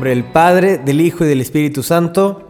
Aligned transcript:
nombre 0.00 0.16
del 0.16 0.24
Padre, 0.24 0.78
del 0.78 1.02
Hijo 1.02 1.26
y 1.26 1.28
del 1.28 1.42
Espíritu 1.42 1.82
Santo. 1.82 2.48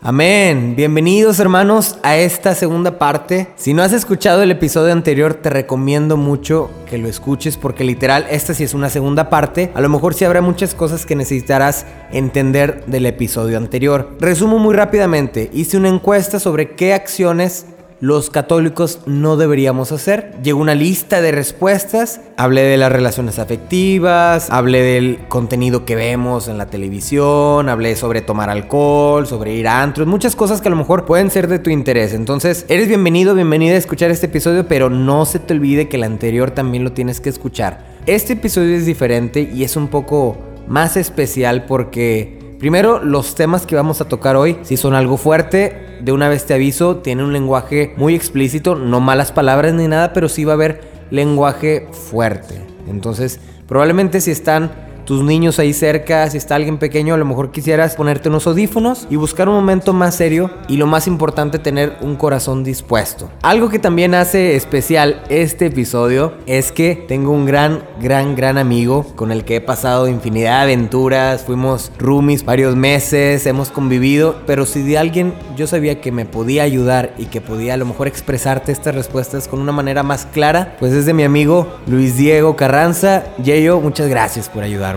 Amén. 0.00 0.74
Bienvenidos 0.74 1.38
hermanos 1.38 1.96
a 2.02 2.16
esta 2.16 2.56
segunda 2.56 2.98
parte. 2.98 3.46
Si 3.54 3.72
no 3.72 3.84
has 3.84 3.92
escuchado 3.92 4.42
el 4.42 4.50
episodio 4.50 4.92
anterior, 4.92 5.34
te 5.34 5.48
recomiendo 5.48 6.16
mucho 6.16 6.72
que 6.90 6.98
lo 6.98 7.06
escuches 7.06 7.56
porque 7.56 7.84
literal 7.84 8.26
esta 8.28 8.52
sí 8.52 8.64
es 8.64 8.74
una 8.74 8.90
segunda 8.90 9.30
parte. 9.30 9.70
A 9.74 9.80
lo 9.80 9.88
mejor 9.88 10.14
sí 10.14 10.24
habrá 10.24 10.40
muchas 10.40 10.74
cosas 10.74 11.06
que 11.06 11.14
necesitarás 11.14 11.86
entender 12.10 12.84
del 12.86 13.06
episodio 13.06 13.58
anterior. 13.58 14.16
Resumo 14.18 14.58
muy 14.58 14.74
rápidamente. 14.74 15.50
Hice 15.52 15.76
una 15.76 15.88
encuesta 15.88 16.40
sobre 16.40 16.72
qué 16.72 16.94
acciones 16.94 17.66
los 18.02 18.30
católicos 18.30 18.98
no 19.06 19.36
deberíamos 19.36 19.92
hacer. 19.92 20.34
Llegó 20.42 20.60
una 20.60 20.74
lista 20.74 21.20
de 21.20 21.30
respuestas. 21.30 22.20
Hablé 22.36 22.62
de 22.62 22.76
las 22.76 22.90
relaciones 22.90 23.38
afectivas, 23.38 24.50
hablé 24.50 24.82
del 24.82 25.20
contenido 25.28 25.84
que 25.84 25.94
vemos 25.94 26.48
en 26.48 26.58
la 26.58 26.66
televisión, 26.66 27.68
hablé 27.68 27.94
sobre 27.94 28.20
tomar 28.20 28.50
alcohol, 28.50 29.28
sobre 29.28 29.54
ir 29.54 29.68
a 29.68 29.84
antros, 29.84 30.08
muchas 30.08 30.34
cosas 30.34 30.60
que 30.60 30.66
a 30.66 30.72
lo 30.72 30.76
mejor 30.76 31.04
pueden 31.04 31.30
ser 31.30 31.46
de 31.46 31.60
tu 31.60 31.70
interés. 31.70 32.12
Entonces, 32.12 32.66
eres 32.68 32.88
bienvenido, 32.88 33.36
bienvenida 33.36 33.74
a 33.74 33.78
escuchar 33.78 34.10
este 34.10 34.26
episodio, 34.26 34.66
pero 34.66 34.90
no 34.90 35.24
se 35.24 35.38
te 35.38 35.54
olvide 35.54 35.88
que 35.88 35.96
el 35.96 36.02
anterior 36.02 36.50
también 36.50 36.82
lo 36.82 36.90
tienes 36.90 37.20
que 37.20 37.28
escuchar. 37.28 37.84
Este 38.06 38.32
episodio 38.32 38.74
es 38.74 38.84
diferente 38.84 39.48
y 39.54 39.62
es 39.62 39.76
un 39.76 39.86
poco 39.86 40.36
más 40.66 40.96
especial 40.96 41.66
porque 41.66 42.41
Primero, 42.62 43.02
los 43.02 43.34
temas 43.34 43.66
que 43.66 43.74
vamos 43.74 44.00
a 44.00 44.04
tocar 44.04 44.36
hoy, 44.36 44.56
si 44.62 44.76
son 44.76 44.94
algo 44.94 45.16
fuerte, 45.16 45.98
de 46.00 46.12
una 46.12 46.28
vez 46.28 46.46
te 46.46 46.54
aviso, 46.54 46.98
tiene 46.98 47.24
un 47.24 47.32
lenguaje 47.32 47.92
muy 47.96 48.14
explícito, 48.14 48.76
no 48.76 49.00
malas 49.00 49.32
palabras 49.32 49.74
ni 49.74 49.88
nada, 49.88 50.12
pero 50.12 50.28
sí 50.28 50.44
va 50.44 50.52
a 50.52 50.54
haber 50.54 50.80
lenguaje 51.10 51.88
fuerte. 51.90 52.64
Entonces, 52.88 53.40
probablemente 53.66 54.20
si 54.20 54.30
están 54.30 54.70
tus 55.04 55.22
niños 55.22 55.58
ahí 55.58 55.72
cerca, 55.72 56.28
si 56.30 56.38
está 56.38 56.54
alguien 56.54 56.78
pequeño, 56.78 57.14
a 57.14 57.16
lo 57.18 57.24
mejor 57.24 57.50
quisieras 57.50 57.96
ponerte 57.96 58.28
unos 58.28 58.46
audífonos 58.46 59.06
y 59.10 59.16
buscar 59.16 59.48
un 59.48 59.54
momento 59.54 59.92
más 59.92 60.14
serio 60.14 60.50
y 60.68 60.76
lo 60.76 60.86
más 60.86 61.06
importante, 61.06 61.58
tener 61.58 61.96
un 62.00 62.16
corazón 62.16 62.64
dispuesto. 62.64 63.30
Algo 63.42 63.68
que 63.68 63.78
también 63.78 64.14
hace 64.14 64.56
especial 64.56 65.22
este 65.28 65.66
episodio 65.66 66.34
es 66.46 66.72
que 66.72 67.04
tengo 67.08 67.32
un 67.32 67.46
gran, 67.46 67.84
gran, 68.00 68.34
gran 68.34 68.58
amigo 68.58 69.04
con 69.16 69.32
el 69.32 69.44
que 69.44 69.56
he 69.56 69.60
pasado 69.60 70.08
infinidad 70.08 70.66
de 70.66 70.72
aventuras, 70.72 71.44
fuimos 71.44 71.92
roomies 71.98 72.44
varios 72.44 72.76
meses, 72.76 73.46
hemos 73.46 73.70
convivido, 73.70 74.36
pero 74.46 74.66
si 74.66 74.82
de 74.82 74.98
alguien 74.98 75.34
yo 75.56 75.66
sabía 75.66 76.00
que 76.00 76.12
me 76.12 76.26
podía 76.26 76.62
ayudar 76.62 77.14
y 77.18 77.26
que 77.26 77.40
podía 77.40 77.74
a 77.74 77.76
lo 77.76 77.86
mejor 77.86 78.06
expresarte 78.06 78.72
estas 78.72 78.94
respuestas 78.94 79.48
con 79.48 79.60
una 79.60 79.72
manera 79.72 80.02
más 80.02 80.26
clara, 80.26 80.76
pues 80.78 80.92
es 80.92 81.06
de 81.06 81.14
mi 81.14 81.24
amigo 81.24 81.78
Luis 81.86 82.16
Diego 82.16 82.56
Carranza. 82.56 83.24
Yeyo, 83.42 83.80
muchas 83.80 84.08
gracias 84.08 84.48
por 84.48 84.62
ayudar. 84.62 84.91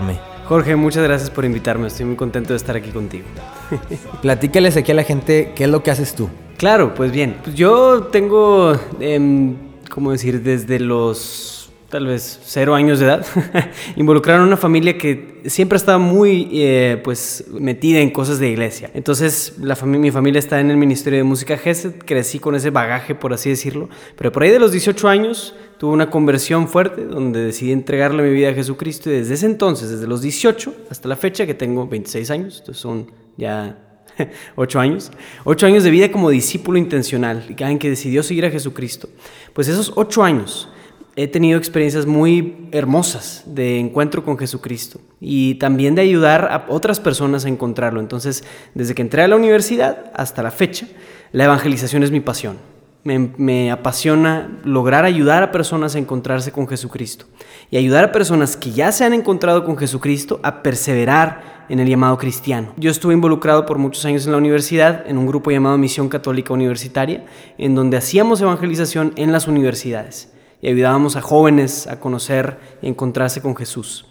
Jorge, 0.46 0.76
muchas 0.76 1.02
gracias 1.02 1.30
por 1.30 1.44
invitarme. 1.44 1.88
Estoy 1.88 2.06
muy 2.06 2.16
contento 2.16 2.52
de 2.52 2.56
estar 2.56 2.76
aquí 2.76 2.90
contigo. 2.90 3.24
Platícales 4.22 4.76
aquí 4.76 4.92
a 4.92 4.94
la 4.94 5.02
gente 5.02 5.52
qué 5.56 5.64
es 5.64 5.70
lo 5.70 5.82
que 5.82 5.90
haces 5.90 6.14
tú. 6.14 6.28
Claro, 6.56 6.94
pues 6.94 7.10
bien. 7.10 7.36
Pues 7.42 7.56
yo 7.56 8.04
tengo, 8.04 8.78
eh, 9.00 9.54
¿cómo 9.90 10.12
decir? 10.12 10.42
Desde 10.42 10.78
los 10.78 11.65
tal 11.88 12.06
vez 12.06 12.40
cero 12.44 12.74
años 12.74 12.98
de 12.98 13.06
edad, 13.06 13.26
involucraron 13.96 14.42
a 14.42 14.46
una 14.46 14.56
familia 14.56 14.98
que 14.98 15.42
siempre 15.46 15.76
estaba 15.76 15.98
muy 15.98 16.48
eh, 16.52 17.00
pues 17.04 17.44
metida 17.52 18.00
en 18.00 18.10
cosas 18.10 18.38
de 18.38 18.48
iglesia. 18.50 18.90
Entonces 18.94 19.54
la 19.60 19.76
mi 19.84 20.10
familia 20.10 20.38
está 20.38 20.60
en 20.60 20.70
el 20.70 20.76
Ministerio 20.76 21.18
de 21.18 21.24
Música 21.24 21.56
GESED, 21.56 21.98
crecí 22.04 22.38
con 22.38 22.54
ese 22.54 22.70
bagaje, 22.70 23.14
por 23.14 23.32
así 23.32 23.50
decirlo, 23.50 23.88
pero 24.16 24.32
por 24.32 24.42
ahí 24.42 24.50
de 24.50 24.58
los 24.58 24.72
18 24.72 25.08
años 25.08 25.54
tuve 25.78 25.92
una 25.92 26.10
conversión 26.10 26.68
fuerte 26.68 27.04
donde 27.04 27.44
decidí 27.44 27.70
entregarle 27.70 28.22
mi 28.22 28.30
vida 28.30 28.50
a 28.50 28.54
Jesucristo 28.54 29.10
y 29.10 29.14
desde 29.14 29.34
ese 29.34 29.46
entonces, 29.46 29.90
desde 29.90 30.06
los 30.06 30.22
18 30.22 30.74
hasta 30.90 31.08
la 31.08 31.16
fecha 31.16 31.46
que 31.46 31.54
tengo 31.54 31.86
26 31.86 32.30
años, 32.30 32.58
entonces 32.58 32.80
son 32.80 33.10
ya 33.36 33.78
ocho 34.56 34.80
años, 34.80 35.12
ocho 35.44 35.66
años 35.66 35.84
de 35.84 35.90
vida 35.90 36.10
como 36.10 36.30
discípulo 36.30 36.78
intencional, 36.78 37.44
en 37.56 37.78
que 37.78 37.90
decidió 37.90 38.22
seguir 38.22 38.46
a 38.46 38.50
Jesucristo. 38.50 39.08
Pues 39.52 39.68
esos 39.68 39.92
ocho 39.94 40.24
años 40.24 40.68
he 41.16 41.26
tenido 41.26 41.58
experiencias 41.58 42.04
muy 42.04 42.68
hermosas 42.72 43.42
de 43.46 43.80
encuentro 43.80 44.22
con 44.22 44.36
Jesucristo 44.36 45.00
y 45.18 45.54
también 45.54 45.94
de 45.94 46.02
ayudar 46.02 46.48
a 46.52 46.66
otras 46.68 47.00
personas 47.00 47.46
a 47.46 47.48
encontrarlo. 47.48 48.00
Entonces, 48.00 48.44
desde 48.74 48.94
que 48.94 49.00
entré 49.00 49.22
a 49.22 49.28
la 49.28 49.36
universidad 49.36 50.12
hasta 50.14 50.42
la 50.42 50.50
fecha, 50.50 50.86
la 51.32 51.44
evangelización 51.44 52.02
es 52.02 52.10
mi 52.10 52.20
pasión. 52.20 52.58
Me, 53.02 53.70
apasiona 53.70 54.60
lograr 54.64 55.04
ayudar 55.04 55.44
a 55.44 55.52
personas 55.52 55.94
a 55.94 55.98
encontrarse 56.00 56.50
con 56.50 56.66
Jesucristo 56.66 57.26
y 57.70 57.76
ayudar 57.76 58.04
a 58.04 58.12
personas 58.12 58.56
que 58.56 58.72
ya 58.72 58.90
se 58.90 59.04
han 59.04 59.14
encontrado 59.14 59.64
con 59.64 59.78
Jesucristo 59.78 60.40
a 60.42 60.62
perseverar 60.62 61.64
en 61.68 61.78
el 61.78 61.88
llamado 61.88 62.18
cristiano. 62.18 62.72
Yo 62.76 62.90
estuve 62.90 63.14
involucrado 63.14 63.64
por 63.64 63.78
muchos 63.78 64.04
años 64.04 64.26
en 64.26 64.32
la 64.32 64.38
universidad 64.38 65.08
en 65.08 65.18
un 65.18 65.26
grupo 65.26 65.52
llamado 65.52 65.78
Misión 65.78 66.08
Católica 66.08 66.52
Universitaria, 66.52 67.24
en 67.58 67.76
donde 67.76 67.96
hacíamos 67.96 68.40
evangelización 68.40 69.12
en 69.14 69.30
las 69.30 69.46
universidades 69.46 70.35
y 70.60 70.68
ayudábamos 70.68 71.16
a 71.16 71.22
jóvenes 71.22 71.86
a 71.86 72.00
conocer 72.00 72.58
y 72.82 72.88
encontrarse 72.88 73.40
con 73.40 73.56
Jesús. 73.56 74.06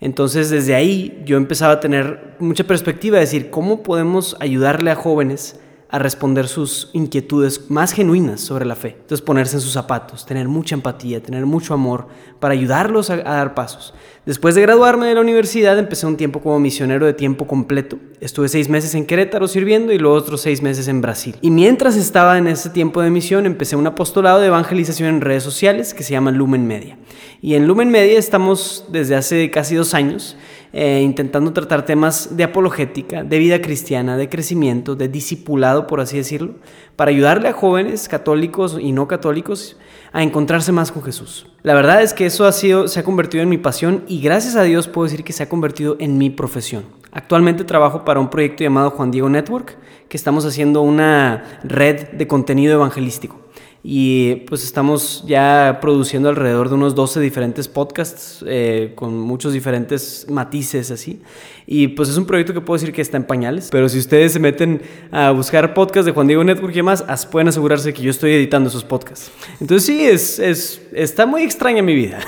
Entonces 0.00 0.50
desde 0.50 0.74
ahí 0.74 1.22
yo 1.24 1.36
empezaba 1.36 1.74
a 1.74 1.80
tener 1.80 2.36
mucha 2.38 2.64
perspectiva 2.64 3.16
de 3.16 3.22
decir, 3.22 3.50
¿cómo 3.50 3.82
podemos 3.82 4.36
ayudarle 4.40 4.90
a 4.90 4.96
jóvenes 4.96 5.58
a 5.88 5.98
responder 5.98 6.48
sus 6.48 6.90
inquietudes 6.92 7.70
más 7.70 7.92
genuinas 7.92 8.40
sobre 8.40 8.64
la 8.64 8.74
fe. 8.74 8.96
Entonces 9.00 9.22
ponerse 9.22 9.56
en 9.56 9.60
sus 9.60 9.72
zapatos, 9.72 10.26
tener 10.26 10.48
mucha 10.48 10.74
empatía, 10.74 11.22
tener 11.22 11.46
mucho 11.46 11.74
amor 11.74 12.08
para 12.40 12.54
ayudarlos 12.54 13.10
a, 13.10 13.18
dar 13.18 13.54
pasos. 13.54 13.94
Después 14.24 14.56
de 14.56 14.62
graduarme 14.62 15.06
de 15.06 15.14
la 15.14 15.20
universidad 15.20 15.78
empecé 15.78 16.06
un 16.06 16.16
tiempo 16.16 16.40
como 16.40 16.58
misionero 16.58 17.06
de 17.06 17.12
tiempo 17.12 17.46
completo. 17.46 17.98
Estuve 18.20 18.48
seis 18.48 18.68
meses 18.68 18.94
en 18.96 19.06
Querétaro 19.06 19.46
sirviendo 19.46 19.92
y 19.92 19.98
luego 19.98 20.16
otros 20.16 20.40
seis 20.40 20.60
meses 20.60 20.88
en 20.88 21.00
Brasil. 21.00 21.36
Y 21.40 21.52
mientras 21.52 21.94
estaba 21.96 22.36
en 22.36 22.48
ese 22.48 22.70
tiempo 22.70 23.00
de 23.00 23.10
misión 23.10 23.46
empecé 23.46 23.76
un 23.76 23.86
apostolado 23.86 24.40
de 24.40 24.48
evangelización 24.48 25.08
en 25.08 25.20
redes 25.20 25.44
sociales 25.44 25.94
que 25.94 26.02
se 26.02 26.12
llama 26.12 26.32
Lumen 26.32 26.66
Media. 26.66 26.98
Y 27.40 27.54
en 27.54 27.68
Lumen 27.68 27.90
Media 27.90 28.18
estamos 28.18 28.86
desde 28.88 29.14
hace 29.14 29.50
casi 29.52 29.76
dos 29.76 29.94
años 29.94 30.36
eh, 30.78 31.00
intentando 31.00 31.54
tratar 31.54 31.86
temas 31.86 32.36
de 32.36 32.44
apologética, 32.44 33.24
de 33.24 33.38
vida 33.38 33.62
cristiana, 33.62 34.18
de 34.18 34.28
crecimiento, 34.28 34.94
de 34.94 35.08
discipulado, 35.08 35.86
por 35.86 36.02
así 36.02 36.18
decirlo, 36.18 36.56
para 36.96 37.12
ayudarle 37.12 37.48
a 37.48 37.54
jóvenes 37.54 38.10
católicos 38.10 38.76
y 38.78 38.92
no 38.92 39.08
católicos 39.08 39.78
a 40.12 40.22
encontrarse 40.22 40.72
más 40.72 40.92
con 40.92 41.02
Jesús. 41.02 41.46
La 41.62 41.72
verdad 41.72 42.02
es 42.02 42.12
que 42.12 42.26
eso 42.26 42.44
ha 42.44 42.52
sido, 42.52 42.88
se 42.88 43.00
ha 43.00 43.04
convertido 43.04 43.42
en 43.42 43.48
mi 43.48 43.56
pasión 43.56 44.04
y 44.06 44.20
gracias 44.20 44.54
a 44.54 44.64
Dios 44.64 44.86
puedo 44.86 45.08
decir 45.08 45.24
que 45.24 45.32
se 45.32 45.44
ha 45.44 45.48
convertido 45.48 45.96
en 45.98 46.18
mi 46.18 46.28
profesión. 46.28 46.84
Actualmente 47.10 47.64
trabajo 47.64 48.04
para 48.04 48.20
un 48.20 48.28
proyecto 48.28 48.62
llamado 48.62 48.90
Juan 48.90 49.10
Diego 49.10 49.30
Network, 49.30 49.78
que 50.10 50.18
estamos 50.18 50.44
haciendo 50.44 50.82
una 50.82 51.58
red 51.64 52.08
de 52.10 52.26
contenido 52.26 52.74
evangelístico 52.74 53.45
y 53.88 54.34
pues 54.48 54.64
estamos 54.64 55.22
ya 55.28 55.78
produciendo 55.80 56.28
alrededor 56.28 56.68
de 56.68 56.74
unos 56.74 56.96
12 56.96 57.20
diferentes 57.20 57.68
podcasts 57.68 58.44
eh, 58.44 58.90
con 58.96 59.16
muchos 59.16 59.52
diferentes 59.52 60.26
matices 60.28 60.90
así. 60.90 61.22
Y 61.68 61.86
pues 61.86 62.08
es 62.08 62.16
un 62.16 62.26
proyecto 62.26 62.52
que 62.52 62.60
puedo 62.60 62.80
decir 62.80 62.92
que 62.92 63.00
está 63.00 63.16
en 63.16 63.22
pañales, 63.22 63.68
pero 63.70 63.88
si 63.88 64.00
ustedes 64.00 64.32
se 64.32 64.40
meten 64.40 64.82
a 65.12 65.30
buscar 65.30 65.72
podcasts 65.72 66.06
de 66.06 66.10
Juan 66.10 66.26
Diego 66.26 66.42
Network 66.42 66.72
y 66.72 66.78
demás, 66.78 67.04
pueden 67.30 67.46
asegurarse 67.46 67.94
que 67.94 68.02
yo 68.02 68.10
estoy 68.10 68.32
editando 68.32 68.70
esos 68.70 68.82
podcasts. 68.82 69.30
Entonces 69.60 69.86
sí, 69.86 70.04
es, 70.04 70.40
es, 70.40 70.82
está 70.92 71.24
muy 71.24 71.44
extraña 71.44 71.80
mi 71.80 71.94
vida, 71.94 72.18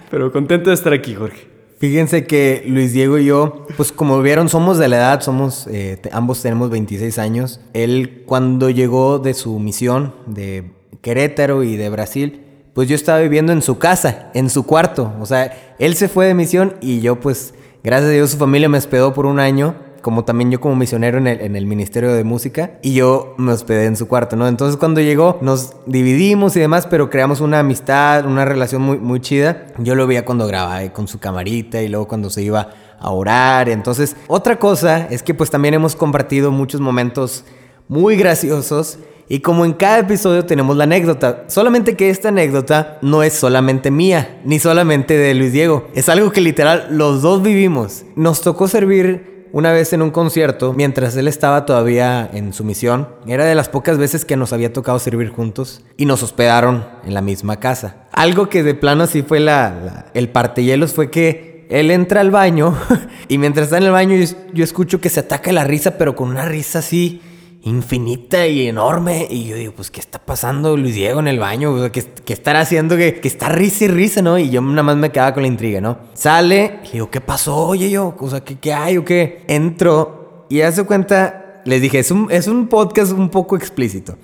pero 0.10 0.32
contento 0.32 0.70
de 0.70 0.74
estar 0.74 0.94
aquí, 0.94 1.14
Jorge. 1.14 1.59
Fíjense 1.80 2.26
que 2.26 2.62
Luis 2.66 2.92
Diego 2.92 3.16
y 3.16 3.24
yo, 3.24 3.66
pues 3.78 3.90
como 3.90 4.20
vieron, 4.20 4.50
somos 4.50 4.76
de 4.76 4.86
la 4.88 4.98
edad, 4.98 5.22
somos, 5.22 5.66
eh, 5.66 5.98
ambos 6.12 6.42
tenemos 6.42 6.68
26 6.68 7.18
años. 7.18 7.58
Él 7.72 8.22
cuando 8.26 8.68
llegó 8.68 9.18
de 9.18 9.32
su 9.32 9.58
misión 9.58 10.14
de 10.26 10.72
Querétaro 11.00 11.62
y 11.62 11.78
de 11.78 11.88
Brasil, 11.88 12.42
pues 12.74 12.86
yo 12.86 12.94
estaba 12.94 13.20
viviendo 13.20 13.54
en 13.54 13.62
su 13.62 13.78
casa, 13.78 14.30
en 14.34 14.50
su 14.50 14.66
cuarto. 14.66 15.14
O 15.22 15.24
sea, 15.24 15.74
él 15.78 15.94
se 15.94 16.08
fue 16.08 16.26
de 16.26 16.34
misión 16.34 16.74
y 16.82 17.00
yo 17.00 17.18
pues, 17.18 17.54
gracias 17.82 18.10
a 18.10 18.12
Dios, 18.12 18.30
su 18.32 18.36
familia 18.36 18.68
me 18.68 18.76
hospedó 18.76 19.14
por 19.14 19.24
un 19.24 19.38
año 19.40 19.74
como 20.00 20.24
también 20.24 20.50
yo 20.50 20.60
como 20.60 20.76
misionero 20.76 21.18
en 21.18 21.26
el, 21.26 21.40
en 21.40 21.56
el 21.56 21.66
Ministerio 21.66 22.12
de 22.12 22.24
Música 22.24 22.72
y 22.82 22.94
yo 22.94 23.34
me 23.38 23.52
hospedé 23.52 23.86
en 23.86 23.96
su 23.96 24.08
cuarto, 24.08 24.36
¿no? 24.36 24.48
Entonces 24.48 24.76
cuando 24.76 25.00
llegó 25.00 25.38
nos 25.40 25.74
dividimos 25.86 26.56
y 26.56 26.60
demás, 26.60 26.86
pero 26.86 27.10
creamos 27.10 27.40
una 27.40 27.60
amistad, 27.60 28.26
una 28.26 28.44
relación 28.44 28.82
muy, 28.82 28.98
muy 28.98 29.20
chida. 29.20 29.66
Yo 29.78 29.94
lo 29.94 30.06
veía 30.06 30.24
cuando 30.24 30.46
grababa 30.46 30.88
con 30.92 31.08
su 31.08 31.18
camarita 31.18 31.82
y 31.82 31.88
luego 31.88 32.08
cuando 32.08 32.30
se 32.30 32.42
iba 32.42 32.70
a 32.98 33.10
orar. 33.10 33.68
Entonces, 33.68 34.16
otra 34.26 34.58
cosa 34.58 35.06
es 35.10 35.22
que 35.22 35.34
pues 35.34 35.50
también 35.50 35.74
hemos 35.74 35.96
compartido 35.96 36.50
muchos 36.50 36.80
momentos 36.80 37.44
muy 37.88 38.16
graciosos 38.16 38.98
y 39.32 39.40
como 39.40 39.64
en 39.64 39.74
cada 39.74 40.00
episodio 40.00 40.44
tenemos 40.44 40.76
la 40.76 40.82
anécdota, 40.84 41.44
solamente 41.46 41.94
que 41.94 42.10
esta 42.10 42.30
anécdota 42.30 42.98
no 43.00 43.22
es 43.22 43.32
solamente 43.32 43.92
mía, 43.92 44.40
ni 44.44 44.58
solamente 44.58 45.16
de 45.16 45.34
Luis 45.34 45.52
Diego, 45.52 45.86
es 45.94 46.08
algo 46.08 46.32
que 46.32 46.40
literal 46.40 46.88
los 46.90 47.22
dos 47.22 47.40
vivimos. 47.40 48.02
Nos 48.16 48.40
tocó 48.40 48.66
servir 48.66 49.39
una 49.52 49.72
vez 49.72 49.92
en 49.92 50.02
un 50.02 50.10
concierto, 50.10 50.72
mientras 50.72 51.16
él 51.16 51.28
estaba 51.28 51.66
todavía 51.66 52.28
en 52.32 52.52
su 52.52 52.64
misión, 52.64 53.08
era 53.26 53.44
de 53.44 53.54
las 53.54 53.68
pocas 53.68 53.98
veces 53.98 54.24
que 54.24 54.36
nos 54.36 54.52
había 54.52 54.72
tocado 54.72 54.98
servir 54.98 55.30
juntos 55.30 55.82
y 55.96 56.06
nos 56.06 56.22
hospedaron 56.22 56.86
en 57.04 57.14
la 57.14 57.20
misma 57.20 57.58
casa. 57.58 58.08
Algo 58.12 58.48
que 58.48 58.62
de 58.62 58.74
plano 58.74 59.06
sí 59.06 59.22
fue 59.22 59.40
la, 59.40 60.06
el 60.14 60.28
partehielos 60.28 60.94
fue 60.94 61.10
que 61.10 61.66
él 61.70 61.90
entra 61.90 62.20
al 62.20 62.30
baño 62.30 62.76
y 63.28 63.38
mientras 63.38 63.66
está 63.66 63.78
en 63.78 63.84
el 63.84 63.92
baño 63.92 64.16
yo, 64.16 64.36
yo 64.52 64.64
escucho 64.64 65.00
que 65.00 65.08
se 65.08 65.20
ataca 65.20 65.52
la 65.52 65.64
risa, 65.64 65.98
pero 65.98 66.16
con 66.16 66.28
una 66.28 66.44
risa 66.46 66.80
así 66.80 67.20
infinita 67.62 68.46
y 68.46 68.66
enorme. 68.66 69.26
Y 69.30 69.44
yo 69.44 69.56
digo, 69.56 69.72
pues, 69.74 69.90
¿qué 69.90 70.00
está 70.00 70.18
pasando 70.18 70.76
Luis 70.76 70.94
Diego 70.94 71.20
en 71.20 71.28
el 71.28 71.38
baño? 71.38 71.90
¿Qué, 71.92 72.02
qué 72.02 72.32
estará 72.32 72.60
haciendo? 72.60 72.96
Que, 72.96 73.20
que, 73.20 73.28
está 73.28 73.48
risa 73.48 73.84
y 73.84 73.88
risa, 73.88 74.22
¿no? 74.22 74.38
Y 74.38 74.50
yo 74.50 74.60
nada 74.60 74.82
más 74.82 74.96
me 74.96 75.10
quedaba 75.10 75.34
con 75.34 75.42
la 75.42 75.48
intriga, 75.48 75.80
¿no? 75.80 75.98
Sale, 76.14 76.80
digo, 76.92 77.10
¿qué 77.10 77.20
pasó? 77.20 77.56
Oye, 77.56 77.90
yo, 77.90 78.14
o 78.18 78.30
sea, 78.30 78.42
¿qué, 78.42 78.58
qué 78.58 78.72
hay 78.72 78.96
o 78.96 79.04
qué? 79.04 79.44
Entro 79.48 80.46
y 80.48 80.62
hace 80.62 80.84
cuenta, 80.84 81.62
les 81.64 81.80
dije, 81.80 81.98
es 81.98 82.10
un, 82.10 82.28
es 82.30 82.48
un 82.48 82.68
podcast 82.68 83.12
un 83.12 83.28
poco 83.28 83.56
explícito. 83.56 84.16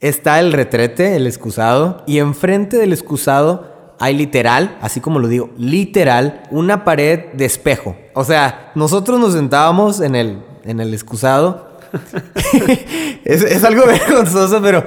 Está 0.00 0.40
el 0.40 0.52
retrete, 0.52 1.16
el 1.16 1.26
excusado, 1.26 2.02
y 2.06 2.18
enfrente 2.18 2.76
del 2.76 2.92
excusado 2.92 3.72
hay 4.00 4.16
literal, 4.16 4.76
así 4.80 5.00
como 5.00 5.18
lo 5.18 5.28
digo, 5.28 5.50
literal, 5.56 6.42
una 6.50 6.84
pared 6.84 7.32
de 7.34 7.44
espejo. 7.44 7.96
O 8.14 8.24
sea, 8.24 8.72
nosotros 8.74 9.20
nos 9.20 9.34
sentábamos 9.34 10.00
en 10.00 10.14
el, 10.14 10.42
en 10.64 10.80
el 10.80 10.92
excusado 10.92 11.73
es, 13.24 13.64
algo 13.64 13.86
vergonzoso, 13.86 14.60
pero 14.62 14.84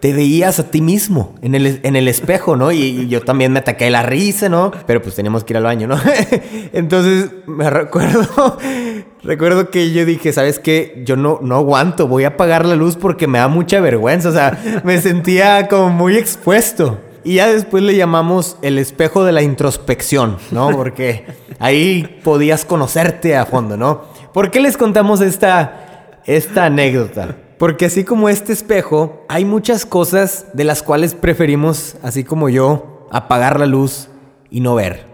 te 0.00 0.14
veías 0.14 0.58
a 0.58 0.70
ti 0.70 0.80
mismo 0.80 1.34
en 1.42 1.54
el, 1.54 1.80
en 1.82 1.94
el 1.94 2.08
espejo, 2.08 2.56
¿no? 2.56 2.72
Y, 2.72 3.08
yo 3.08 3.20
también 3.20 3.52
me 3.52 3.58
ataqué 3.58 3.90
la 3.90 4.02
risa, 4.02 4.48
¿no? 4.48 4.72
Pero 4.86 5.02
pues 5.02 5.14
teníamos 5.14 5.44
que 5.44 5.52
ir 5.52 5.58
al 5.58 5.64
baño, 5.64 5.86
¿no? 5.86 6.00
Entonces 6.72 7.30
me 7.46 7.68
recuerdo, 7.68 8.58
recuerdo 9.22 9.70
que 9.70 9.92
yo 9.92 10.04
dije, 10.06 10.32
¿sabes 10.32 10.58
qué? 10.58 11.02
Yo 11.04 11.16
no, 11.16 11.38
no 11.42 11.56
aguanto, 11.56 12.08
voy 12.08 12.24
a 12.24 12.28
apagar 12.28 12.64
la 12.64 12.76
luz 12.76 12.96
porque 12.96 13.26
me 13.26 13.38
da 13.38 13.48
mucha 13.48 13.80
vergüenza, 13.80 14.30
o 14.30 14.32
sea, 14.32 14.82
me 14.84 15.00
sentía 15.00 15.68
como 15.68 15.90
muy 15.90 16.16
expuesto. 16.16 16.98
Y 17.22 17.34
ya 17.34 17.48
después 17.48 17.82
le 17.82 17.94
llamamos 17.94 18.56
el 18.62 18.78
espejo 18.78 19.24
de 19.24 19.32
la 19.32 19.42
introspección, 19.42 20.38
¿no? 20.50 20.70
Porque 20.70 21.26
ahí 21.58 22.20
podías 22.24 22.64
conocerte 22.64 23.36
a 23.36 23.44
fondo, 23.44 23.76
¿no? 23.76 24.04
¿Por 24.32 24.50
qué 24.50 24.60
les 24.60 24.78
contamos 24.78 25.20
esta 25.20 25.89
esta 26.26 26.66
anécdota. 26.66 27.36
Porque 27.58 27.86
así 27.86 28.04
como 28.04 28.28
este 28.28 28.52
espejo, 28.52 29.24
hay 29.28 29.44
muchas 29.44 29.84
cosas 29.84 30.46
de 30.54 30.64
las 30.64 30.82
cuales 30.82 31.14
preferimos, 31.14 31.96
así 32.02 32.24
como 32.24 32.48
yo, 32.48 33.06
apagar 33.10 33.60
la 33.60 33.66
luz 33.66 34.08
y 34.50 34.60
no 34.60 34.74
ver. 34.74 35.06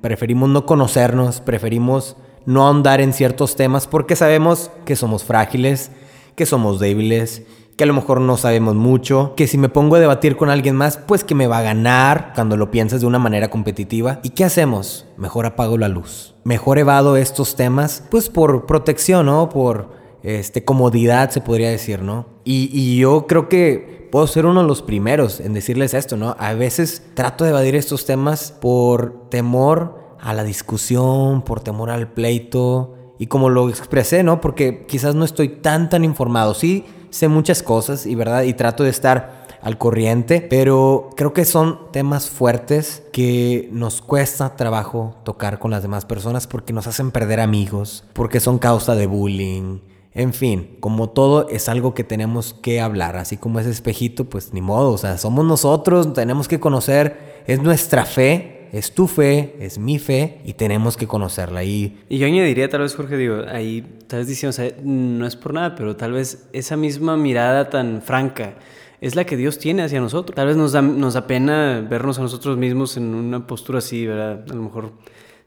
Preferimos 0.00 0.48
no 0.48 0.64
conocernos, 0.64 1.40
preferimos 1.40 2.16
no 2.46 2.66
ahondar 2.66 3.00
en 3.00 3.12
ciertos 3.12 3.56
temas 3.56 3.86
porque 3.86 4.16
sabemos 4.16 4.70
que 4.84 4.96
somos 4.96 5.24
frágiles, 5.24 5.90
que 6.34 6.46
somos 6.46 6.78
débiles, 6.78 7.42
que 7.76 7.84
a 7.84 7.86
lo 7.86 7.94
mejor 7.94 8.20
no 8.20 8.36
sabemos 8.36 8.74
mucho, 8.74 9.34
que 9.36 9.46
si 9.46 9.58
me 9.58 9.68
pongo 9.68 9.96
a 9.96 10.00
debatir 10.00 10.36
con 10.36 10.50
alguien 10.50 10.74
más, 10.74 10.96
pues 10.96 11.24
que 11.24 11.34
me 11.34 11.46
va 11.46 11.58
a 11.58 11.62
ganar 11.62 12.32
cuando 12.34 12.56
lo 12.56 12.70
piensas 12.70 13.00
de 13.00 13.06
una 13.06 13.18
manera 13.18 13.50
competitiva. 13.50 14.20
¿Y 14.22 14.30
qué 14.30 14.44
hacemos? 14.44 15.06
Mejor 15.16 15.46
apago 15.46 15.78
la 15.78 15.88
luz. 15.88 16.34
Mejor 16.44 16.78
evado 16.78 17.16
estos 17.16 17.54
temas, 17.54 18.04
pues 18.10 18.28
por 18.28 18.66
protección, 18.66 19.26
¿no? 19.26 19.48
Por 19.48 19.97
este, 20.28 20.64
comodidad, 20.64 21.30
se 21.30 21.40
podría 21.40 21.70
decir, 21.70 22.02
¿no? 22.02 22.26
Y, 22.44 22.98
yo 22.98 23.26
creo 23.26 23.48
que 23.48 24.08
puedo 24.10 24.26
ser 24.26 24.46
uno 24.46 24.62
de 24.62 24.68
los 24.68 24.82
primeros 24.82 25.40
en 25.40 25.54
decirles 25.54 25.94
esto, 25.94 26.16
¿no? 26.16 26.36
A 26.38 26.54
veces 26.54 27.02
trato 27.14 27.44
de 27.44 27.50
evadir 27.50 27.76
estos 27.76 28.04
temas 28.04 28.52
por 28.52 29.28
temor 29.30 30.16
a 30.20 30.34
la 30.34 30.44
discusión, 30.44 31.42
por 31.42 31.60
temor 31.60 31.90
al 31.90 32.12
pleito. 32.12 32.94
Y 33.18 33.26
como 33.26 33.48
lo 33.48 33.68
expresé, 33.68 34.22
¿no? 34.22 34.40
Porque 34.40 34.86
quizás 34.86 35.14
no 35.14 35.24
estoy 35.24 35.48
tan, 35.48 35.88
tan 35.88 36.04
informado. 36.04 36.54
Sí, 36.54 36.84
sé 37.10 37.28
muchas 37.28 37.62
cosas 37.62 38.06
y, 38.06 38.14
¿verdad? 38.14 38.42
Y 38.42 38.54
trato 38.54 38.84
de 38.84 38.90
estar 38.90 39.46
al 39.62 39.78
corriente, 39.78 40.40
pero 40.40 41.10
creo 41.16 41.32
que 41.32 41.44
son 41.44 41.90
temas 41.92 42.28
fuertes 42.28 43.02
que 43.12 43.68
nos 43.72 44.00
cuesta 44.02 44.56
trabajo 44.56 45.16
tocar 45.24 45.58
con 45.58 45.70
las 45.70 45.82
demás 45.82 46.04
personas 46.04 46.46
porque 46.46 46.72
nos 46.72 46.86
hacen 46.86 47.10
perder 47.10 47.40
amigos, 47.40 48.04
porque 48.12 48.40
son 48.40 48.58
causa 48.58 48.94
de 48.94 49.06
bullying, 49.06 49.80
en 50.18 50.34
fin, 50.34 50.76
como 50.80 51.10
todo 51.10 51.48
es 51.48 51.68
algo 51.68 51.94
que 51.94 52.02
tenemos 52.02 52.52
que 52.52 52.80
hablar, 52.80 53.16
así 53.16 53.36
como 53.36 53.60
ese 53.60 53.70
espejito, 53.70 54.24
pues 54.24 54.52
ni 54.52 54.60
modo, 54.60 54.90
o 54.90 54.98
sea, 54.98 55.16
somos 55.16 55.44
nosotros, 55.44 56.12
tenemos 56.12 56.48
que 56.48 56.58
conocer, 56.58 57.42
es 57.46 57.62
nuestra 57.62 58.04
fe, 58.04 58.68
es 58.72 58.92
tu 58.92 59.06
fe, 59.06 59.54
es 59.60 59.78
mi 59.78 60.00
fe 60.00 60.40
y 60.44 60.54
tenemos 60.54 60.96
que 60.96 61.06
conocerla. 61.06 61.62
Y, 61.62 62.00
y 62.08 62.18
yo 62.18 62.26
añadiría 62.26 62.68
tal 62.68 62.80
vez, 62.80 62.96
Jorge, 62.96 63.16
digo, 63.16 63.44
ahí 63.48 63.86
tal 64.08 64.18
vez 64.18 64.26
diciendo, 64.28 64.50
o 64.50 64.52
sea, 64.54 64.72
no 64.82 65.24
es 65.24 65.36
por 65.36 65.54
nada, 65.54 65.76
pero 65.76 65.94
tal 65.94 66.10
vez 66.10 66.48
esa 66.52 66.76
misma 66.76 67.16
mirada 67.16 67.70
tan 67.70 68.02
franca 68.02 68.54
es 69.00 69.14
la 69.14 69.24
que 69.24 69.36
Dios 69.36 69.58
tiene 69.58 69.84
hacia 69.84 70.00
nosotros. 70.00 70.34
Tal 70.34 70.48
vez 70.48 70.56
nos 70.56 70.72
da, 70.72 70.82
nos 70.82 71.14
da 71.14 71.28
pena 71.28 71.86
vernos 71.88 72.18
a 72.18 72.22
nosotros 72.22 72.58
mismos 72.58 72.96
en 72.96 73.14
una 73.14 73.46
postura 73.46 73.78
así, 73.78 74.04
¿verdad? 74.04 74.42
A 74.50 74.52
lo 74.52 74.62
mejor 74.62 74.92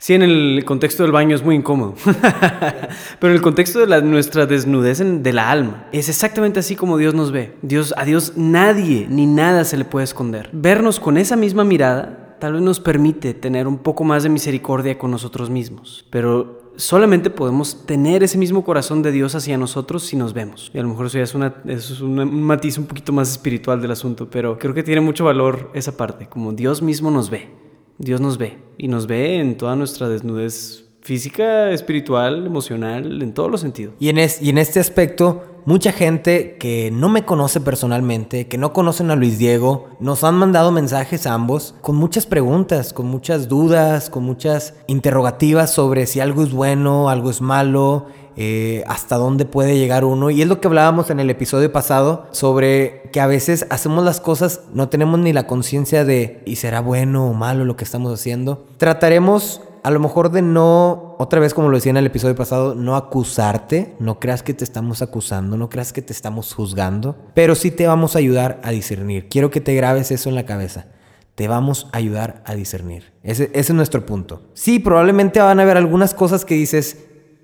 Sí, 0.01 0.15
en 0.15 0.23
el 0.23 0.65
contexto 0.65 1.03
del 1.03 1.11
baño 1.11 1.35
es 1.35 1.43
muy 1.43 1.53
incómodo. 1.53 1.93
Pero 3.19 3.31
en 3.31 3.37
el 3.37 3.41
contexto 3.43 3.77
de 3.77 3.85
la, 3.85 4.01
nuestra 4.01 4.47
desnudez 4.47 4.97
de 4.97 5.31
la 5.31 5.51
alma, 5.51 5.85
es 5.91 6.09
exactamente 6.09 6.59
así 6.59 6.75
como 6.75 6.97
Dios 6.97 7.13
nos 7.13 7.31
ve. 7.31 7.55
Dios, 7.61 7.93
a 7.95 8.03
Dios 8.03 8.33
nadie 8.35 9.05
ni 9.07 9.27
nada 9.27 9.63
se 9.63 9.77
le 9.77 9.85
puede 9.85 10.05
esconder. 10.05 10.49
Vernos 10.53 10.99
con 10.99 11.19
esa 11.19 11.35
misma 11.35 11.63
mirada 11.63 12.35
tal 12.39 12.53
vez 12.53 12.63
nos 12.63 12.79
permite 12.79 13.35
tener 13.35 13.67
un 13.67 13.77
poco 13.77 14.03
más 14.03 14.23
de 14.23 14.29
misericordia 14.29 14.97
con 14.97 15.11
nosotros 15.11 15.51
mismos. 15.51 16.03
Pero 16.09 16.71
solamente 16.77 17.29
podemos 17.29 17.85
tener 17.85 18.23
ese 18.23 18.39
mismo 18.39 18.63
corazón 18.63 19.03
de 19.03 19.11
Dios 19.11 19.35
hacia 19.35 19.55
nosotros 19.55 20.01
si 20.01 20.15
nos 20.15 20.33
vemos. 20.33 20.71
Y 20.73 20.79
a 20.79 20.81
lo 20.81 20.87
mejor 20.87 21.05
eso 21.05 21.19
ya 21.19 21.53
es 21.67 22.01
un 22.01 22.41
matiz 22.41 22.79
un 22.79 22.87
poquito 22.87 23.13
más 23.13 23.29
espiritual 23.29 23.79
del 23.79 23.91
asunto, 23.91 24.27
pero 24.31 24.57
creo 24.57 24.73
que 24.73 24.81
tiene 24.81 25.01
mucho 25.01 25.25
valor 25.25 25.69
esa 25.75 25.95
parte, 25.95 26.25
como 26.25 26.53
Dios 26.53 26.81
mismo 26.81 27.11
nos 27.11 27.29
ve. 27.29 27.61
Dios 28.01 28.19
nos 28.19 28.39
ve 28.39 28.57
y 28.79 28.87
nos 28.87 29.05
ve 29.05 29.39
en 29.39 29.57
toda 29.57 29.75
nuestra 29.75 30.09
desnudez 30.09 30.90
física, 31.11 31.71
espiritual, 31.71 32.45
emocional, 32.45 33.21
en 33.21 33.33
todos 33.33 33.51
los 33.51 33.59
sentidos. 33.59 33.95
Y 33.99 34.07
en, 34.07 34.17
este 34.17 34.79
aspecto, 34.79 35.43
mucha 35.65 35.91
gente 35.91 36.55
que 36.57 36.89
no 36.89 37.09
me 37.09 37.25
conoce 37.25 37.59
personalmente, 37.59 38.47
que 38.47 38.57
no 38.57 38.71
conocen 38.71 39.11
a 39.11 39.17
Luis 39.17 39.37
Diego, 39.37 39.89
nos 39.99 40.23
han 40.23 40.35
mandado 40.35 40.71
mensajes 40.71 41.27
a 41.27 41.33
ambos 41.33 41.75
con 41.81 41.97
muchas 41.97 42.25
preguntas, 42.25 42.93
con 42.93 43.07
muchas 43.07 43.49
dudas, 43.49 44.09
con 44.09 44.23
muchas 44.23 44.75
interrogativas 44.87 45.73
sobre 45.73 46.05
si 46.05 46.21
algo 46.21 46.43
es 46.43 46.53
bueno, 46.53 47.09
algo 47.09 47.29
es 47.29 47.41
malo, 47.41 48.05
eh, 48.37 48.85
hasta 48.87 49.17
dónde 49.17 49.43
puede 49.43 49.77
llegar 49.77 50.05
uno. 50.05 50.29
Y 50.29 50.41
es 50.41 50.47
lo 50.47 50.61
que 50.61 50.69
hablábamos 50.69 51.09
en 51.09 51.19
el 51.19 51.29
episodio 51.29 51.73
pasado 51.73 52.27
sobre 52.31 53.09
que 53.11 53.19
a 53.19 53.27
veces 53.27 53.67
hacemos 53.69 54.05
las 54.05 54.21
cosas, 54.21 54.61
no 54.73 54.87
tenemos 54.87 55.19
ni 55.19 55.33
la 55.33 55.45
conciencia 55.45 56.05
de, 56.05 56.41
¿y 56.45 56.55
será 56.55 56.79
bueno 56.79 57.27
o 57.27 57.33
malo 57.33 57.65
lo 57.65 57.75
que 57.75 57.83
estamos 57.83 58.13
haciendo? 58.13 58.65
Trataremos 58.77 59.59
a 59.83 59.91
lo 59.91 59.99
mejor 59.99 60.31
de 60.31 60.41
no, 60.41 61.15
otra 61.17 61.39
vez 61.39 61.53
como 61.53 61.69
lo 61.69 61.77
decía 61.77 61.89
en 61.89 61.97
el 61.97 62.05
episodio 62.05 62.35
pasado, 62.35 62.75
no 62.75 62.95
acusarte, 62.95 63.95
no 63.99 64.19
creas 64.19 64.43
que 64.43 64.53
te 64.53 64.63
estamos 64.63 65.01
acusando, 65.01 65.57
no 65.57 65.69
creas 65.69 65.93
que 65.93 66.01
te 66.01 66.13
estamos 66.13 66.53
juzgando, 66.53 67.17
pero 67.33 67.55
sí 67.55 67.71
te 67.71 67.87
vamos 67.87 68.15
a 68.15 68.19
ayudar 68.19 68.59
a 68.63 68.71
discernir. 68.71 69.27
Quiero 69.27 69.49
que 69.49 69.61
te 69.61 69.75
grabes 69.75 70.11
eso 70.11 70.29
en 70.29 70.35
la 70.35 70.45
cabeza. 70.45 70.87
Te 71.35 71.47
vamos 71.47 71.87
a 71.91 71.97
ayudar 71.97 72.43
a 72.45 72.53
discernir. 72.53 73.13
Ese, 73.23 73.49
es 73.53 73.73
nuestro 73.73 74.05
punto. 74.05 74.43
Sí, 74.53 74.79
probablemente 74.79 75.39
van 75.39 75.59
a 75.59 75.63
haber 75.63 75.77
algunas 75.77 76.13
cosas 76.13 76.45
que 76.45 76.55
dices, 76.55 76.97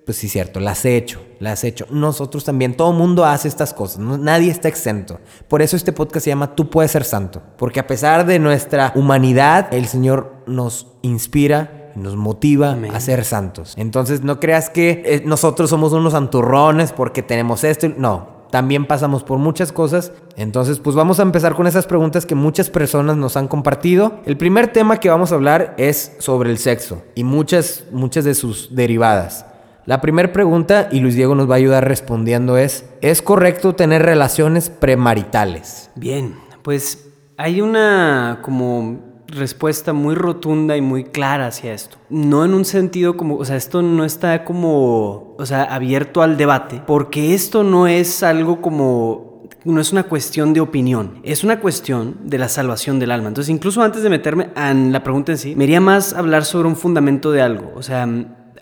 pues 0.05 0.17
sí, 0.17 0.29
cierto, 0.29 0.59
las 0.59 0.85
he 0.85 0.97
hecho, 0.97 1.21
las 1.39 1.63
he 1.63 1.69
hecho. 1.69 1.87
Nosotros 1.89 2.43
también, 2.43 2.77
todo 2.77 2.93
mundo 2.93 3.25
hace 3.25 3.47
estas 3.47 3.73
cosas, 3.73 3.99
nadie 3.99 4.51
está 4.51 4.67
exento. 4.67 5.19
Por 5.47 5.61
eso 5.61 5.75
este 5.75 5.93
podcast 5.93 6.25
se 6.25 6.29
llama 6.29 6.53
Tú 6.53 6.69
puedes 6.69 6.91
ser 6.91 7.05
santo, 7.05 7.41
porque 7.57 7.79
a 7.79 7.87
pesar 7.87 8.25
de 8.25 8.37
nuestra 8.37 8.91
humanidad, 8.93 9.73
el 9.73 9.87
Señor 9.87 10.43
nos 10.45 10.87
inspira 11.01 11.86
nos 11.97 12.15
motiva 12.15 12.77
a 12.93 12.99
ser 12.99 13.25
santos. 13.25 13.73
Entonces, 13.77 14.21
no 14.21 14.39
creas 14.39 14.69
que 14.69 15.03
eh, 15.05 15.23
nosotros 15.25 15.69
somos 15.69 15.93
unos 15.93 16.13
santurrones 16.13 16.93
porque 16.93 17.21
tenemos 17.21 17.63
esto, 17.63 17.89
no. 17.97 18.37
También 18.51 18.85
pasamos 18.85 19.23
por 19.23 19.39
muchas 19.39 19.71
cosas. 19.71 20.13
Entonces, 20.35 20.79
pues 20.79 20.95
vamos 20.95 21.19
a 21.19 21.23
empezar 21.23 21.55
con 21.55 21.67
esas 21.67 21.85
preguntas 21.85 22.25
que 22.25 22.35
muchas 22.35 22.69
personas 22.69 23.17
nos 23.17 23.35
han 23.35 23.47
compartido. 23.47 24.21
El 24.25 24.37
primer 24.37 24.71
tema 24.71 24.99
que 24.99 25.09
vamos 25.09 25.31
a 25.31 25.35
hablar 25.35 25.75
es 25.77 26.15
sobre 26.19 26.49
el 26.49 26.57
sexo 26.57 27.01
y 27.15 27.23
muchas, 27.23 27.85
muchas 27.91 28.23
de 28.23 28.35
sus 28.35 28.73
derivadas. 28.73 29.45
La 29.85 30.01
primera 30.01 30.33
pregunta, 30.33 30.89
y 30.91 30.99
Luis 30.99 31.15
Diego 31.15 31.33
nos 31.33 31.49
va 31.49 31.53
a 31.53 31.57
ayudar 31.57 31.87
respondiendo, 31.87 32.57
es, 32.57 32.85
¿es 33.01 33.21
correcto 33.21 33.73
tener 33.73 34.03
relaciones 34.03 34.69
premaritales? 34.69 35.91
Bien, 35.95 36.35
pues 36.61 37.07
hay 37.37 37.61
una 37.61 38.39
como 38.41 38.99
respuesta 39.27 39.93
muy 39.93 40.15
rotunda 40.15 40.77
y 40.77 40.81
muy 40.81 41.05
clara 41.05 41.47
hacia 41.47 41.73
esto. 41.73 41.97
No 42.09 42.45
en 42.45 42.53
un 42.53 42.65
sentido 42.65 43.17
como, 43.17 43.35
o 43.35 43.45
sea, 43.45 43.55
esto 43.55 43.81
no 43.81 44.05
está 44.05 44.43
como, 44.45 45.35
o 45.37 45.45
sea, 45.45 45.63
abierto 45.63 46.21
al 46.21 46.37
debate, 46.37 46.81
porque 46.85 47.33
esto 47.33 47.63
no 47.63 47.87
es 47.87 48.23
algo 48.23 48.61
como 48.61 49.27
no 49.63 49.81
es 49.81 49.91
una 49.91 50.03
cuestión 50.03 50.53
de 50.53 50.61
opinión, 50.61 51.19
es 51.23 51.43
una 51.43 51.59
cuestión 51.59 52.15
de 52.23 52.37
la 52.37 52.47
salvación 52.47 52.99
del 52.99 53.11
alma. 53.11 53.27
Entonces, 53.27 53.49
incluso 53.49 53.81
antes 53.81 54.01
de 54.01 54.09
meterme 54.09 54.49
en 54.55 54.93
la 54.93 55.03
pregunta 55.03 55.33
en 55.33 55.37
sí, 55.37 55.55
me 55.57 55.65
iría 55.65 55.81
más 55.81 56.13
hablar 56.13 56.45
sobre 56.45 56.69
un 56.69 56.77
fundamento 56.77 57.31
de 57.31 57.41
algo. 57.41 57.73
O 57.75 57.83
sea, 57.83 58.07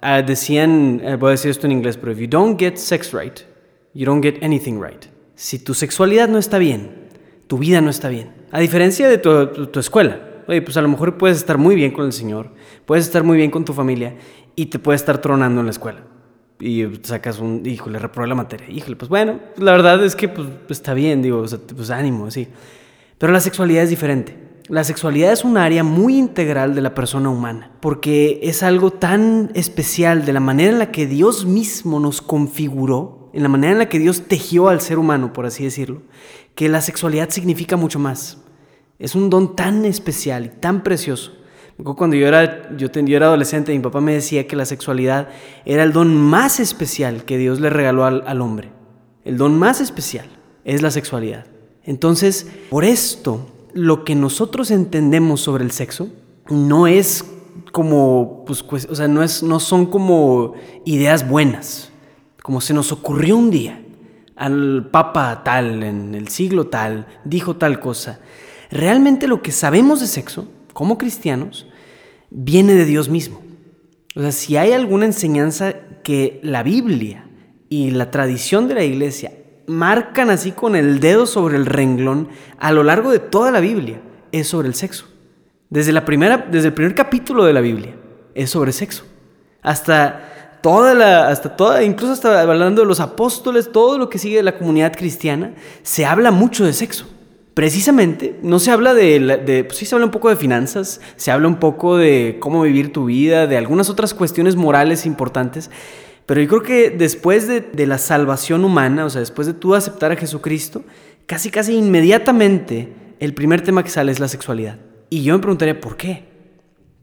Ah, 0.07 0.21
decían, 0.21 1.01
eh, 1.03 1.15
voy 1.15 1.29
a 1.29 1.31
decir 1.31 1.49
esto 1.49 1.65
en 1.65 1.71
inglés, 1.71 1.97
pero 1.97 2.11
if 2.11 2.19
you 2.19 2.27
don't 2.27 2.59
get 2.59 2.75
sex 2.77 3.11
right, 3.11 3.39
you 3.95 4.05
don't 4.05 4.23
get 4.23 4.43
anything 4.43 4.79
right. 4.79 5.03
Si 5.33 5.57
tu 5.57 5.73
sexualidad 5.73 6.27
no 6.27 6.37
está 6.37 6.59
bien, 6.59 6.91
tu 7.47 7.57
vida 7.57 7.81
no 7.81 7.89
está 7.89 8.09
bien. 8.09 8.29
A 8.51 8.59
diferencia 8.59 9.09
de 9.09 9.17
tu, 9.17 9.47
tu 9.47 9.79
escuela. 9.79 10.19
Oye, 10.47 10.61
pues 10.61 10.77
a 10.77 10.81
lo 10.81 10.87
mejor 10.87 11.17
puedes 11.17 11.37
estar 11.37 11.57
muy 11.57 11.75
bien 11.75 11.91
con 11.91 12.05
el 12.05 12.13
Señor, 12.13 12.51
puedes 12.85 13.05
estar 13.05 13.23
muy 13.23 13.37
bien 13.37 13.51
con 13.51 13.65
tu 13.65 13.73
familia 13.73 14.15
y 14.55 14.67
te 14.67 14.79
puede 14.79 14.95
estar 14.95 15.19
tronando 15.19 15.59
en 15.59 15.65
la 15.65 15.71
escuela. 15.71 16.03
Y 16.59 16.85
sacas 17.03 17.39
un, 17.39 17.65
híjole, 17.65 17.99
reprobé 17.99 18.27
la 18.27 18.35
materia. 18.35 18.69
Híjole, 18.69 18.95
pues 18.95 19.09
bueno, 19.09 19.39
la 19.57 19.71
verdad 19.71 20.03
es 20.03 20.15
que 20.15 20.29
pues, 20.29 20.47
está 20.69 20.93
bien, 20.93 21.21
digo, 21.21 21.39
o 21.39 21.75
pues 21.75 21.89
ánimo, 21.89 22.31
sí. 22.31 22.47
Pero 23.17 23.33
la 23.33 23.39
sexualidad 23.39 23.83
es 23.83 23.89
diferente. 23.89 24.45
La 24.67 24.83
sexualidad 24.83 25.31
es 25.31 25.43
un 25.43 25.57
área 25.57 25.83
muy 25.83 26.17
integral 26.17 26.73
de 26.73 26.81
la 26.81 26.95
persona 26.95 27.29
humana, 27.29 27.71
porque 27.81 28.39
es 28.41 28.63
algo 28.63 28.89
tan 28.89 29.51
especial 29.53 30.25
de 30.25 30.33
la 30.33 30.39
manera 30.39 30.71
en 30.71 30.79
la 30.79 30.91
que 30.91 31.05
Dios 31.05 31.45
mismo 31.45 31.99
nos 31.99 32.21
configuró, 32.21 33.29
en 33.33 33.43
la 33.43 33.49
manera 33.49 33.73
en 33.73 33.79
la 33.79 33.89
que 33.89 33.99
Dios 33.99 34.23
tejió 34.27 34.69
al 34.69 34.81
ser 34.81 34.97
humano, 34.97 35.33
por 35.33 35.45
así 35.45 35.63
decirlo, 35.63 36.01
que 36.55 36.67
la 36.67 36.81
sexualidad 36.81 37.29
significa 37.29 37.77
mucho 37.77 37.99
más. 37.99 38.44
Es 38.99 39.15
un 39.15 39.29
don 39.29 39.55
tan 39.55 39.85
especial 39.85 40.45
y 40.45 40.49
tan 40.49 40.83
precioso. 40.83 41.33
Cuando 41.83 42.15
yo 42.15 42.27
era, 42.27 42.75
yo, 42.77 42.87
era 42.93 43.25
adolescente, 43.25 43.73
mi 43.73 43.79
papá 43.79 43.99
me 43.99 44.13
decía 44.13 44.47
que 44.47 44.55
la 44.55 44.65
sexualidad 44.65 45.27
era 45.65 45.83
el 45.83 45.91
don 45.91 46.15
más 46.15 46.61
especial 46.61 47.25
que 47.25 47.37
Dios 47.37 47.59
le 47.59 47.69
regaló 47.69 48.05
al, 48.05 48.41
hombre. 48.41 48.71
El 49.25 49.37
don 49.37 49.59
más 49.59 49.81
especial 49.81 50.25
es 50.63 50.81
la 50.81 50.89
sexualidad. 50.89 51.45
Entonces, 51.83 52.47
por 52.69 52.85
esto, 52.85 53.45
lo 53.73 54.05
que 54.05 54.15
nosotros 54.15 54.71
entendemos 54.71 55.41
sobre 55.41 55.65
el 55.65 55.71
sexo 55.71 56.09
no 56.49 56.87
es 56.87 57.25
como, 57.73 58.45
pues, 58.47 58.63
o 58.89 58.95
sea, 58.95 59.09
no, 59.09 59.21
es, 59.21 59.43
no 59.43 59.59
son 59.59 59.85
como 59.87 60.53
ideas 60.85 61.27
buenas, 61.27 61.91
como 62.41 62.61
se 62.61 62.73
nos 62.73 62.93
ocurrió 62.93 63.35
un 63.35 63.51
día. 63.51 63.81
Al 64.37 64.89
papa 64.91 65.43
tal, 65.43 65.83
en 65.83 66.15
el 66.15 66.29
siglo 66.29 66.67
tal, 66.67 67.07
dijo 67.25 67.57
tal 67.57 67.81
cosa. 67.81 68.19
Realmente 68.75 69.29
lo 69.29 69.41
que 69.41 69.53
sabemos 69.53 70.01
de 70.01 70.07
sexo, 70.07 70.49
como 70.73 70.97
cristianos, 70.97 71.65
viene 72.29 72.73
de 72.73 72.83
Dios 72.83 73.07
mismo. 73.07 73.41
O 74.17 74.19
sea, 74.19 74.33
si 74.33 74.57
hay 74.57 74.73
alguna 74.73 75.05
enseñanza 75.05 75.75
que 76.03 76.41
la 76.43 76.61
Biblia 76.61 77.25
y 77.69 77.91
la 77.91 78.11
tradición 78.11 78.67
de 78.67 78.73
la 78.73 78.83
iglesia 78.83 79.31
marcan 79.65 80.29
así 80.29 80.51
con 80.51 80.75
el 80.75 80.99
dedo 80.99 81.25
sobre 81.25 81.55
el 81.55 81.65
renglón 81.65 82.27
a 82.59 82.73
lo 82.73 82.83
largo 82.83 83.11
de 83.11 83.19
toda 83.19 83.49
la 83.49 83.61
Biblia 83.61 84.01
es 84.33 84.49
sobre 84.49 84.67
el 84.67 84.75
sexo. 84.75 85.05
Desde, 85.69 85.93
la 85.93 86.03
primera, 86.03 86.45
desde 86.51 86.67
el 86.67 86.73
primer 86.73 86.95
capítulo 86.95 87.45
de 87.45 87.53
la 87.53 87.61
Biblia 87.61 87.95
es 88.33 88.49
sobre 88.49 88.73
sexo. 88.73 89.05
Hasta 89.61 90.59
toda 90.61 90.93
la, 90.93 91.29
hasta 91.29 91.55
toda, 91.55 91.81
incluso 91.81 92.11
hasta 92.11 92.41
hablando 92.41 92.81
de 92.81 92.87
los 92.89 92.99
apóstoles, 92.99 93.71
todo 93.71 93.97
lo 93.97 94.09
que 94.09 94.19
sigue 94.19 94.35
de 94.35 94.43
la 94.43 94.57
comunidad 94.57 94.93
cristiana, 94.93 95.53
se 95.81 96.05
habla 96.05 96.31
mucho 96.31 96.65
de 96.65 96.73
sexo. 96.73 97.14
Precisamente, 97.55 98.37
no 98.43 98.59
se 98.59 98.69
habla 98.69 98.93
de, 98.93 99.19
de 99.43 99.63
pues 99.63 99.77
sí 99.77 99.85
se 99.85 99.95
habla 99.95 100.05
un 100.05 100.11
poco 100.11 100.29
de 100.29 100.35
finanzas, 100.35 101.01
se 101.15 101.31
habla 101.31 101.47
un 101.47 101.55
poco 101.55 101.97
de 101.97 102.37
cómo 102.39 102.61
vivir 102.61 102.93
tu 102.93 103.05
vida, 103.05 103.47
de 103.47 103.57
algunas 103.57 103.89
otras 103.89 104.13
cuestiones 104.13 104.55
morales 104.55 105.07
importantes, 105.07 105.71
pero 106.25 106.41
yo 106.41 106.47
creo 106.47 106.63
que 106.63 106.89
después 106.89 107.47
de, 107.47 107.85
la 107.85 107.97
salvación 107.97 108.65
humana, 108.65 109.05
o 109.05 109.09
sea, 109.09 109.19
después 109.19 109.47
de 109.47 109.53
tú 109.53 109.75
aceptar 109.75 110.11
a 110.11 110.15
Jesucristo, 110.15 110.83
casi 111.27 111.51
casi 111.51 111.75
inmediatamente 111.75 112.93
el 113.19 113.33
primer 113.33 113.61
tema 113.61 113.83
que 113.83 113.89
sale 113.89 114.11
es 114.11 114.19
la 114.19 114.27
sexualidad. 114.27 114.79
Y 115.09 115.23
yo 115.23 115.33
me 115.33 115.39
preguntaría, 115.39 115.79
¿por 115.79 115.97
qué? 115.97 116.25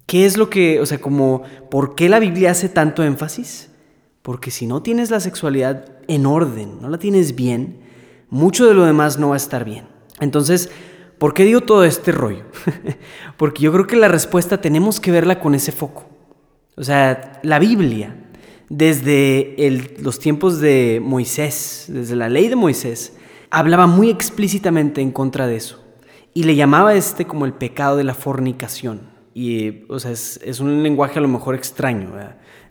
¿Qué 0.07 0.27
es 0.27 0.37
lo 0.37 0.51
que, 0.51 0.81
o 0.81 0.87
sea, 0.87 1.01
como, 1.01 1.43
¿por 1.71 1.95
qué 1.95 2.09
la 2.09 2.19
Biblia 2.19 2.51
hace 2.51 2.69
tanto 2.69 3.05
énfasis? 3.05 3.71
Porque 4.23 4.51
si 4.51 4.67
no 4.67 4.83
tienes 4.83 5.11
la 5.11 5.21
sexualidad 5.21 5.87
en 6.09 6.27
orden, 6.27 6.81
no 6.81 6.89
la 6.89 6.99
tienes 6.99 7.37
bien, 7.37 7.81
mucho 8.29 8.67
de 8.67 8.75
lo 8.75 8.85
demás 8.85 9.19
no 9.19 9.29
va 9.29 9.35
a 9.35 9.39
estar 9.39 9.65
bien. 9.65 9.92
Entonces, 10.23 10.71
¿por 11.19 11.35
qué 11.35 11.45
digo 11.45 11.63
todo 11.63 11.85
este 11.85 12.13
rollo? 12.13 12.45
Porque 13.37 13.63
yo 13.63 13.73
creo 13.73 13.87
que 13.87 13.97
la 13.97 14.09
respuesta 14.09 14.61
tenemos 14.61 15.01
que 15.01 15.11
verla 15.11 15.41
con 15.41 15.55
ese 15.55 15.73
foco. 15.73 16.07
O 16.77 16.85
sea, 16.85 17.41
la 17.43 17.59
Biblia 17.59 18.17
desde 18.69 19.55
los 19.99 20.19
tiempos 20.19 20.61
de 20.61 21.01
Moisés, 21.05 21.87
desde 21.89 22.17
la 22.17 22.29
ley 22.31 22.49
de 22.49 22.57
Moisés, 22.57 23.15
hablaba 23.51 23.87
muy 23.87 24.09
explícitamente 24.09 25.03
en 25.03 25.11
contra 25.11 25.47
de 25.47 25.57
eso. 25.57 25.83
Y 26.35 26.45
le 26.45 26.55
llamaba 26.55 26.95
este 26.95 27.27
como 27.27 27.45
el 27.45 27.53
pecado 27.53 27.97
de 27.97 28.05
la 28.05 28.15
fornicación. 28.15 29.11
Y, 29.35 29.85
o 29.89 29.99
sea, 29.99 30.13
es, 30.13 30.61
un 30.61 30.83
lenguaje 30.83 31.19
a 31.19 31.23
lo 31.23 31.29
mejor 31.29 31.55
extraño. 31.55 32.13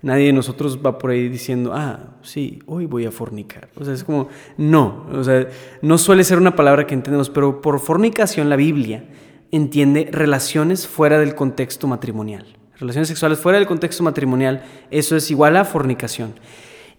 Nadie 0.02 0.28
de 0.28 0.34
nosotros 0.34 0.80
va 0.84 0.98
por 0.98 1.12
ahí 1.12 1.30
diciendo, 1.30 1.74
ah, 1.74 2.16
sí, 2.22 2.60
hoy 2.66 2.86
voy 2.86 3.06
a 3.06 3.12
fornicar. 3.12 3.70
O 3.76 3.86
sea, 3.86 3.94
es 3.94 4.04
como, 4.04 4.30
no. 4.58 5.06
O 5.14 5.24
sea, 5.24 5.48
no 5.82 5.98
suele 5.98 6.24
ser 6.24 6.38
una 6.38 6.56
palabra 6.56 6.88
que 6.88 6.96
entendemos, 6.96 7.30
pero 7.30 7.62
por 7.62 7.80
fornicación 7.80 8.50
la 8.50 8.56
Biblia 8.56 9.06
entiende 9.52 10.10
relaciones 10.12 10.88
fuera 10.88 11.20
del 11.20 11.36
contexto 11.36 11.88
matrimonial 11.88 12.46
relaciones 12.82 13.08
sexuales 13.08 13.40
fuera 13.40 13.60
del 13.60 13.68
contexto 13.68 14.04
matrimonial, 14.04 14.64
eso 14.90 15.16
es 15.16 15.32
igual 15.32 15.56
a 15.56 15.64
fornicación. 15.64 16.34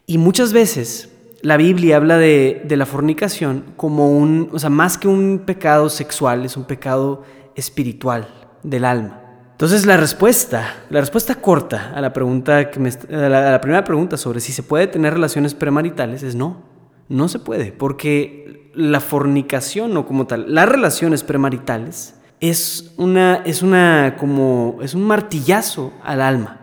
Y 0.06 0.16
muchas 0.16 0.52
veces 0.52 1.10
la 1.42 1.56
Biblia 1.56 1.96
habla 1.96 2.16
de, 2.18 2.64
la 2.68 2.86
fornicación 2.86 3.64
como 3.76 4.16
un, 4.16 4.48
o 4.52 4.58
sea, 4.58 4.70
más 4.70 4.96
que 4.96 5.08
un 5.08 5.42
pecado 5.44 5.90
sexual, 5.90 6.44
es 6.44 6.56
un 6.56 6.64
pecado 6.64 7.24
espiritual 7.56 8.28
del 8.62 8.84
alma. 8.84 9.21
Entonces 9.62 9.86
la 9.86 9.96
respuesta, 9.96 10.74
la 10.90 10.98
respuesta 10.98 11.36
corta 11.36 11.92
a 11.94 12.00
la 12.00 12.12
pregunta 12.12 12.68
que 12.68 12.80
me, 12.80 12.88
a 12.88 13.28
la, 13.28 13.60
primera 13.60 13.84
pregunta 13.84 14.16
sobre 14.16 14.40
si 14.40 14.50
se 14.50 14.64
puede 14.64 14.88
tener 14.88 15.12
relaciones 15.12 15.54
premaritales 15.54 16.24
es 16.24 16.34
no, 16.34 16.64
no 17.08 17.28
se 17.28 17.38
puede, 17.38 17.70
porque 17.70 18.72
la 18.74 18.98
fornicación 18.98 19.96
o 19.96 20.04
como 20.04 20.26
tal, 20.26 20.52
las 20.52 20.68
relaciones 20.68 21.22
premaritales 21.22 22.16
es 22.40 22.92
una, 22.96 23.36
es 23.44 23.62
una, 23.62 24.16
como, 24.18 24.78
es 24.82 24.94
un 24.94 25.04
martillazo 25.04 25.92
al 26.02 26.22
alma. 26.22 26.58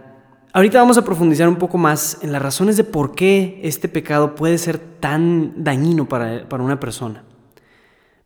Ahorita 0.51 0.79
vamos 0.79 0.97
a 0.97 1.05
profundizar 1.05 1.47
un 1.47 1.55
poco 1.55 1.77
más 1.77 2.17
en 2.21 2.33
las 2.33 2.41
razones 2.41 2.75
de 2.75 2.83
por 2.83 3.15
qué 3.15 3.61
este 3.63 3.87
pecado 3.87 4.35
puede 4.35 4.57
ser 4.57 4.77
tan 4.77 5.63
dañino 5.63 6.09
para, 6.09 6.49
para 6.49 6.63
una 6.63 6.81
persona. 6.81 7.23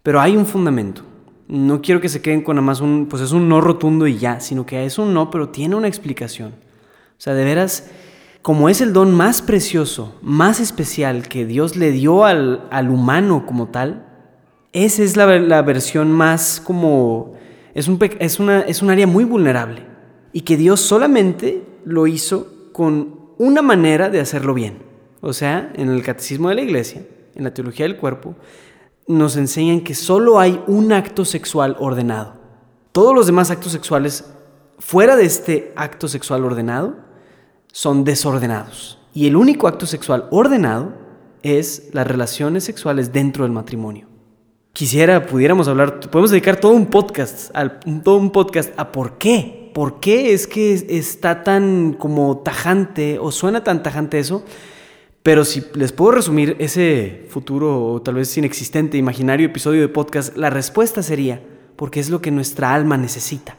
Pero 0.01 0.19
hay 0.19 0.35
un 0.35 0.47
fundamento. 0.47 1.12
No 1.47 1.81
quiero 1.81 2.01
que 2.01 2.09
se 2.09 2.21
queden 2.21 2.41
con 2.41 2.55
nada 2.55 2.65
más 2.65 2.81
un, 2.81 3.07
pues 3.07 3.21
es 3.21 3.31
un 3.31 3.49
no 3.49 3.61
rotundo 3.61 4.07
y 4.07 4.17
ya, 4.17 4.39
sino 4.39 4.65
que 4.65 4.85
es 4.85 4.97
un 4.97 5.13
no, 5.13 5.29
pero 5.29 5.49
tiene 5.49 5.75
una 5.75 5.87
explicación. 5.87 6.49
O 6.49 7.21
sea, 7.23 7.33
de 7.33 7.43
veras, 7.43 7.89
como 8.41 8.69
es 8.69 8.81
el 8.81 8.93
don 8.93 9.13
más 9.13 9.41
precioso, 9.41 10.15
más 10.21 10.59
especial 10.59 11.27
que 11.27 11.45
Dios 11.45 11.75
le 11.75 11.91
dio 11.91 12.25
al, 12.25 12.67
al 12.71 12.89
humano 12.89 13.45
como 13.45 13.67
tal, 13.67 14.07
esa 14.71 15.03
es 15.03 15.15
la, 15.15 15.39
la 15.39 15.61
versión 15.61 16.11
más 16.11 16.61
como 16.63 17.35
es 17.73 17.87
un, 17.87 17.99
es, 18.19 18.39
una, 18.39 18.61
es 18.61 18.81
un 18.81 18.89
área 18.89 19.07
muy 19.07 19.23
vulnerable 19.23 19.83
y 20.31 20.41
que 20.41 20.57
Dios 20.57 20.81
solamente 20.81 21.63
lo 21.85 22.07
hizo 22.07 22.69
con 22.71 23.19
una 23.37 23.61
manera 23.61 24.09
de 24.09 24.19
hacerlo 24.19 24.53
bien. 24.53 24.79
O 25.21 25.33
sea, 25.33 25.71
en 25.75 25.89
el 25.89 26.03
catecismo 26.03 26.49
de 26.49 26.55
la 26.55 26.61
iglesia, 26.61 27.03
en 27.35 27.43
la 27.43 27.53
teología 27.53 27.85
del 27.87 27.97
cuerpo, 27.97 28.35
nos 29.07 29.35
enseñan 29.35 29.81
que 29.81 29.95
solo 29.95 30.39
hay 30.39 30.63
un 30.67 30.93
acto 30.93 31.25
sexual 31.25 31.75
ordenado. 31.79 32.33
Todos 32.91 33.13
los 33.15 33.25
demás 33.25 33.51
actos 33.51 33.71
sexuales 33.71 34.25
fuera 34.79 35.15
de 35.15 35.25
este 35.25 35.73
acto 35.75 36.07
sexual 36.07 36.45
ordenado 36.45 36.95
son 37.71 38.03
desordenados. 38.03 38.99
Y 39.13 39.27
el 39.27 39.35
único 39.35 39.67
acto 39.67 39.85
sexual 39.85 40.27
ordenado 40.31 40.93
es 41.41 41.89
las 41.91 42.07
relaciones 42.07 42.63
sexuales 42.63 43.11
dentro 43.11 43.43
del 43.43 43.51
matrimonio 43.51 44.13
quisiera, 44.73 45.27
pudiéramos 45.27 45.67
hablar, 45.67 45.99
podemos 45.99 46.31
dedicar 46.31 46.57
todo 46.57 46.73
un 46.73 46.87
podcast, 46.87 47.51
todo 48.03 48.17
un 48.17 48.31
podcast 48.31 48.73
a 48.77 48.91
por 48.91 49.17
qué. 49.17 49.61
¿Por 49.73 49.99
qué 49.99 50.33
es 50.33 50.45
que 50.45 50.73
está 50.73 51.43
tan 51.43 51.93
como 51.93 52.39
tajante 52.39 53.17
o 53.19 53.31
suena 53.31 53.63
tan 53.63 53.81
tajante 53.81 54.19
eso? 54.19 54.43
Pero 55.23 55.45
si 55.45 55.63
les 55.75 55.93
puedo 55.93 56.11
resumir 56.11 56.57
ese 56.59 57.25
futuro 57.29 57.85
o 57.85 58.01
tal 58.01 58.15
vez 58.15 58.37
inexistente, 58.37 58.97
imaginario 58.97 59.47
episodio 59.47 59.79
de 59.79 59.87
podcast, 59.87 60.35
la 60.35 60.49
respuesta 60.49 61.01
sería 61.01 61.41
porque 61.77 62.01
es 62.01 62.09
lo 62.09 62.21
que 62.21 62.29
nuestra 62.29 62.73
alma 62.73 62.97
necesita. 62.97 63.55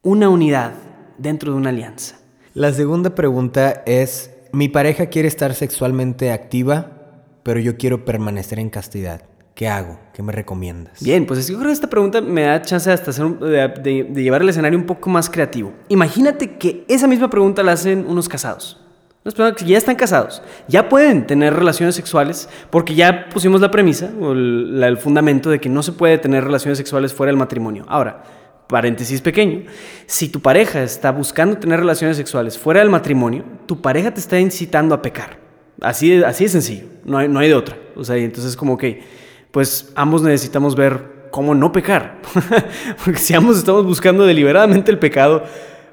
Una 0.00 0.30
unidad 0.30 0.72
dentro 1.18 1.52
de 1.52 1.58
una 1.58 1.68
alianza. 1.68 2.16
La 2.54 2.72
segunda 2.72 3.14
pregunta 3.14 3.82
es, 3.84 4.30
mi 4.52 4.70
pareja 4.70 5.06
quiere 5.06 5.28
estar 5.28 5.54
sexualmente 5.54 6.32
activa, 6.32 7.22
pero 7.42 7.60
yo 7.60 7.76
quiero 7.76 8.06
permanecer 8.06 8.58
en 8.58 8.70
castidad. 8.70 9.22
¿Qué 9.54 9.68
hago? 9.68 10.00
¿Qué 10.14 10.22
me 10.22 10.32
recomiendas? 10.32 11.02
Bien, 11.02 11.26
pues 11.26 11.46
yo 11.48 11.56
creo 11.56 11.66
que 11.66 11.74
esta 11.74 11.90
pregunta 11.90 12.22
me 12.22 12.42
da 12.42 12.62
chance 12.62 12.90
hasta 12.90 13.10
hacer 13.10 13.26
de, 13.38 14.10
llevar 14.14 14.40
el 14.40 14.48
escenario 14.48 14.78
un 14.78 14.86
poco 14.86 15.10
más 15.10 15.28
creativo. 15.28 15.74
Imagínate 15.88 16.56
que 16.56 16.86
esa 16.88 17.06
misma 17.06 17.28
pregunta 17.28 17.62
la 17.62 17.72
hacen 17.72 18.06
unos 18.08 18.26
casados. 18.26 18.87
Unas 19.28 19.34
personas 19.34 19.62
que 19.62 19.66
ya 19.66 19.76
están 19.76 19.94
casados, 19.94 20.42
ya 20.68 20.88
pueden 20.88 21.26
tener 21.26 21.52
relaciones 21.52 21.94
sexuales 21.94 22.48
porque 22.70 22.94
ya 22.94 23.28
pusimos 23.28 23.60
la 23.60 23.70
premisa 23.70 24.10
o 24.18 24.32
el, 24.32 24.82
el 24.82 24.96
fundamento 24.96 25.50
de 25.50 25.60
que 25.60 25.68
no 25.68 25.82
se 25.82 25.92
puede 25.92 26.16
tener 26.16 26.44
relaciones 26.44 26.78
sexuales 26.78 27.12
fuera 27.12 27.28
del 27.28 27.36
matrimonio. 27.36 27.84
Ahora, 27.88 28.22
paréntesis 28.68 29.20
pequeño, 29.20 29.64
si 30.06 30.30
tu 30.30 30.40
pareja 30.40 30.82
está 30.82 31.12
buscando 31.12 31.58
tener 31.58 31.78
relaciones 31.78 32.16
sexuales 32.16 32.56
fuera 32.56 32.80
del 32.80 32.88
matrimonio, 32.88 33.44
tu 33.66 33.82
pareja 33.82 34.14
te 34.14 34.20
está 34.20 34.40
incitando 34.40 34.94
a 34.94 35.02
pecar. 35.02 35.36
Así 35.82 36.08
de, 36.08 36.24
así 36.24 36.44
de 36.44 36.48
sencillo, 36.48 36.86
no 37.04 37.18
hay, 37.18 37.28
no 37.28 37.38
hay 37.38 37.48
de 37.48 37.54
otra. 37.54 37.76
O 37.96 38.04
sea, 38.04 38.16
entonces 38.16 38.56
como 38.56 38.78
que 38.78 39.02
pues 39.50 39.92
ambos 39.94 40.22
necesitamos 40.22 40.74
ver 40.74 41.28
cómo 41.30 41.54
no 41.54 41.70
pecar. 41.70 42.22
Porque 43.04 43.18
si 43.18 43.34
ambos 43.34 43.58
estamos 43.58 43.84
buscando 43.84 44.24
deliberadamente 44.24 44.90
el 44.90 44.98
pecado, 44.98 45.44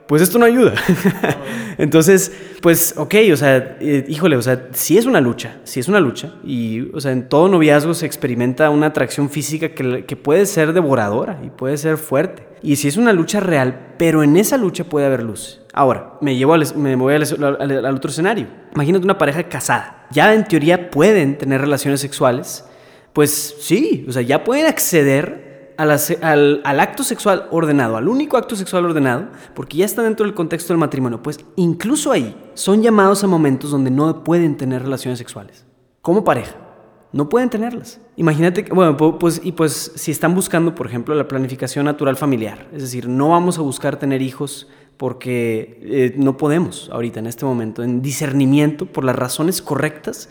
pues 0.08 0.22
esto 0.22 0.38
no 0.38 0.46
ayuda. 0.46 0.74
Entonces, 1.78 2.32
pues, 2.62 2.94
ok, 2.98 3.16
o 3.34 3.36
sea, 3.36 3.78
eh, 3.80 4.06
híjole, 4.08 4.38
o 4.38 4.42
sea, 4.42 4.70
sí 4.72 4.98
es 4.98 5.06
una 5.06 5.20
lucha, 5.20 5.58
sí 5.64 5.80
es 5.80 5.88
una 5.88 6.00
lucha. 6.00 6.34
Y, 6.44 6.92
o 6.94 7.02
sea, 7.02 7.12
en 7.12 7.28
todo 7.28 7.48
noviazgo 7.48 7.94
se 7.94 8.06
experimenta 8.06 8.70
una 8.70 8.88
atracción 8.88 9.30
física 9.30 9.70
que, 9.70 10.16
puede 10.16 10.46
ser 10.46 10.74
devoradora 10.74 11.40
y 11.44 11.50
puede 11.50 11.78
ser 11.78 11.98
fuerte. 11.98 12.48
Y 12.62 12.78
sí 12.78 12.88
es 12.88 12.98
una 12.98 13.14
lucha 13.14 13.40
real, 13.40 13.94
pero 13.98 14.24
en 14.24 14.38
esa 14.38 14.58
lucha 14.58 14.84
puede 14.84 15.08
haber 15.08 15.24
luz. 15.24 15.62
Ahora, 15.74 16.14
me, 16.22 16.36
llevo 16.36 16.56
me 16.76 16.96
voy 16.96 17.16
al, 17.16 17.86
al 17.86 17.96
otro 17.96 18.10
escenario. 18.10 18.48
Imagínate 18.74 19.06
una 19.06 19.18
pareja 19.18 19.44
casada. 19.44 20.08
Ya 20.12 20.34
en 20.34 20.46
teoría 20.46 20.90
pueden 20.90 21.38
tener 21.38 21.62
relaciones 21.62 22.00
sexuales. 22.00 22.66
Pues 23.14 23.56
sí, 23.60 24.06
o 24.08 24.12
sea, 24.12 24.22
ya 24.22 24.44
pueden 24.44 24.66
acceder 24.66 25.45
al, 25.78 26.80
acto 26.80 27.04
sexual 27.04 27.48
ordenado, 27.52 27.98
al 27.98 28.08
único 28.08 28.38
acto 28.38 28.56
sexual 28.56 28.86
ordenado, 28.86 29.28
porque 29.54 29.78
ya 29.78 29.86
está 29.86 30.04
dentro 30.04 30.26
del 30.26 30.36
contexto 30.36 30.74
del 30.74 30.80
matrimonio, 30.80 31.22
pues 31.22 31.40
incluso 31.56 32.12
ahí 32.12 32.36
son 32.54 32.82
llamados 32.82 33.24
a 33.24 33.28
momentos 33.28 33.72
donde 33.72 33.92
no 33.92 34.24
pueden 34.24 34.58
tener 34.58 34.84
relaciones 34.84 35.20
sexuales, 35.20 35.66
como 36.02 36.24
pareja. 36.24 36.56
No 37.12 37.30
pueden 37.30 37.50
tenerlas. 37.50 38.02
Imagínate 38.18 38.66
que, 38.66 38.74
bueno, 38.74 38.98
pues, 38.98 39.40
y 39.42 39.54
pues 39.54 39.94
si 39.96 40.12
están 40.12 40.36
buscando, 40.36 40.76
por 40.76 40.86
ejemplo, 40.86 41.16
la 41.16 41.30
planificación 41.30 41.86
natural 41.86 42.18
familiar, 42.18 42.68
es 42.74 42.82
decir, 42.82 43.08
no 43.08 43.30
vamos 43.30 43.58
a 43.58 43.62
buscar 43.62 43.98
tener 43.98 44.22
hijos 44.22 44.68
porque 44.98 45.80
eh, 45.82 46.14
no 46.18 46.36
podemos 46.36 46.90
ahorita, 46.92 47.20
en 47.20 47.28
este 47.28 47.46
momento, 47.46 47.84
en 47.84 48.02
discernimiento, 48.02 48.86
por 48.86 49.06
las 49.06 49.16
razones 49.16 49.62
correctas, 49.62 50.30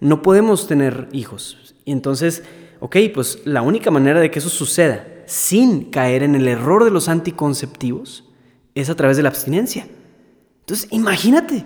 no 0.00 0.22
podemos 0.22 0.66
tener 0.66 1.08
hijos. 1.12 1.74
Y 1.84 1.92
entonces, 1.92 2.44
Ok, 2.84 2.96
pues 3.14 3.38
la 3.44 3.62
única 3.62 3.92
manera 3.92 4.18
de 4.18 4.28
que 4.28 4.40
eso 4.40 4.48
suceda 4.48 5.06
sin 5.26 5.84
caer 5.84 6.24
en 6.24 6.34
el 6.34 6.48
error 6.48 6.82
de 6.82 6.90
los 6.90 7.08
anticonceptivos 7.08 8.28
es 8.74 8.90
a 8.90 8.96
través 8.96 9.16
de 9.16 9.22
la 9.22 9.28
abstinencia. 9.28 9.86
Entonces, 10.58 10.88
imagínate, 10.90 11.64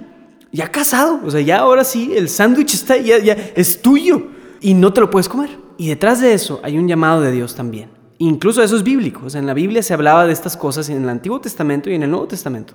ya 0.53 0.71
casado, 0.71 1.23
o 1.25 1.31
sea, 1.31 1.41
ya 1.41 1.61
ahora 1.61 1.85
sí, 1.85 2.13
el 2.15 2.29
sándwich 2.29 2.75
está, 2.75 2.99
ya, 2.99 3.17
ya 3.17 3.33
es 3.55 3.81
tuyo 3.81 4.27
y 4.61 4.75
no 4.75 4.93
te 4.93 5.01
lo 5.01 5.09
puedes 5.09 5.27
comer. 5.27 5.59
Y 5.79 5.89
detrás 5.89 6.21
de 6.21 6.35
eso 6.35 6.61
hay 6.63 6.77
un 6.77 6.87
llamado 6.87 7.23
de 7.23 7.33
Dios 7.33 7.55
también. 7.55 7.89
Incluso 8.19 8.63
eso 8.63 8.77
es 8.77 8.83
bíblico. 8.83 9.23
O 9.25 9.31
sea, 9.31 9.41
en 9.41 9.47
la 9.47 9.55
Biblia 9.55 9.83
se 9.83 9.95
hablaba 9.95 10.27
de 10.27 10.35
estas 10.35 10.55
cosas 10.55 10.91
en 10.91 11.03
el 11.03 11.09
Antiguo 11.09 11.41
Testamento 11.41 11.89
y 11.89 11.95
en 11.95 12.03
el 12.03 12.11
Nuevo 12.11 12.29
Testamento. 12.29 12.75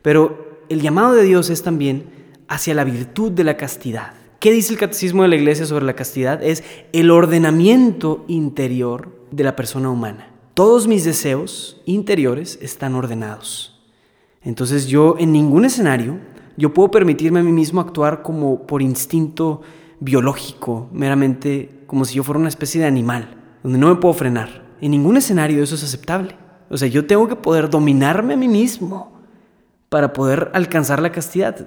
Pero 0.00 0.62
el 0.70 0.80
llamado 0.80 1.12
de 1.12 1.24
Dios 1.24 1.50
es 1.50 1.62
también 1.62 2.06
hacia 2.48 2.72
la 2.72 2.84
virtud 2.84 3.32
de 3.32 3.44
la 3.44 3.58
castidad. 3.58 4.14
¿Qué 4.42 4.50
dice 4.50 4.72
el 4.72 4.78
catecismo 4.80 5.22
de 5.22 5.28
la 5.28 5.36
iglesia 5.36 5.66
sobre 5.66 5.84
la 5.84 5.94
castidad? 5.94 6.42
Es 6.42 6.64
el 6.92 7.12
ordenamiento 7.12 8.24
interior 8.26 9.16
de 9.30 9.44
la 9.44 9.54
persona 9.54 9.88
humana. 9.88 10.32
Todos 10.54 10.88
mis 10.88 11.04
deseos 11.04 11.80
interiores 11.86 12.58
están 12.60 12.96
ordenados. 12.96 13.80
Entonces 14.42 14.88
yo 14.88 15.14
en 15.20 15.30
ningún 15.30 15.64
escenario 15.64 16.18
yo 16.56 16.74
puedo 16.74 16.90
permitirme 16.90 17.38
a 17.38 17.44
mí 17.44 17.52
mismo 17.52 17.80
actuar 17.80 18.22
como 18.22 18.66
por 18.66 18.82
instinto 18.82 19.60
biológico, 20.00 20.88
meramente 20.92 21.84
como 21.86 22.04
si 22.04 22.16
yo 22.16 22.24
fuera 22.24 22.40
una 22.40 22.48
especie 22.48 22.80
de 22.80 22.88
animal, 22.88 23.36
donde 23.62 23.78
no 23.78 23.90
me 23.90 24.00
puedo 24.00 24.12
frenar. 24.12 24.64
En 24.80 24.90
ningún 24.90 25.16
escenario 25.18 25.62
eso 25.62 25.76
es 25.76 25.84
aceptable. 25.84 26.34
O 26.68 26.76
sea, 26.76 26.88
yo 26.88 27.06
tengo 27.06 27.28
que 27.28 27.36
poder 27.36 27.70
dominarme 27.70 28.34
a 28.34 28.38
mí 28.38 28.48
mismo 28.48 29.11
para 29.92 30.14
poder 30.14 30.50
alcanzar 30.54 31.02
la 31.02 31.12
castidad. 31.12 31.66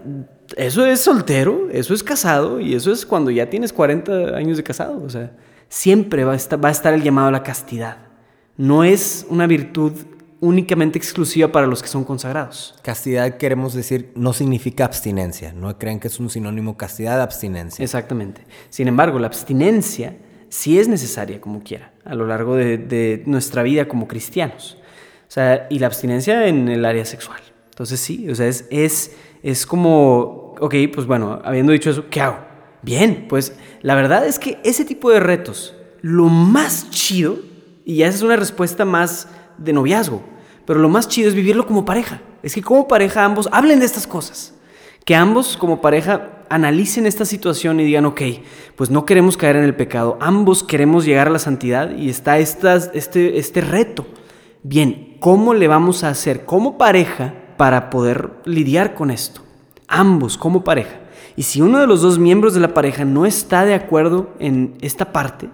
Eso 0.58 0.84
es 0.84 1.00
soltero, 1.02 1.70
eso 1.72 1.94
es 1.94 2.02
casado 2.02 2.60
y 2.60 2.74
eso 2.74 2.92
es 2.92 3.06
cuando 3.06 3.30
ya 3.30 3.52
tienes 3.52 3.72
40 3.72 4.36
años 4.36 4.58
de 4.58 4.64
casado. 4.64 5.04
O 5.04 5.10
sea, 5.12 5.32
siempre 5.70 6.24
va 6.24 6.34
a 6.34 6.36
estar, 6.36 6.64
va 6.64 6.70
a 6.70 6.72
estar 6.72 6.96
el 6.96 7.04
llamado 7.04 7.28
a 7.28 7.32
la 7.32 7.44
castidad. 7.44 8.00
No 8.58 8.84
es 8.84 9.28
una 9.30 9.46
virtud 9.46 9.92
únicamente 10.40 10.98
exclusiva 10.98 11.52
para 11.52 11.68
los 11.68 11.84
que 11.84 11.88
son 11.88 12.04
consagrados. 12.04 12.74
Castidad 12.82 13.38
queremos 13.38 13.76
decir 13.76 14.12
no 14.16 14.34
significa 14.34 14.86
abstinencia, 14.86 15.54
no 15.54 15.78
crean 15.78 16.00
que 16.00 16.08
es 16.08 16.20
un 16.20 16.32
sinónimo 16.32 16.78
castidad 16.78 17.22
abstinencia. 17.22 17.84
Exactamente. 17.84 18.42
Sin 18.72 18.88
embargo, 18.88 19.20
la 19.20 19.28
abstinencia 19.28 20.18
sí 20.50 20.80
es 20.80 20.88
necesaria 20.88 21.40
como 21.40 21.62
quiera 21.62 21.94
a 22.04 22.16
lo 22.16 22.26
largo 22.26 22.56
de, 22.56 22.80
de 22.80 23.22
nuestra 23.28 23.62
vida 23.62 23.88
como 23.88 24.08
cristianos. 24.08 24.80
O 25.28 25.32
sea, 25.32 25.68
y 25.70 25.78
la 25.78 25.86
abstinencia 25.86 26.48
en 26.48 26.70
el 26.70 26.86
área 26.86 27.06
sexual. 27.06 27.42
Entonces 27.76 28.00
sí, 28.00 28.30
o 28.30 28.36
sea, 28.36 28.48
es, 28.48 28.66
es 28.70 29.12
es 29.46 29.68
como, 29.68 30.56
ok, 30.60 30.74
pues 30.92 31.06
bueno, 31.06 31.40
habiendo 31.44 31.72
dicho 31.72 31.92
eso, 31.92 32.06
¿qué 32.10 32.20
hago? 32.20 32.40
Bien, 32.82 33.28
pues 33.30 33.56
la 33.84 33.94
verdad 33.94 34.26
es 34.26 34.40
que 34.40 34.58
ese 34.64 34.86
tipo 34.86 35.12
de 35.12 35.20
retos, 35.20 35.76
lo 36.02 36.30
más 36.30 36.90
chido, 36.90 37.38
y 37.86 37.98
ya 37.98 38.08
esa 38.08 38.18
es 38.18 38.24
una 38.24 38.38
respuesta 38.38 38.86
más 38.86 39.28
de 39.60 39.72
noviazgo, 39.72 40.24
pero 40.66 40.80
lo 40.80 40.90
más 40.90 41.08
chido 41.08 41.30
es 41.30 41.36
vivirlo 41.36 41.68
como 41.68 41.86
pareja. 41.86 42.24
Es 42.42 42.56
que 42.56 42.64
como 42.64 42.88
pareja 42.88 43.24
ambos 43.24 43.48
hablen 43.52 43.80
de 43.80 43.86
estas 43.86 44.08
cosas. 44.08 44.56
Que 45.06 45.14
ambos 45.14 45.58
como 45.58 45.80
pareja 45.80 46.40
analicen 46.50 47.06
esta 47.06 47.26
situación 47.26 47.80
y 47.80 47.84
digan, 47.84 48.06
ok, 48.08 48.22
pues 48.76 48.90
no 48.90 49.06
queremos 49.06 49.38
caer 49.38 49.58
en 49.58 49.64
el 49.64 49.76
pecado, 49.76 50.18
ambos 50.20 50.64
queremos 50.64 51.06
llegar 51.06 51.28
a 51.28 51.32
la 51.32 51.38
santidad 51.38 51.96
y 51.96 52.10
está 52.10 52.40
este, 52.40 53.38
este 53.38 53.62
reto. 53.62 54.08
Bien, 54.64 55.18
¿cómo 55.20 55.54
le 55.54 55.68
vamos 55.68 56.04
a 56.04 56.10
hacer 56.10 56.46
como 56.46 56.80
pareja 56.80 57.45
para 57.58 57.90
poder 57.90 58.32
lidiar 58.46 58.94
con 58.94 59.12
esto. 59.12 59.42
Ambos 59.88 60.38
como 60.38 60.64
pareja. 60.64 61.00
Y 61.36 61.44
si 61.44 61.62
uno 61.62 61.80
de 61.80 61.88
los 61.88 62.02
dos 62.02 62.18
miembros 62.18 62.54
de 62.54 62.60
la 62.60 62.74
pareja 62.74 63.06
no 63.06 63.26
está 63.26 63.66
de 63.66 63.74
acuerdo 63.74 64.30
en 64.40 64.76
esta 64.82 65.12
parte, 65.12 65.50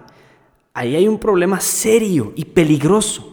ahí 0.74 0.94
hay 0.94 1.08
un 1.08 1.18
problema 1.18 1.60
serio 1.60 2.32
y 2.36 2.44
peligroso. 2.46 3.28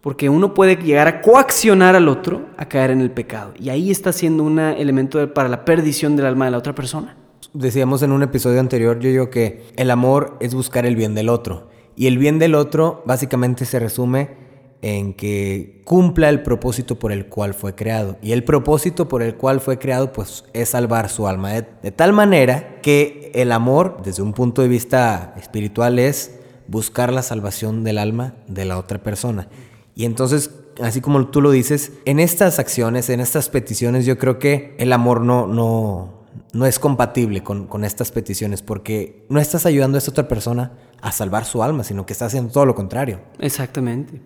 Porque 0.00 0.30
uno 0.30 0.54
puede 0.54 0.76
llegar 0.76 1.08
a 1.08 1.20
coaccionar 1.20 1.94
al 1.94 2.08
otro 2.08 2.46
a 2.56 2.66
caer 2.66 2.90
en 2.90 3.02
el 3.02 3.10
pecado. 3.10 3.52
Y 3.58 3.68
ahí 3.68 3.90
está 3.90 4.12
siendo 4.12 4.44
un 4.44 4.58
elemento 4.58 5.34
para 5.34 5.48
la 5.48 5.64
perdición 5.64 6.16
del 6.16 6.26
alma 6.26 6.46
de 6.46 6.52
la 6.52 6.58
otra 6.58 6.74
persona. 6.74 7.16
Decíamos 7.52 8.02
en 8.02 8.12
un 8.12 8.22
episodio 8.22 8.60
anterior, 8.60 8.98
yo 8.98 9.10
digo 9.10 9.28
que 9.28 9.64
el 9.76 9.90
amor 9.90 10.38
es 10.40 10.54
buscar 10.54 10.86
el 10.86 10.96
bien 10.96 11.14
del 11.14 11.28
otro. 11.28 11.68
Y 11.96 12.06
el 12.06 12.16
bien 12.16 12.38
del 12.38 12.54
otro 12.54 13.02
básicamente 13.04 13.66
se 13.66 13.78
resume 13.78 14.39
en 14.82 15.12
que 15.12 15.82
cumpla 15.84 16.28
el 16.28 16.42
propósito 16.42 16.98
por 16.98 17.12
el 17.12 17.26
cual 17.26 17.54
fue 17.54 17.74
creado. 17.74 18.16
Y 18.22 18.32
el 18.32 18.44
propósito 18.44 19.08
por 19.08 19.22
el 19.22 19.34
cual 19.36 19.60
fue 19.60 19.78
creado 19.78 20.12
pues 20.12 20.44
es 20.52 20.70
salvar 20.70 21.08
su 21.08 21.26
alma. 21.26 21.52
De, 21.52 21.90
tal 21.90 22.12
manera 22.12 22.80
que 22.80 23.30
el 23.34 23.52
amor 23.52 24.00
desde 24.04 24.22
un 24.22 24.32
punto 24.32 24.62
de 24.62 24.68
vista 24.68 25.34
espiritual 25.38 25.98
es 25.98 26.38
buscar 26.66 27.12
la 27.12 27.22
salvación 27.22 27.84
del 27.84 27.98
alma 27.98 28.34
de 28.46 28.64
la 28.64 28.78
otra 28.78 29.02
persona. 29.02 29.48
Y 29.94 30.04
entonces, 30.04 30.50
así 30.80 31.00
como 31.00 31.26
tú 31.28 31.40
lo 31.42 31.50
dices, 31.50 31.92
en 32.06 32.20
estas 32.20 32.58
acciones, 32.58 33.10
en 33.10 33.20
estas 33.20 33.48
peticiones, 33.48 34.06
yo 34.06 34.18
creo 34.18 34.38
que 34.38 34.76
el 34.78 34.92
amor 34.92 35.20
no, 35.20 35.46
no, 35.46 36.20
no 36.52 36.66
es 36.66 36.78
compatible 36.78 37.42
con, 37.42 37.66
con, 37.66 37.84
estas 37.84 38.12
peticiones 38.12 38.62
porque 38.62 39.26
no 39.28 39.40
estás 39.40 39.66
ayudando 39.66 39.96
a 39.96 39.98
esta 39.98 40.12
otra 40.12 40.28
persona 40.28 40.72
a 41.02 41.12
salvar 41.12 41.44
su 41.44 41.62
alma, 41.62 41.84
sino 41.84 42.06
que 42.06 42.12
estás 42.12 42.28
haciendo 42.28 42.52
todo 42.52 42.66
lo 42.66 42.74
contrario. 42.74 43.20
Exactamente. 43.38 44.20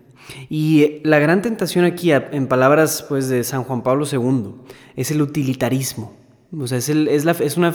Y 0.49 1.01
la 1.03 1.19
gran 1.19 1.41
tentación 1.41 1.85
aquí, 1.85 2.11
en 2.11 2.47
palabras 2.47 3.05
pues, 3.07 3.29
de 3.29 3.43
San 3.43 3.63
Juan 3.63 3.83
Pablo 3.83 4.05
II, 4.11 4.55
es 4.95 5.11
el 5.11 5.21
utilitarismo. 5.21 6.13
O 6.57 6.67
sea, 6.67 6.77
es, 6.77 6.89
es, 6.89 7.25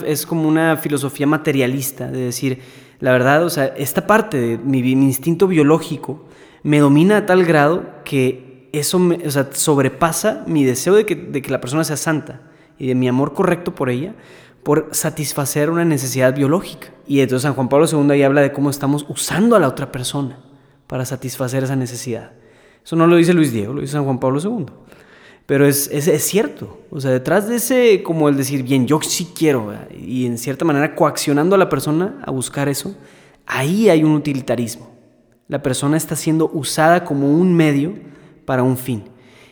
es, 0.07 0.27
como 0.27 0.49
una 0.49 0.77
filosofía 0.77 1.27
materialista 1.27 2.11
de 2.11 2.21
decir, 2.21 2.61
la 2.99 3.13
verdad, 3.13 3.45
o 3.45 3.51
sea, 3.51 3.67
esta 3.67 4.07
parte 4.07 4.39
de 4.39 4.59
mi, 4.59 4.79
instinto 4.81 5.47
biológico 5.47 6.25
me 6.63 6.79
domina 6.79 7.19
a 7.19 7.27
tal 7.27 7.45
grado 7.45 7.85
que 8.05 8.69
eso 8.73 8.99
o 8.99 9.31
sea, 9.31 9.49
sobrepasa 9.53 10.45
mi 10.47 10.65
deseo 10.65 10.95
de 10.95 11.05
que, 11.05 11.15
de 11.15 11.43
que 11.43 11.51
la 11.51 11.61
persona 11.61 11.85
sea 11.85 11.97
santa 11.97 12.43
y 12.79 12.87
de 12.87 12.95
mi 12.95 13.09
amor 13.09 13.35
correcto 13.35 13.75
por 13.75 13.91
ella, 13.91 14.15
por 14.63 14.89
satisfacer 14.93 15.71
una 15.71 15.85
necesidad 15.85 16.35
biológica. 16.35 16.89
Y 17.11 17.23
entonces 17.23 17.43
San 17.43 17.55
Juan 17.55 17.69
Pablo 17.69 17.89
II 17.91 18.13
ahí 18.13 18.23
habla 18.23 18.41
de 18.41 18.53
cómo 18.53 18.71
estamos 18.71 19.05
usando 19.09 19.57
a 19.57 19.59
la 19.59 19.67
otra 19.67 19.91
persona 19.91 20.39
para 20.87 21.05
satisfacer 21.05 21.65
esa 21.65 21.75
necesidad. 21.75 22.31
Eso 22.85 22.95
no 22.95 23.09
lo 23.09 23.17
dice 23.17 23.35
Luis 23.35 23.53
Diego, 23.53 23.75
lo 23.75 23.81
dice 23.81 23.95
San 23.95 24.05
Juan 24.05 24.21
Pablo 24.21 24.39
II. 24.41 24.67
Pero 25.45 25.67
es, 25.67 25.89
es, 25.89 26.23
cierto. 26.23 26.79
O 26.89 27.01
sea, 27.01 27.11
detrás 27.11 27.49
de 27.49 27.57
ese, 27.57 28.05
como 28.05 28.29
el 28.29 28.37
decir, 28.37 28.63
bien, 28.63 28.87
yo 28.87 29.01
sí 29.03 29.33
quiero, 29.37 29.75
y 29.93 30.25
en 30.25 30.39
cierta 30.39 30.65
manera 30.65 30.95
coaccionando 30.95 31.57
a 31.57 31.59
la 31.59 31.69
persona 31.69 32.23
a 32.25 32.31
buscar 32.31 32.69
eso, 32.69 32.95
ahí 33.45 33.89
hay 33.89 34.05
un 34.05 34.13
utilitarismo. 34.13 34.89
La 35.49 35.65
persona 35.65 35.97
está 35.97 36.15
siendo 36.15 36.49
usada 36.55 37.03
como 37.05 37.33
un 37.33 37.53
medio 37.57 37.95
para 38.45 38.63
un 38.63 38.77
fin. 38.77 39.03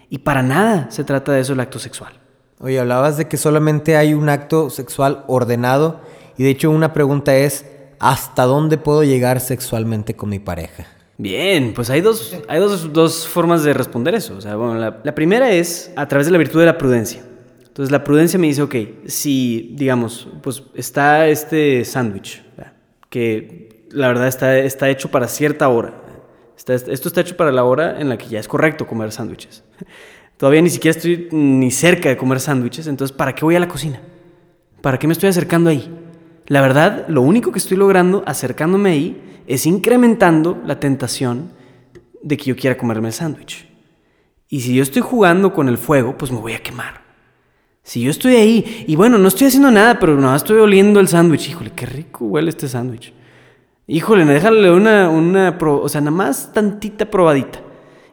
Y 0.09 0.19
para 0.19 0.45
nada 0.45 0.93
se 0.93 1.03
trata 1.03 1.33
de 1.33 1.41
eso 1.41 1.55
el 1.55 1.61
acto 1.61 1.81
sexual. 1.81 2.21
Oye, 2.61 2.79
hablabas 2.79 3.17
de 3.17 3.27
que 3.27 3.37
solamente 3.37 3.97
hay 3.97 4.15
un 4.15 4.29
acto 4.29 4.71
sexual 4.71 5.25
ordenado. 5.27 6.03
Y 6.39 6.45
de 6.45 6.51
hecho 6.51 6.71
una 6.71 6.93
pregunta 6.93 7.37
es, 7.37 7.67
¿hasta 7.99 8.45
dónde 8.45 8.79
puedo 8.79 9.03
llegar 9.03 9.41
sexualmente 9.41 10.15
con 10.15 10.31
mi 10.31 10.39
pareja? 10.39 10.87
Bien, 11.19 11.75
pues 11.75 11.91
hay 11.91 12.01
dos, 12.01 12.37
hay 12.47 12.61
dos, 12.61 12.93
dos 12.93 13.27
formas 13.27 13.65
de 13.65 13.75
responder 13.75 14.15
eso. 14.15 14.37
O 14.37 14.41
sea, 14.41 14.55
bueno, 14.55 14.77
la, 14.77 15.15
primera 15.17 15.51
es 15.51 15.91
a 15.97 16.07
través 16.07 16.27
de 16.27 16.33
la 16.33 16.39
virtud 16.39 16.61
de 16.61 16.67
la 16.67 16.79
prudencia. 16.79 17.25
Entonces 17.67 17.91
la 17.91 18.05
prudencia 18.05 18.39
me 18.39 18.47
dice, 18.47 18.63
ok, 18.63 18.75
si, 19.07 19.75
digamos, 19.75 20.29
pues 20.41 20.63
está 20.75 21.27
este 21.27 21.85
sándwich, 21.85 22.45
que 23.11 23.87
la 23.91 24.07
verdad 24.09 24.29
está, 24.29 24.57
está 24.59 24.89
hecho 24.89 25.11
para 25.11 25.27
cierta 25.27 25.69
hora. 25.69 26.03
Esto 26.57 27.09
está 27.09 27.21
hecho 27.21 27.37
para 27.37 27.51
la 27.51 27.65
hora 27.65 28.01
en 28.01 28.09
la 28.09 28.17
que 28.19 28.29
ya 28.29 28.39
es 28.39 28.47
correcto 28.47 28.87
comer 28.87 29.11
sándwiches. 29.11 29.65
Todavía 30.37 30.63
ni 30.63 30.71
siquiera 30.71 30.97
estoy 30.97 31.29
ni 31.33 31.73
cerca 31.73 32.09
de 32.09 32.17
comer 32.17 32.39
sándwiches, 32.39 32.87
entonces 32.87 33.17
¿para 33.17 33.35
qué 33.35 33.45
voy 33.45 33.57
a 33.57 33.61
la 33.61 33.67
cocina? 33.67 34.01
¿Para 34.81 34.99
qué 34.99 35.09
me 35.09 35.13
estoy 35.13 35.29
acercando 35.29 35.71
ahí? 35.71 36.08
La 36.49 36.61
verdad, 36.63 37.07
lo 37.09 37.23
único 37.23 37.53
que 37.53 37.59
estoy 37.59 37.77
logrando 37.77 38.23
acercándome 38.27 38.91
ahí 38.91 39.43
es 39.47 39.67
incrementando 39.67 40.61
la 40.65 40.81
tentación 40.81 41.53
de 42.23 42.37
que 42.37 42.45
yo 42.45 42.57
quiera 42.57 42.77
comerme 42.77 43.09
el 43.09 43.15
sándwich. 43.15 43.69
Y 44.49 44.61
si 44.61 44.75
yo 44.75 44.83
estoy 44.83 45.03
jugando 45.03 45.53
con 45.53 45.69
el 45.69 45.79
fuego, 45.79 46.17
pues 46.17 46.33
me 46.33 46.39
voy 46.39 46.55
a 46.55 46.63
quemar. 46.63 47.03
Si 47.83 48.01
yo 48.01 48.11
estoy 48.11 48.37
ahí 48.37 48.85
y 48.87 48.97
bueno, 48.97 49.19
no 49.19 49.29
estoy 49.29 49.47
haciendo 49.47 49.71
nada, 49.71 49.99
pero 49.99 50.19
nada, 50.19 50.37
estoy 50.37 50.59
oliendo 50.59 51.01
el 51.01 51.09
sándwich. 51.09 51.51
Híjole, 51.51 51.73
qué 51.75 51.87
rico 51.87 52.25
huele 52.25 52.51
este 52.51 52.69
sándwich. 52.69 53.13
Híjole, 53.87 54.25
déjale 54.27 54.71
una, 54.71 55.09
una, 55.09 55.57
o 55.61 55.89
sea, 55.89 56.01
nada 56.01 56.11
más 56.11 56.53
tantita 56.53 57.11
probadita. 57.11 57.61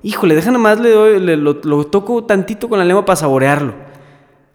Híjole, 0.04 0.36
deja 0.36 0.52
nada 0.52 0.60
más, 0.60 0.80
le 0.80 0.89
doy, 0.91 1.19
lo, 1.19 1.54
lo, 1.54 1.88
toco 1.88 2.24
tantito 2.26 2.69
con 2.69 2.80
la 2.80 2.86
lengua 2.86 3.04
para 3.04 3.15
saborearlo. 3.17 3.74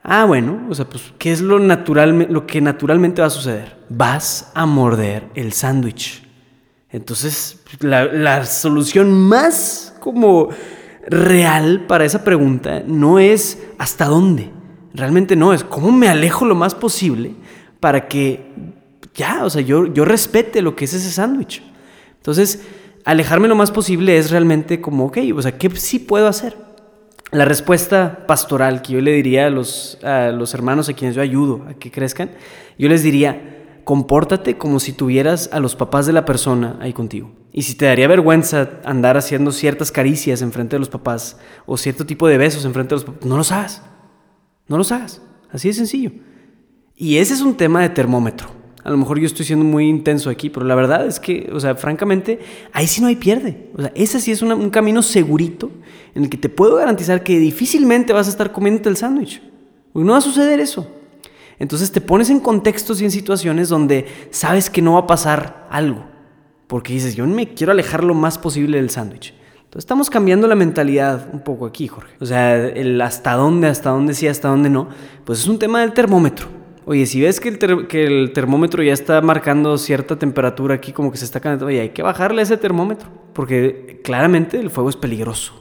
Ah, 0.02 0.24
bueno, 0.24 0.66
o 0.68 0.74
sea, 0.74 0.86
pues, 0.86 1.12
¿qué 1.18 1.30
es 1.30 1.40
lo, 1.40 1.58
natural, 1.58 2.26
lo 2.30 2.46
que 2.46 2.60
naturalmente 2.60 3.20
va 3.20 3.26
a 3.26 3.30
suceder? 3.30 3.76
Vas 3.88 4.50
a 4.54 4.64
morder 4.66 5.24
el 5.34 5.52
sándwich. 5.52 6.26
Entonces, 6.90 7.62
la, 7.80 8.06
la 8.06 8.46
solución 8.46 9.12
más 9.12 9.94
como 10.00 10.48
real 11.06 11.86
para 11.86 12.04
esa 12.04 12.24
pregunta 12.24 12.82
no 12.86 13.18
es 13.18 13.62
hasta 13.78 14.06
dónde. 14.06 14.50
Realmente 14.94 15.36
no, 15.36 15.52
es 15.52 15.64
cómo 15.64 15.92
me 15.92 16.08
alejo 16.08 16.44
lo 16.44 16.54
más 16.54 16.74
posible 16.74 17.34
para 17.78 18.08
que 18.08 18.52
ya, 19.14 19.44
o 19.44 19.50
sea, 19.50 19.62
yo, 19.62 19.86
yo 19.86 20.04
respete 20.04 20.62
lo 20.62 20.74
que 20.76 20.86
es 20.86 20.94
ese 20.94 21.10
sándwich. 21.10 21.62
Entonces, 22.16 22.62
alejarme 23.04 23.48
lo 23.48 23.56
más 23.56 23.70
posible 23.70 24.16
es 24.18 24.30
realmente 24.30 24.80
como, 24.80 25.06
ok, 25.06 25.18
o 25.34 25.42
sea, 25.42 25.58
¿qué 25.58 25.70
sí 25.70 25.98
puedo 25.98 26.26
hacer? 26.26 26.56
La 27.32 27.44
respuesta 27.44 28.26
pastoral 28.26 28.82
que 28.82 28.94
yo 28.94 29.00
le 29.00 29.12
diría 29.12 29.46
a 29.46 29.50
los, 29.50 29.98
a 30.02 30.30
los 30.30 30.52
hermanos 30.52 30.88
a 30.88 30.94
quienes 30.94 31.14
yo 31.14 31.22
ayudo 31.22 31.64
a 31.68 31.74
que 31.74 31.90
crezcan, 31.90 32.32
yo 32.76 32.88
les 32.88 33.04
diría, 33.04 33.82
compórtate 33.84 34.58
como 34.58 34.80
si 34.80 34.92
tuvieras 34.92 35.48
a 35.52 35.60
los 35.60 35.76
papás 35.76 36.06
de 36.06 36.12
la 36.12 36.24
persona 36.24 36.76
ahí 36.80 36.92
contigo. 36.92 37.30
Y 37.52 37.62
si 37.62 37.74
te 37.76 37.86
daría 37.86 38.08
vergüenza 38.08 38.80
andar 38.84 39.16
haciendo 39.16 39.52
ciertas 39.52 39.92
caricias 39.92 40.42
en 40.42 40.52
frente 40.52 40.76
de 40.76 40.80
los 40.80 40.88
papás 40.88 41.38
o 41.66 41.76
cierto 41.76 42.04
tipo 42.04 42.26
de 42.26 42.38
besos 42.38 42.64
en 42.64 42.72
frente 42.72 42.90
de 42.90 43.00
los 43.00 43.04
papás, 43.04 43.26
no 43.26 43.36
los 43.36 43.52
hagas. 43.52 43.82
No 44.66 44.76
los 44.76 44.92
hagas. 44.92 45.22
Así 45.52 45.68
de 45.68 45.74
sencillo. 45.74 46.12
Y 46.96 47.16
ese 47.18 47.34
es 47.34 47.40
un 47.40 47.56
tema 47.56 47.82
de 47.82 47.88
termómetro. 47.90 48.59
A 48.82 48.90
lo 48.90 48.96
mejor 48.96 49.18
yo 49.18 49.26
estoy 49.26 49.44
siendo 49.44 49.64
muy 49.64 49.88
intenso 49.88 50.30
aquí, 50.30 50.48
pero 50.48 50.64
la 50.64 50.74
verdad 50.74 51.06
es 51.06 51.20
que, 51.20 51.50
o 51.52 51.60
sea, 51.60 51.74
francamente, 51.74 52.40
ahí 52.72 52.86
sí 52.86 53.00
no 53.00 53.08
hay 53.08 53.16
pierde. 53.16 53.68
O 53.76 53.82
sea, 53.82 53.92
ese 53.94 54.20
sí 54.20 54.32
es 54.32 54.40
un 54.40 54.70
camino 54.70 55.02
segurito 55.02 55.70
en 56.14 56.24
el 56.24 56.30
que 56.30 56.38
te 56.38 56.48
puedo 56.48 56.76
garantizar 56.76 57.22
que 57.22 57.38
difícilmente 57.38 58.12
vas 58.12 58.26
a 58.26 58.30
estar 58.30 58.52
comiéndote 58.52 58.88
el 58.88 58.96
sándwich. 58.96 59.42
no 59.92 60.12
va 60.12 60.18
a 60.18 60.22
suceder 60.22 60.60
eso. 60.60 60.86
Entonces 61.58 61.92
te 61.92 62.00
pones 62.00 62.30
en 62.30 62.40
contextos 62.40 63.02
y 63.02 63.04
en 63.04 63.10
situaciones 63.10 63.68
donde 63.68 64.06
sabes 64.30 64.70
que 64.70 64.80
no 64.80 64.94
va 64.94 65.00
a 65.00 65.06
pasar 65.06 65.68
algo. 65.70 66.06
Porque 66.66 66.94
dices, 66.94 67.14
yo 67.14 67.26
me 67.26 67.52
quiero 67.52 67.72
alejar 67.72 68.02
lo 68.02 68.14
más 68.14 68.38
posible 68.38 68.78
del 68.78 68.88
sándwich. 68.88 69.34
Entonces 69.56 69.84
estamos 69.84 70.08
cambiando 70.08 70.48
la 70.48 70.54
mentalidad 70.54 71.28
un 71.32 71.40
poco 71.40 71.66
aquí, 71.66 71.86
Jorge. 71.86 72.14
O 72.18 72.26
sea, 72.26 72.56
el 72.56 73.00
hasta 73.00 73.34
dónde, 73.34 73.68
hasta 73.68 73.90
dónde 73.90 74.14
sí, 74.14 74.26
hasta 74.26 74.48
dónde 74.48 74.70
no, 74.70 74.88
pues 75.24 75.40
es 75.40 75.48
un 75.48 75.58
tema 75.58 75.82
del 75.82 75.92
termómetro. 75.92 76.59
Oye, 76.90 77.06
si 77.06 77.20
ves 77.20 77.38
que 77.38 77.50
el, 77.50 77.86
que 77.86 78.02
el 78.02 78.32
termómetro 78.32 78.82
ya 78.82 78.92
está 78.92 79.20
marcando 79.20 79.78
cierta 79.78 80.18
temperatura 80.18 80.74
aquí, 80.74 80.90
como 80.90 81.12
que 81.12 81.18
se 81.18 81.24
está 81.24 81.38
calentando, 81.38 81.68
oye, 81.68 81.82
hay 81.82 81.90
que 81.90 82.02
bajarle 82.02 82.42
ese 82.42 82.56
termómetro, 82.56 83.08
porque 83.32 84.00
claramente 84.02 84.58
el 84.58 84.70
fuego 84.70 84.90
es 84.90 84.96
peligroso. 84.96 85.54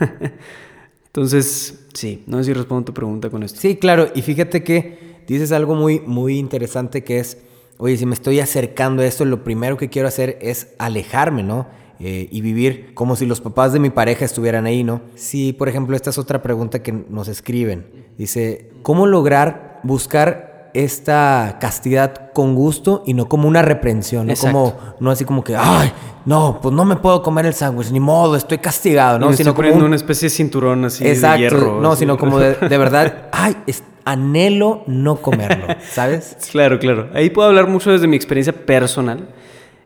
Entonces, 1.04 1.86
sí, 1.92 2.24
no 2.26 2.38
sé 2.38 2.44
si 2.44 2.52
respondo 2.54 2.86
tu 2.86 2.94
pregunta 2.94 3.28
con 3.28 3.42
esto. 3.42 3.60
Sí, 3.60 3.76
claro, 3.76 4.08
y 4.14 4.22
fíjate 4.22 4.64
que 4.64 5.20
dices 5.26 5.52
algo 5.52 5.74
muy, 5.74 6.00
muy 6.00 6.38
interesante 6.38 7.04
que 7.04 7.18
es, 7.18 7.42
oye, 7.76 7.98
si 7.98 8.06
me 8.06 8.14
estoy 8.14 8.40
acercando 8.40 9.02
a 9.02 9.06
esto, 9.06 9.26
lo 9.26 9.44
primero 9.44 9.76
que 9.76 9.90
quiero 9.90 10.08
hacer 10.08 10.38
es 10.40 10.72
alejarme, 10.78 11.42
¿no? 11.42 11.66
Eh, 12.00 12.26
y 12.30 12.40
vivir 12.40 12.94
como 12.94 13.16
si 13.16 13.26
los 13.26 13.42
papás 13.42 13.74
de 13.74 13.80
mi 13.80 13.90
pareja 13.90 14.24
estuvieran 14.24 14.64
ahí, 14.64 14.82
¿no? 14.82 15.02
Sí, 15.14 15.52
por 15.52 15.68
ejemplo, 15.68 15.94
esta 15.94 16.08
es 16.08 16.16
otra 16.16 16.42
pregunta 16.42 16.82
que 16.82 16.92
nos 16.92 17.28
escriben. 17.28 17.84
Dice, 18.16 18.70
¿cómo 18.82 19.06
lograr 19.06 19.74
buscar 19.84 20.53
esta 20.74 21.58
castidad 21.60 22.32
con 22.32 22.54
gusto 22.54 23.04
y 23.06 23.14
no 23.14 23.26
como 23.28 23.48
una 23.48 23.62
reprensión, 23.62 24.26
no 24.26 24.34
como 24.34 24.76
no 24.98 25.10
así 25.10 25.24
como 25.24 25.44
que, 25.44 25.56
ay, 25.56 25.92
no, 26.26 26.58
pues 26.60 26.74
no 26.74 26.84
me 26.84 26.96
puedo 26.96 27.22
comer 27.22 27.46
el 27.46 27.54
sándwich, 27.54 27.90
ni 27.92 28.00
modo, 28.00 28.36
estoy 28.36 28.58
castigado, 28.58 29.18
¿no? 29.18 29.32
sino 29.32 29.54
como 29.54 29.72
una 29.72 29.96
especie 29.96 30.26
de 30.26 30.30
cinturón 30.30 30.84
así 30.84 31.06
Exacto, 31.06 31.34
de 31.34 31.40
hierro. 31.42 31.80
No, 31.80 31.94
sino 31.94 32.18
como 32.18 32.40
de, 32.40 32.54
de 32.56 32.78
verdad, 32.78 33.28
ay, 33.32 33.56
anhelo 34.04 34.82
no 34.86 35.16
comerlo, 35.16 35.66
¿sabes? 35.90 36.36
claro, 36.50 36.78
claro. 36.78 37.08
Ahí 37.14 37.30
puedo 37.30 37.48
hablar 37.48 37.68
mucho 37.68 37.92
desde 37.92 38.06
mi 38.06 38.16
experiencia 38.16 38.52
personal. 38.52 39.28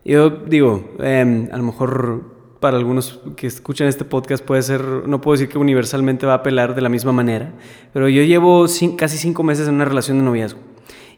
Yo 0.03 0.29
digo, 0.29 0.95
em, 0.99 1.49
a 1.51 1.57
lo 1.57 1.63
mejor 1.63 2.39
para 2.59 2.77
algunos 2.77 3.19
que 3.35 3.47
escuchan 3.47 3.87
este 3.87 4.03
podcast 4.05 4.43
puede 4.43 4.61
ser, 4.61 4.81
no 4.81 5.21
puedo 5.21 5.33
decir 5.37 5.49
que 5.49 5.57
universalmente 5.57 6.25
va 6.25 6.33
a 6.33 6.37
apelar 6.37 6.75
de 6.75 6.81
la 6.81 6.89
misma 6.89 7.11
manera, 7.11 7.53
pero 7.93 8.09
yo 8.09 8.21
llevo 8.23 8.65
casi 8.97 9.17
cinco 9.17 9.43
meses 9.43 9.67
en 9.67 9.75
una 9.75 9.85
relación 9.85 10.17
de 10.17 10.23
noviazgo. 10.23 10.59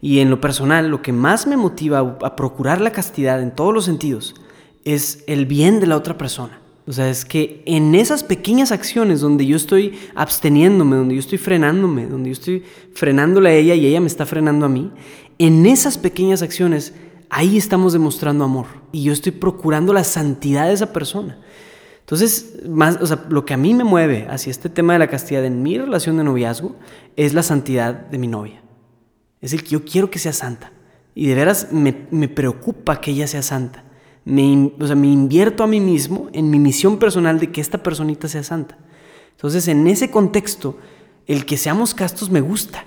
Y 0.02 0.20
en 0.20 0.30
lo 0.30 0.42
personal, 0.42 0.90
lo 0.90 1.02
que 1.02 1.14
más 1.14 1.46
me 1.46 1.58
motiva 1.58 2.00
a 2.00 2.36
procurar 2.36 2.82
la 2.82 2.92
castidad 2.92 3.42
en 3.42 3.52
todos 3.52 3.74
los 3.74 3.86
sentidos 3.86 4.36
es 4.84 5.24
el 5.28 5.46
bien 5.46 5.80
de 5.80 5.88
la 5.88 5.96
otra 5.96 6.18
persona. 6.18 6.60
O 6.88 6.92
sea, 6.94 7.10
es 7.10 7.24
que 7.24 7.62
en 7.68 7.94
esas 7.94 8.24
pequeñas 8.24 8.72
acciones 8.72 9.22
donde 9.22 9.46
yo 9.46 9.56
estoy 9.56 10.00
absteniéndome, 10.16 10.96
donde 10.96 11.14
yo 11.14 11.20
estoy 11.20 11.38
frenándome, 11.38 12.08
donde 12.08 12.30
yo 12.30 12.34
estoy 12.34 12.64
frenándole 12.94 13.50
a 13.50 13.54
ella 13.54 13.76
y 13.76 13.86
ella 13.86 14.02
me 14.02 14.08
está 14.08 14.26
frenando 14.26 14.66
a 14.66 14.70
mí, 14.70 14.92
en 15.38 15.68
esas 15.68 16.00
pequeñas 16.00 16.42
acciones, 16.42 16.94
ahí 17.30 17.56
estamos 17.56 17.94
demostrando 17.94 18.44
amor. 18.44 18.66
Y 18.92 19.04
yo 19.04 19.14
estoy 19.14 19.32
procurando 19.32 19.94
la 19.94 20.04
santidad 20.04 20.68
de 20.68 20.74
esa 20.74 20.92
persona. 20.92 21.38
Entonces, 22.00 22.58
más, 22.68 22.98
o 23.00 23.06
sea, 23.06 23.24
lo 23.30 23.46
que 23.46 23.54
a 23.54 23.58
mí 23.58 23.74
me 23.76 23.84
mueve 23.84 24.28
hacia 24.30 24.50
este 24.50 24.68
tema 24.68 24.94
de 24.94 25.00
la 25.00 25.08
castidad 25.08 25.46
en 25.46 25.62
mi 25.62 25.78
relación 25.78 26.18
de 26.18 26.24
noviazgo 26.24 26.76
es 27.16 27.34
la 27.34 27.44
santidad 27.44 27.94
de 27.94 28.18
mi 28.18 28.28
novia. 28.28 28.61
Es 29.41 29.54
el 29.54 29.63
que 29.63 29.71
yo 29.71 29.84
quiero 29.84 30.10
que 30.10 30.19
sea 30.19 30.34
santa. 30.34 30.71
Y 31.15 31.27
de 31.27 31.36
veras 31.36 31.71
me, 31.71 32.08
me 32.12 32.30
preocupa 32.30 33.01
que 33.01 33.12
ella 33.12 33.27
sea 33.27 33.41
santa 33.41 33.84
me, 34.25 34.71
o 34.80 34.88
sea, 34.88 34.95
me 34.95 35.08
invierto 35.08 35.63
a 35.63 35.67
mí 35.67 35.80
mismo 35.80 36.30
en 36.34 36.49
mi 36.49 36.60
misión 36.60 36.97
personal 36.97 37.39
de 37.39 37.51
que 37.51 37.62
esta 37.62 37.82
personita 37.82 38.27
sea 38.27 38.43
santa. 38.43 38.77
Entonces, 39.32 39.67
en 39.67 39.88
ese 39.88 40.12
contexto, 40.12 40.77
el 41.27 41.45
que 41.45 41.58
seamos 41.58 41.93
castos 41.93 42.30
me 42.30 42.41
gusta. 42.41 42.86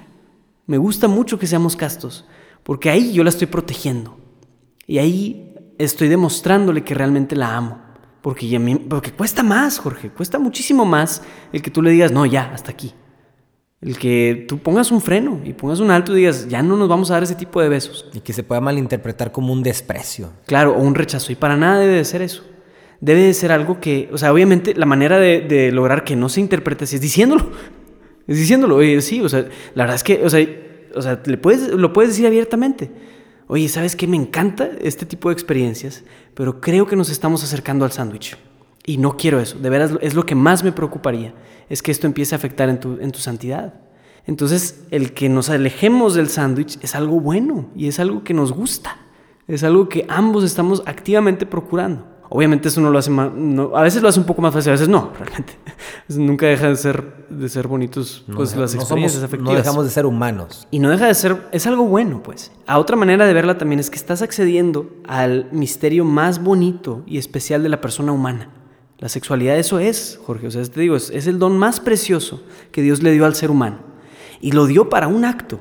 Me 0.66 0.78
gusta 0.78 1.08
mucho 1.08 1.38
que 1.38 1.46
seamos 1.46 1.76
castos, 1.76 2.26
porque 2.62 2.88
ahí 2.88 3.12
yo 3.12 3.22
la 3.22 3.30
estoy 3.30 3.48
protegiendo. 3.48 4.16
Y 4.86 4.98
ahí 4.98 5.54
estoy 5.78 6.08
demostrándole 6.08 6.84
que 6.84 6.94
realmente 6.94 7.36
la 7.36 7.56
amo. 7.56 7.80
Porque, 8.22 8.80
porque 8.88 9.12
cuesta 9.12 9.42
más, 9.42 9.78
Jorge, 9.78 10.08
cuesta 10.08 10.38
muchísimo 10.38 10.86
más 10.86 11.20
el 11.52 11.60
que 11.60 11.70
tú 11.70 11.82
le 11.82 11.90
digas, 11.90 12.12
no, 12.12 12.24
ya, 12.24 12.50
hasta 12.54 12.70
aquí. 12.70 12.94
El 13.84 13.98
que 13.98 14.46
tú 14.48 14.58
pongas 14.58 14.90
un 14.90 15.02
freno 15.02 15.40
y 15.44 15.52
pongas 15.52 15.78
un 15.78 15.90
alto 15.90 16.12
y 16.12 16.20
digas, 16.20 16.48
ya 16.48 16.62
no 16.62 16.74
nos 16.76 16.88
vamos 16.88 17.10
a 17.10 17.14
dar 17.14 17.22
ese 17.22 17.34
tipo 17.34 17.60
de 17.60 17.68
besos. 17.68 18.06
Y 18.14 18.20
que 18.20 18.32
se 18.32 18.42
pueda 18.42 18.62
malinterpretar 18.62 19.30
como 19.30 19.52
un 19.52 19.62
desprecio. 19.62 20.32
Claro, 20.46 20.74
o 20.74 20.80
un 20.80 20.94
rechazo. 20.94 21.32
Y 21.32 21.34
para 21.34 21.56
nada 21.56 21.80
debe 21.80 21.96
de 21.96 22.04
ser 22.06 22.22
eso. 22.22 22.44
Debe 23.00 23.20
de 23.20 23.34
ser 23.34 23.52
algo 23.52 23.80
que, 23.80 24.08
o 24.10 24.16
sea, 24.16 24.32
obviamente 24.32 24.74
la 24.74 24.86
manera 24.86 25.18
de, 25.18 25.70
lograr 25.70 26.02
que 26.02 26.16
no 26.16 26.30
se 26.30 26.40
interprete 26.40 26.84
así 26.84 26.96
es 26.96 27.02
diciéndolo. 27.02 27.50
Es 28.26 28.38
diciéndolo. 28.38 28.76
Oye, 28.76 29.02
sí, 29.02 29.20
o 29.20 29.28
sea, 29.28 29.40
la 29.74 29.82
verdad 29.82 29.96
es 29.96 30.02
que, 30.02 30.24
o 30.24 30.30
sea, 30.30 30.48
o 30.94 31.02
sea 31.02 31.20
le 31.26 31.36
puedes, 31.36 31.68
lo 31.68 31.92
puedes 31.92 32.12
decir 32.12 32.26
abiertamente. 32.26 32.90
Oye, 33.48 33.68
¿sabes 33.68 33.96
qué? 33.96 34.06
Me 34.06 34.16
encanta 34.16 34.70
este 34.80 35.04
tipo 35.04 35.28
de 35.28 35.34
experiencias, 35.34 36.04
pero 36.32 36.58
creo 36.58 36.86
que 36.86 36.96
nos 36.96 37.10
estamos 37.10 37.44
acercando 37.44 37.84
al 37.84 37.92
sándwich. 37.92 38.38
Y 38.86 38.98
no 38.98 39.16
quiero 39.16 39.40
eso. 39.40 39.58
De 39.58 39.70
veras, 39.70 39.92
es 40.00 40.14
lo 40.14 40.26
que 40.26 40.34
más 40.34 40.62
me 40.62 40.72
preocuparía 40.72 41.34
es 41.68 41.82
que 41.82 41.90
esto 41.90 42.06
empiece 42.06 42.34
a 42.34 42.38
afectar 42.38 42.68
en 42.68 42.80
tu, 42.80 42.98
en 43.00 43.12
tu 43.12 43.18
santidad. 43.18 43.74
Entonces, 44.26 44.84
el 44.90 45.12
que 45.12 45.28
nos 45.28 45.50
alejemos 45.50 46.14
del 46.14 46.28
sándwich 46.28 46.78
es 46.82 46.94
algo 46.94 47.20
bueno 47.20 47.66
y 47.76 47.88
es 47.88 48.00
algo 48.00 48.24
que 48.24 48.34
nos 48.34 48.52
gusta. 48.52 48.96
Es 49.46 49.62
algo 49.64 49.88
que 49.88 50.06
ambos 50.08 50.44
estamos 50.44 50.82
activamente 50.86 51.44
procurando. 51.44 52.06
Obviamente 52.30 52.68
eso 52.68 52.80
no 52.80 52.90
lo 52.90 52.98
hace 52.98 53.10
más, 53.10 53.30
a 53.74 53.82
veces 53.82 54.02
lo 54.02 54.08
hace 54.08 54.18
un 54.18 54.24
poco 54.24 54.40
más 54.40 54.52
fácil, 54.52 54.70
a 54.70 54.72
veces 54.72 54.88
no, 54.88 55.12
realmente. 55.18 55.52
Nunca 56.08 56.46
deja 56.46 56.68
de 56.68 56.76
ser, 56.76 57.26
de 57.28 57.48
ser 57.50 57.68
bonitos 57.68 58.24
pues, 58.34 58.56
las 58.56 58.74
experiencias 58.74 59.22
afectivas. 59.22 59.52
No 59.52 59.58
dejamos 59.58 59.84
de 59.84 59.90
ser 59.90 60.06
humanos. 60.06 60.66
Y 60.70 60.78
no 60.78 60.88
deja 60.88 61.06
de 61.06 61.14
ser, 61.14 61.36
es 61.52 61.66
algo 61.66 61.84
bueno, 61.84 62.22
pues. 62.22 62.50
A 62.66 62.78
otra 62.78 62.96
manera 62.96 63.26
de 63.26 63.34
verla 63.34 63.58
también 63.58 63.78
es 63.78 63.90
que 63.90 63.96
estás 63.96 64.22
accediendo 64.22 64.90
al 65.06 65.48
misterio 65.52 66.04
más 66.06 66.42
bonito 66.42 67.02
y 67.06 67.18
especial 67.18 67.62
de 67.62 67.68
la 67.68 67.80
persona 67.80 68.10
humana. 68.10 68.63
La 68.98 69.08
sexualidad 69.08 69.58
eso 69.58 69.78
es, 69.78 70.18
Jorge. 70.24 70.46
O 70.46 70.50
sea, 70.50 70.62
te 70.64 70.80
digo, 70.80 70.96
es, 70.96 71.10
el 71.10 71.38
don 71.38 71.58
más 71.58 71.80
precioso 71.80 72.42
que 72.70 72.82
Dios 72.82 73.02
le 73.02 73.12
dio 73.12 73.26
al 73.26 73.34
ser 73.34 73.50
humano. 73.50 73.78
Y 74.40 74.52
lo 74.52 74.66
dio 74.66 74.88
para 74.88 75.08
un 75.08 75.24
acto, 75.24 75.60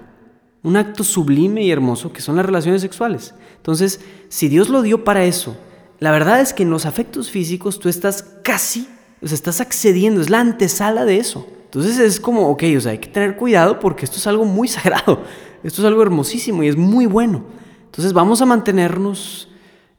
un 0.62 0.78
acto 0.78 1.04
sublime 1.04 1.64
y 1.64 1.72
hermoso 1.72 2.14
que 2.14 2.22
son 2.22 2.36
las 2.36 2.46
relaciones 2.46 2.82
sexuales. 2.82 3.34
Entonces, 3.58 4.02
si 4.30 4.50
Dios 4.50 4.70
lo 4.70 4.82
dio 4.82 5.04
para 5.04 5.26
eso, 5.26 5.58
la 6.00 6.12
verdad 6.12 6.42
es 6.42 6.54
que 6.54 6.64
en 6.64 6.70
los 6.70 6.86
afectos 6.86 7.30
físicos 7.30 7.80
tú 7.80 7.90
estás 7.90 8.24
casi, 8.44 8.88
o 9.22 9.28
sea, 9.28 9.36
estás 9.36 9.62
accediendo, 9.62 10.22
es 10.22 10.30
la 10.30 10.42
antesala 10.42 11.06
de 11.06 11.18
eso. 11.18 11.48
Entonces 11.66 11.98
es 11.98 12.20
como, 12.20 12.50
ok, 12.50 12.64
o 12.78 12.82
sea, 12.82 12.92
hay 12.92 13.00
que 13.00 13.10
tener 13.10 13.36
cuidado 13.36 13.80
porque 13.80 14.06
esto 14.06 14.18
es 14.18 14.28
algo 14.28 14.46
muy 14.46 14.68
sagrado, 14.70 15.24
esto 15.64 15.82
es 15.82 15.88
algo 15.88 16.02
hermosísimo 16.02 16.62
y 16.62 16.68
es 16.68 16.76
muy 16.76 17.06
bueno. 17.06 17.44
Entonces 17.86 18.14
vamos 18.14 18.42
a 18.42 18.46
mantenernos 18.46 19.48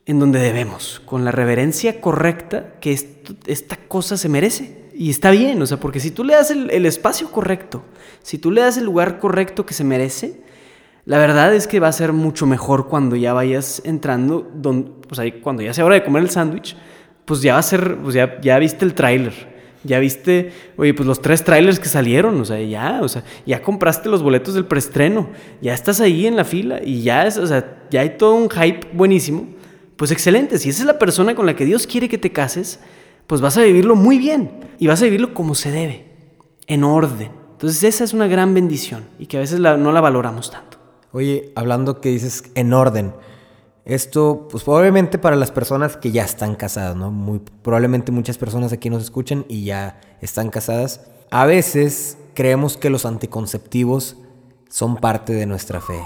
en 0.07 0.19
donde 0.19 0.39
debemos, 0.39 1.01
con 1.07 1.25
la 1.25 1.31
reverencia 1.31 2.01
correcta 2.01 2.75
que 2.81 2.93
esta 3.47 3.77
cosa 3.89 4.17
se 4.17 4.29
merece. 4.29 4.85
Y 4.95 5.11
está 5.11 5.31
bien, 5.31 5.61
o 5.61 5.67
sea, 5.67 5.81
porque 5.81 5.99
si 5.99 6.11
tú 6.11 6.25
le 6.25 6.35
das 6.35 6.51
el, 6.51 6.87
espacio 6.87 7.31
correcto, 7.33 7.83
si 8.23 8.39
tú 8.39 8.51
le 8.51 8.61
das 8.61 8.77
el 8.77 8.85
lugar 8.85 9.19
correcto 9.19 9.67
que 9.67 9.75
se 9.75 9.83
merece, 9.83 10.41
la 11.05 11.19
verdad 11.19 11.55
es 11.55 11.67
que 11.67 11.81
va 11.81 11.89
a 11.89 11.93
ser 11.93 12.13
mucho 12.13 12.47
mejor 12.47 12.87
cuando 12.89 13.17
ya 13.17 13.33
vayas 13.33 13.83
entrando, 13.85 14.49
pues 15.09 15.19
ahí, 15.19 15.33
cuando 15.33 15.63
ya 15.63 15.75
sea 15.75 15.85
hora 15.85 15.97
de 15.97 16.05
comer 16.05 16.23
el 16.23 16.31
sándwich, 16.31 16.77
pues 17.25 17.43
ya 17.43 17.55
va 17.55 17.59
a 17.59 17.63
ser, 17.63 17.97
pues 17.99 18.15
ya, 18.15 18.41
ya 18.41 18.59
viste 18.59 18.85
el 18.85 18.95
tráiler, 18.95 19.33
ya 19.83 19.99
viste, 19.99 20.53
oye, 20.77 20.95
pues 20.95 21.07
los 21.07 21.21
tres 21.21 21.43
trailers 21.43 21.81
que 21.81 21.89
salieron, 21.89 22.41
o 22.41 22.45
sea, 22.45 22.61
ya, 22.61 23.01
o 23.03 23.09
sea, 23.09 23.25
ya 23.45 23.63
compraste 23.63 24.09
los 24.09 24.23
boletos 24.23 24.55
del 24.55 24.67
preestreno, 24.67 25.31
ya 25.61 25.75
estás 25.75 26.01
ahí 26.01 26.27
en 26.27 26.37
la 26.37 26.45
fila 26.45 26.81
y 26.85 27.03
ya 27.03 27.27
es, 27.27 27.37
o 27.37 27.47
sea, 27.47 27.83
ya 27.91 28.03
hay 28.03 28.11
todo 28.11 28.35
un 28.35 28.49
hype 28.49 28.89
buenísimo. 28.93 29.49
Pues 29.97 30.11
excelente, 30.11 30.59
si 30.59 30.71
esa 30.71 30.83
es 30.83 30.87
la 30.87 30.99
persona 30.99 31.35
con 31.35 31.47
la 31.47 31.55
que 31.55 31.65
Dios 31.65 31.87
quiere 31.87 32.09
que 32.09 32.19
te 32.19 32.33
cases, 32.33 32.81
pues 33.27 33.41
vas 33.41 33.57
a 33.57 33.63
vivirlo 33.63 33.97
muy 33.97 34.19
bien 34.19 34.51
y 34.79 34.87
vas 34.87 35.01
a 35.01 35.05
vivirlo 35.05 35.35
como 35.35 35.55
se 35.55 35.71
debe, 35.71 36.07
en 36.67 36.85
orden. 36.85 37.31
Entonces 37.53 37.83
esa 37.85 38.05
es 38.05 38.13
una 38.13 38.27
gran 38.27 38.55
bendición 38.55 39.07
y 39.19 39.27
que 39.27 39.37
a 39.37 39.41
veces 39.41 39.61
no 39.61 39.93
la 39.93 40.01
valoramos 40.01 40.51
tanto. 40.51 40.79
Oye, 41.13 41.53
hablando 41.55 42.01
que 42.01 42.09
dices 42.09 42.43
en 42.55 42.73
orden, 42.73 43.15
esto, 43.85 44.49
pues 44.51 44.65
probablemente 44.65 45.19
para 45.19 45.37
las 45.37 45.51
personas 45.51 45.97
que 45.97 46.11
ya 46.11 46.25
están 46.25 46.57
casadas, 46.57 46.97
¿no? 46.97 47.11
Muy 47.11 47.41
probablemente 47.63 48.11
muchas 48.13 48.39
personas 48.39 48.73
aquí 48.73 48.91
nos 48.91 49.03
escuchan 49.03 49.45
y 49.49 49.65
ya 49.65 50.01
están 50.21 50.51
casadas. 50.51 51.03
A 51.31 51.47
veces 51.47 52.19
creemos 52.35 52.77
que 52.77 52.91
los 52.91 53.07
anticonceptivos 53.07 54.17
son 54.69 54.97
parte 54.97 55.35
de 55.35 55.47
nuestra 55.47 55.81
fe. 55.81 56.01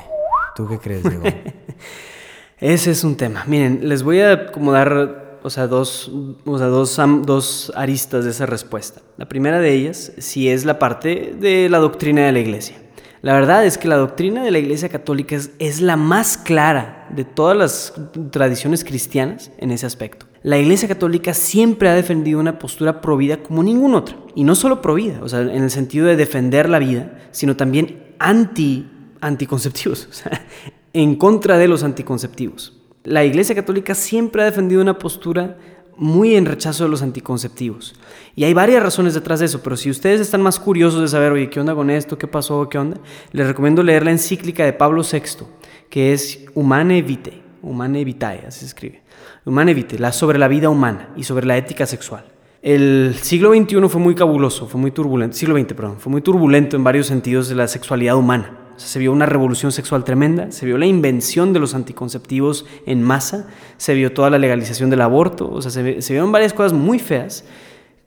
¿Tú 0.55 0.69
qué 0.69 0.79
crees, 0.79 1.05
Diego? 1.05 1.25
Ese 2.61 2.91
es 2.91 3.05
un 3.05 3.17
tema. 3.17 3.45
Miren, 3.47 3.89
les 3.89 4.03
voy 4.03 4.21
a 4.21 4.51
como 4.51 4.73
dar, 4.73 5.39
o 5.43 5.51
sea, 5.51 5.69
dos, 5.69 6.11
o 6.45 6.59
sea, 6.59 6.67
dos, 6.67 7.01
dos 7.25 7.73
aristas 7.77 8.25
de 8.25 8.33
esa 8.33 8.47
respuesta. 8.47 9.01
La 9.17 9.29
primera 9.29 9.61
de 9.61 9.73
ellas, 9.73 10.13
si 10.19 10.49
es 10.49 10.65
la 10.65 10.79
parte 10.79 11.35
de 11.39 11.69
la 11.69 11.79
doctrina 11.79 12.27
de 12.27 12.33
la 12.33 12.41
iglesia. 12.41 12.77
La 13.21 13.33
verdad 13.33 13.65
es 13.65 13.79
que 13.79 13.89
la 13.89 13.97
doctrina 13.97 14.45
de 14.45 14.53
la 14.53 14.61
Iglesia 14.61 14.89
Católica 14.89 15.37
es, 15.59 15.81
la 15.81 15.97
más 15.97 16.37
clara 16.39 17.09
de 17.11 17.25
todas 17.25 17.57
las 17.57 17.93
tradiciones 18.31 18.85
cristianas 18.85 19.51
en 19.59 19.73
ese 19.73 19.87
aspecto. 19.87 20.27
La 20.45 20.57
Iglesia 20.57 20.87
Católica 20.87 21.35
siempre 21.35 21.89
ha 21.89 21.95
defendido 21.95 22.39
una 22.39 22.61
postura 22.61 23.01
provida 23.01 23.43
como 23.43 23.65
ninguna 23.65 23.99
otra. 23.99 24.17
Y 24.37 24.45
no 24.45 24.55
solo 24.55 24.81
provida, 24.81 25.19
o 25.21 25.29
sea, 25.29 25.41
en 25.41 25.65
el 25.65 25.71
sentido 25.71 26.07
de 26.07 26.15
defender 26.15 26.69
la 26.69 26.79
vida, 26.79 27.19
sino 27.33 27.57
también 27.57 28.15
anti, 28.21 28.89
anticonceptivos, 29.21 30.07
o 30.11 30.13
sea, 30.13 30.47
en 30.93 31.17
contra 31.17 31.59
de 31.59 31.69
los 31.69 31.83
anticonceptivos. 31.83 32.79
La 33.05 33.25
Iglesia 33.25 33.55
Católica 33.55 33.95
siempre 33.95 34.43
ha 34.43 34.47
defendido 34.47 34.83
una 34.83 34.99
postura 34.99 35.57
muy 35.97 36.37
en 36.37 36.47
rechazo 36.47 36.85
de 36.85 36.91
los 36.91 37.03
anticonceptivos. 37.03 37.95
Y 38.37 38.45
hay 38.45 38.55
varias 38.55 38.83
razones 38.83 39.15
detrás 39.15 39.41
de 39.41 39.47
eso, 39.47 39.63
pero 39.63 39.77
si 39.77 39.91
ustedes 39.91 40.21
están 40.21 40.43
más 40.43 40.61
curiosos 40.61 41.01
de 41.01 41.09
saber, 41.09 41.33
oye, 41.33 41.51
¿qué 41.51 41.59
onda 41.59 41.75
con 41.75 41.91
esto? 41.91 42.17
¿Qué 42.17 42.29
pasó? 42.29 42.69
¿Qué 42.69 42.79
onda? 42.79 42.99
Les 43.33 43.47
recomiendo 43.47 43.83
leer 43.83 44.05
la 44.05 44.13
encíclica 44.13 44.65
de 44.65 44.73
Pablo 44.73 45.03
VI, 45.03 45.47
que 45.91 46.13
es 46.13 46.45
Humane 46.55 47.03
Vitae, 47.03 47.43
Humane 47.63 48.05
Vitae, 48.05 48.45
así 48.47 48.61
se 48.61 48.67
escribe. 48.67 49.03
Humane 49.45 49.75
Vitae, 49.75 49.99
la, 49.99 50.13
sobre 50.13 50.39
la 50.39 50.47
vida 50.47 50.69
humana 50.69 51.09
y 51.17 51.25
sobre 51.25 51.47
la 51.47 51.57
ética 51.57 51.85
sexual. 51.85 52.25
El 52.63 53.15
siglo 53.23 53.53
XXI 53.53 53.89
fue 53.89 54.01
muy 54.01 54.15
cabuloso, 54.15 54.69
fue 54.69 54.81
muy 54.81 54.91
turbulento, 54.93 55.37
siglo 55.37 55.59
XX, 55.59 55.73
perdón, 55.75 55.97
fue 55.99 56.11
muy 56.11 56.21
turbulento 56.21 56.77
en 56.77 56.85
varios 56.85 57.07
sentidos 57.07 57.49
de 57.49 57.55
la 57.55 57.67
sexualidad 57.67 58.17
humana 58.17 58.58
se 58.87 58.99
vio 58.99 59.13
una 59.13 59.27
revolución 59.27 59.73
sexual 59.73 60.05
tremenda, 60.05 60.51
se 60.51 60.65
vio 60.67 60.79
la 60.79 60.87
invención 60.87 61.53
de 61.53 61.61
los 61.61 61.75
anticonceptivos 61.75 62.65
en 62.87 63.03
masa, 63.03 63.49
se 63.77 63.95
vio 63.95 64.13
toda 64.13 64.31
la 64.31 64.39
legalización 64.39 64.91
del 64.91 65.01
aborto, 65.01 65.51
o 65.51 65.61
sea, 65.61 65.71
se, 65.71 66.01
se 66.01 66.13
vieron 66.13 66.33
varias 66.33 66.53
cosas 66.53 66.73
muy 66.73 66.99
feas 66.99 67.45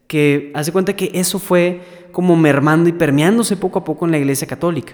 que 0.08 0.52
hace 0.56 0.72
cuenta 0.72 0.96
que 0.96 1.12
eso 1.14 1.40
fue 1.40 1.82
como 2.12 2.36
mermando 2.36 2.90
y 2.90 2.92
permeándose 2.92 3.56
poco 3.56 3.80
a 3.80 3.84
poco 3.86 4.06
en 4.06 4.12
la 4.12 4.18
Iglesia 4.18 4.48
Católica. 4.48 4.94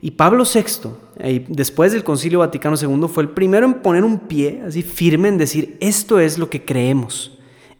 Y 0.00 0.12
Pablo 0.12 0.44
VI, 0.44 1.44
después 1.48 1.92
del 1.92 2.04
Concilio 2.04 2.40
Vaticano 2.40 2.76
II, 2.80 3.08
fue 3.08 3.22
el 3.22 3.28
primero 3.30 3.66
en 3.66 3.74
poner 3.74 4.04
un 4.04 4.18
pie 4.18 4.62
así 4.66 4.82
firme 4.82 5.28
en 5.28 5.38
decir, 5.38 5.76
esto 5.80 6.18
es 6.18 6.38
lo 6.38 6.50
que 6.50 6.64
creemos. 6.64 7.35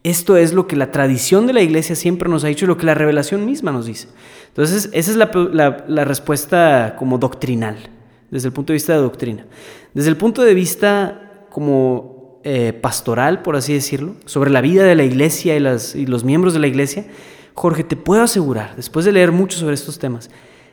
Esto 0.06 0.36
es 0.36 0.52
lo 0.52 0.68
que 0.68 0.76
la 0.76 0.92
tradición 0.92 1.48
de 1.48 1.52
la 1.52 1.62
iglesia 1.62 1.96
siempre 1.96 2.28
nos 2.28 2.44
ha 2.44 2.46
dicho 2.46 2.64
y 2.64 2.68
lo 2.68 2.76
que 2.76 2.86
la 2.86 2.94
revelación 2.94 3.44
misma 3.44 3.72
nos 3.72 3.86
dice. 3.86 4.06
Entonces, 4.46 4.88
esa 4.92 5.10
es 5.10 5.16
la, 5.16 6.04
respuesta 6.04 6.94
como 6.96 7.18
doctrinal, 7.18 7.76
desde 8.30 8.46
el 8.46 8.54
punto 8.54 8.72
de 8.72 8.74
vista 8.74 8.92
de 8.92 9.00
doctrina. 9.00 9.46
Desde 9.94 10.08
el 10.10 10.16
punto 10.16 10.44
de 10.44 10.54
vista 10.54 11.48
como 11.50 12.40
eh, 12.44 12.72
pastoral, 12.72 13.42
por 13.42 13.56
así 13.56 13.74
decirlo, 13.74 14.14
sobre 14.26 14.50
la 14.50 14.60
vida 14.60 14.84
de 14.84 14.94
la 14.94 15.02
iglesia 15.02 15.56
y, 15.56 15.98
y 16.00 16.06
los 16.06 16.22
miembros 16.22 16.54
de 16.54 16.60
la 16.60 16.68
iglesia, 16.68 17.08
Jorge, 17.54 17.82
te 17.82 17.96
puedo 17.96 18.22
asegurar, 18.22 18.76
después 18.76 19.04
de 19.06 19.10
leer 19.10 19.32
mucho 19.32 19.58
sobre 19.58 19.74
estos 19.74 19.98
temas, 19.98 20.30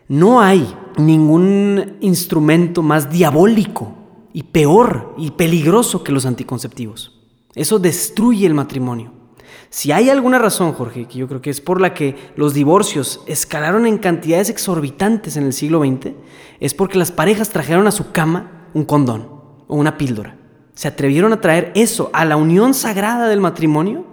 no 0.07 0.41
hay 0.41 0.75
ningún 0.95 1.97
instrumento 2.01 2.83
más 2.83 3.09
diabólico 3.09 3.95
y 4.31 4.43
peor 4.43 5.15
y 5.17 5.31
peligroso 5.31 6.03
que 6.03 6.11
los 6.11 6.27
anticonceptivos. 6.27 7.19
Eso 7.55 7.79
destruye 7.79 8.45
el 8.45 8.53
matrimonio. 8.53 9.22
Si 9.69 9.91
hay 9.91 10.09
alguna 10.09 10.39
razón, 10.39 10.73
Jorge, 10.73 11.07
que 11.07 11.17
yo 11.17 11.27
creo 11.27 11.41
que 11.41 11.49
es 11.49 11.61
por 11.61 11.81
la 11.81 11.93
que 11.93 12.15
los 12.35 12.53
divorcios 12.53 13.21
escalaron 13.27 13.85
en 13.85 13.97
cantidades 13.97 14.49
exorbitantes 14.49 15.37
en 15.37 15.45
el 15.45 15.53
siglo 15.53 15.79
XX, 15.79 16.13
es 16.59 16.73
porque 16.73 16.97
las 16.97 17.11
parejas 17.11 17.49
trajeron 17.49 17.87
a 17.87 17.91
su 17.91 18.11
cama 18.11 18.69
un 18.73 18.85
condón 18.85 19.27
o 19.67 19.75
una 19.75 19.97
píldora. 19.97 20.37
Se 20.75 20.87
atrevieron 20.87 21.33
a 21.33 21.41
traer 21.41 21.71
eso 21.75 22.09
a 22.13 22.25
la 22.25 22.35
unión 22.35 22.73
sagrada 22.73 23.27
del 23.27 23.39
matrimonio. 23.39 24.05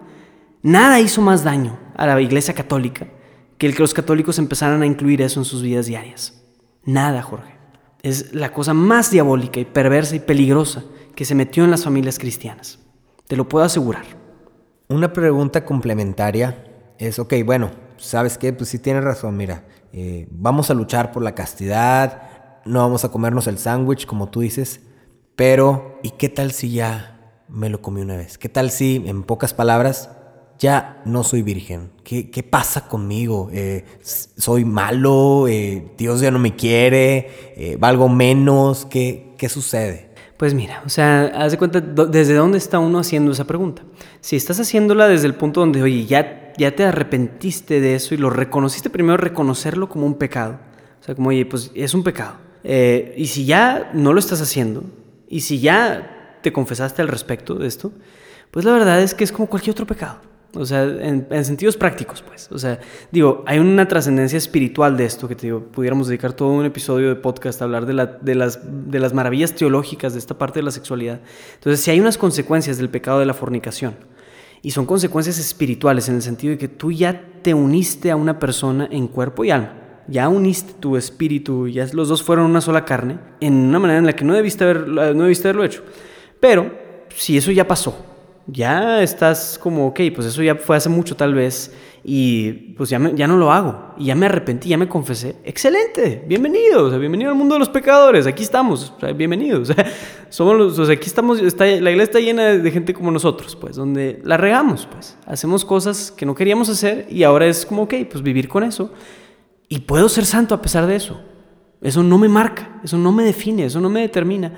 Nada 0.62 1.00
hizo 1.00 1.22
más 1.22 1.44
daño 1.44 1.78
a 1.96 2.06
la 2.06 2.20
Iglesia 2.20 2.54
Católica 2.54 3.06
que 3.60 3.66
el 3.66 3.74
que 3.74 3.82
los 3.82 3.92
católicos 3.92 4.38
empezaran 4.38 4.80
a 4.82 4.86
incluir 4.86 5.20
eso 5.20 5.38
en 5.38 5.44
sus 5.44 5.62
vidas 5.62 5.86
diarias. 5.86 6.42
Nada, 6.84 7.22
Jorge. 7.22 7.54
Es 8.02 8.32
la 8.32 8.52
cosa 8.52 8.72
más 8.72 9.10
diabólica 9.10 9.60
y 9.60 9.66
perversa 9.66 10.16
y 10.16 10.20
peligrosa 10.20 10.82
que 11.14 11.26
se 11.26 11.34
metió 11.34 11.64
en 11.64 11.70
las 11.70 11.84
familias 11.84 12.18
cristianas. 12.18 12.78
Te 13.26 13.36
lo 13.36 13.46
puedo 13.48 13.64
asegurar. 13.64 14.19
Una 14.90 15.12
pregunta 15.12 15.64
complementaria 15.64 16.64
es, 16.98 17.20
ok, 17.20 17.34
bueno, 17.44 17.70
¿sabes 17.96 18.36
qué? 18.36 18.52
Pues 18.52 18.70
sí 18.70 18.80
tienes 18.80 19.04
razón, 19.04 19.36
mira, 19.36 19.62
eh, 19.92 20.26
vamos 20.32 20.68
a 20.68 20.74
luchar 20.74 21.12
por 21.12 21.22
la 21.22 21.36
castidad, 21.36 22.60
no 22.64 22.80
vamos 22.80 23.04
a 23.04 23.08
comernos 23.12 23.46
el 23.46 23.58
sándwich, 23.58 24.04
como 24.04 24.30
tú 24.30 24.40
dices, 24.40 24.80
pero 25.36 26.00
¿y 26.02 26.10
qué 26.10 26.28
tal 26.28 26.50
si 26.50 26.72
ya 26.72 27.44
me 27.48 27.68
lo 27.68 27.80
comí 27.80 28.00
una 28.00 28.16
vez? 28.16 28.36
¿Qué 28.36 28.48
tal 28.48 28.72
si, 28.72 29.04
en 29.06 29.22
pocas 29.22 29.54
palabras, 29.54 30.10
ya 30.58 31.00
no 31.04 31.22
soy 31.22 31.42
virgen? 31.42 31.92
¿Qué, 32.02 32.42
pasa 32.42 32.88
conmigo? 32.88 33.48
Eh, 33.52 33.84
¿Soy 34.02 34.64
malo? 34.64 35.46
Eh, 35.46 35.92
¿Dios 35.98 36.20
ya 36.20 36.32
no 36.32 36.40
me 36.40 36.56
quiere? 36.56 37.76
¿Valgo 37.78 38.08
menos? 38.08 38.86
¿Qué, 38.86 39.36
¿Qué 39.38 39.48
sucede? 39.48 40.09
Pues 40.40 40.54
mira, 40.54 40.82
o 40.86 40.88
sea, 40.88 41.26
haz 41.34 41.52
de 41.52 41.58
cuenta 41.58 41.82
desde 41.82 42.32
dónde 42.32 42.56
está 42.56 42.78
uno 42.78 42.98
haciendo 42.98 43.30
esa 43.30 43.44
pregunta. 43.44 43.82
Si 44.22 44.36
estás 44.36 44.58
haciéndola 44.58 45.06
desde 45.06 45.26
el 45.26 45.34
punto 45.34 45.60
donde, 45.60 45.82
oye, 45.82 46.06
ya, 46.06 46.54
ya 46.56 46.74
te 46.74 46.82
arrepentiste 46.82 47.78
de 47.78 47.94
eso 47.94 48.14
y 48.14 48.16
lo 48.16 48.30
reconociste, 48.30 48.88
primero 48.88 49.18
reconocerlo 49.18 49.90
como 49.90 50.06
un 50.06 50.14
pecado. 50.14 50.58
O 50.98 51.04
sea, 51.04 51.14
como, 51.14 51.28
oye, 51.28 51.44
pues 51.44 51.70
es 51.74 51.92
un 51.92 52.02
pecado. 52.02 52.38
Eh, 52.64 53.12
y 53.18 53.26
si 53.26 53.44
ya 53.44 53.90
no 53.92 54.14
lo 54.14 54.18
estás 54.18 54.40
haciendo, 54.40 54.82
y 55.28 55.42
si 55.42 55.60
ya 55.60 56.38
te 56.40 56.54
confesaste 56.54 57.02
al 57.02 57.08
respecto 57.08 57.56
de 57.56 57.66
esto, 57.66 57.92
pues 58.50 58.64
la 58.64 58.72
verdad 58.72 59.02
es 59.02 59.12
que 59.12 59.24
es 59.24 59.32
como 59.32 59.46
cualquier 59.46 59.72
otro 59.72 59.86
pecado. 59.86 60.22
O 60.54 60.66
sea, 60.66 60.82
en, 60.82 61.26
sentidos 61.44 61.76
prácticos, 61.76 62.22
pues. 62.22 62.50
O 62.50 62.58
sea, 62.58 62.80
digo, 63.12 63.44
hay 63.46 63.58
una 63.58 63.86
trascendencia 63.86 64.36
espiritual 64.36 64.96
de 64.96 65.04
esto 65.04 65.28
que 65.28 65.36
te 65.36 65.46
digo, 65.46 65.60
pudiéramos 65.60 66.08
dedicar 66.08 66.32
todo 66.32 66.48
un 66.48 66.64
episodio 66.64 67.08
de 67.08 67.16
podcast 67.16 67.60
a 67.62 67.64
hablar 67.64 67.86
de, 67.86 67.92
la, 67.92 68.06
de, 68.06 68.34
las, 68.34 68.60
de 68.62 68.98
las 68.98 69.14
maravillas 69.14 69.54
teológicas 69.54 70.12
de 70.12 70.18
esta 70.18 70.36
parte 70.38 70.58
de 70.58 70.64
la 70.64 70.72
sexualidad. 70.72 71.20
Entonces, 71.54 71.80
si 71.80 71.90
hay 71.92 72.00
unas 72.00 72.18
consecuencias 72.18 72.78
del 72.78 72.90
pecado 72.90 73.20
de 73.20 73.26
la 73.26 73.34
fornicación, 73.34 73.94
y 74.62 74.72
son 74.72 74.86
consecuencias 74.86 75.38
espirituales 75.38 76.08
en 76.08 76.16
el 76.16 76.22
sentido 76.22 76.52
de 76.52 76.58
que 76.58 76.68
tú 76.68 76.92
ya 76.92 77.28
te 77.42 77.54
uniste 77.54 78.10
a 78.10 78.16
una 78.16 78.38
persona 78.38 78.88
en 78.90 79.08
cuerpo 79.08 79.44
y 79.44 79.50
alma. 79.50 79.74
Ya 80.06 80.28
uniste 80.28 80.74
tu 80.80 80.96
espíritu, 80.96 81.68
ya 81.68 81.86
los 81.92 82.08
dos 82.08 82.22
fueron 82.22 82.46
una 82.46 82.60
sola 82.60 82.84
carne, 82.84 83.18
en 83.40 83.54
una 83.54 83.78
manera 83.78 84.00
en 84.00 84.06
la 84.06 84.14
que 84.14 84.24
no 84.24 84.34
debiste, 84.34 84.64
haber, 84.64 84.88
no 84.88 85.22
debiste 85.22 85.48
haberlo 85.48 85.64
hecho. 85.64 85.82
Pero, 86.40 86.70
si 87.14 87.36
eso 87.36 87.52
ya 87.52 87.66
pasó, 87.66 88.04
ya 88.52 89.02
estás 89.02 89.58
como, 89.62 89.86
ok, 89.88 90.00
pues 90.14 90.26
eso 90.26 90.42
ya 90.42 90.56
fue 90.56 90.76
hace 90.76 90.88
mucho 90.88 91.16
tal 91.16 91.34
vez 91.34 91.72
y 92.02 92.52
pues 92.76 92.88
ya, 92.88 92.98
ya 93.14 93.26
no 93.26 93.36
lo 93.36 93.52
hago 93.52 93.94
y 93.98 94.06
ya 94.06 94.14
me 94.14 94.26
arrepentí, 94.26 94.68
ya 94.68 94.78
me 94.78 94.88
confesé. 94.88 95.36
Excelente, 95.44 96.24
bienvenido, 96.26 96.86
o 96.86 96.90
sea, 96.90 96.98
bienvenido 96.98 97.30
al 97.30 97.36
mundo 97.36 97.54
de 97.54 97.58
los 97.58 97.68
pecadores, 97.68 98.26
aquí 98.26 98.42
estamos, 98.42 98.94
o 98.96 99.00
sea, 99.00 99.12
bienvenidos. 99.12 99.60
O 99.70 99.74
sea, 99.74 99.86
somos 100.30 100.56
los, 100.56 100.78
o 100.78 100.84
sea, 100.86 100.94
aquí 100.94 101.06
estamos, 101.06 101.40
está, 101.40 101.64
la 101.64 101.90
iglesia 101.90 102.04
está 102.04 102.20
llena 102.20 102.44
de 102.44 102.70
gente 102.70 102.94
como 102.94 103.10
nosotros, 103.10 103.56
pues, 103.56 103.76
donde 103.76 104.20
la 104.24 104.36
regamos, 104.36 104.88
pues, 104.90 105.18
hacemos 105.26 105.64
cosas 105.64 106.10
que 106.10 106.24
no 106.24 106.34
queríamos 106.34 106.68
hacer 106.68 107.06
y 107.10 107.24
ahora 107.24 107.46
es 107.46 107.66
como, 107.66 107.82
ok, 107.82 107.94
pues 108.10 108.22
vivir 108.22 108.48
con 108.48 108.64
eso 108.64 108.92
Y 109.68 109.80
puedo 109.80 110.08
ser 110.08 110.24
santo 110.24 110.54
a 110.54 110.62
pesar 110.62 110.86
de 110.86 110.96
eso. 110.96 111.20
Eso 111.82 112.02
no 112.02 112.18
me 112.18 112.28
marca, 112.28 112.80
eso 112.84 112.98
no 112.98 113.12
me 113.12 113.24
define, 113.24 113.64
eso 113.64 113.80
no 113.80 113.88
me 113.88 114.00
determina. 114.00 114.54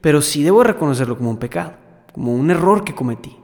Pero 0.00 0.22
sí 0.22 0.42
debo 0.42 0.64
reconocerlo 0.64 1.16
como 1.16 1.30
un 1.30 1.38
pecado, 1.38 1.74
como 2.12 2.34
un 2.34 2.50
error 2.50 2.84
que 2.84 2.94
cometí. 2.94 3.36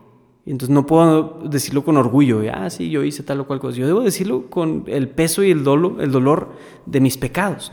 Y 0.45 0.51
entonces 0.51 0.73
no 0.73 0.87
puedo 0.87 1.41
decirlo 1.45 1.85
con 1.85 1.99
orgullo, 1.99 2.41
ah, 2.53 2.71
sí, 2.71 2.89
yo 2.89 3.05
hice 3.05 3.23
tal 3.23 3.41
o 3.41 3.47
cual 3.47 3.61
cosa. 3.61 3.77
Yo 3.77 3.87
debo 3.87 4.01
decirlo 4.01 4.49
con 4.49 4.85
el 4.87 5.09
peso 5.09 5.43
y 5.43 5.51
el, 5.51 5.63
dolo, 5.63 6.01
el 6.01 6.11
dolor 6.11 6.53
de 6.87 7.01
mis 7.01 7.19
pecados. 7.19 7.71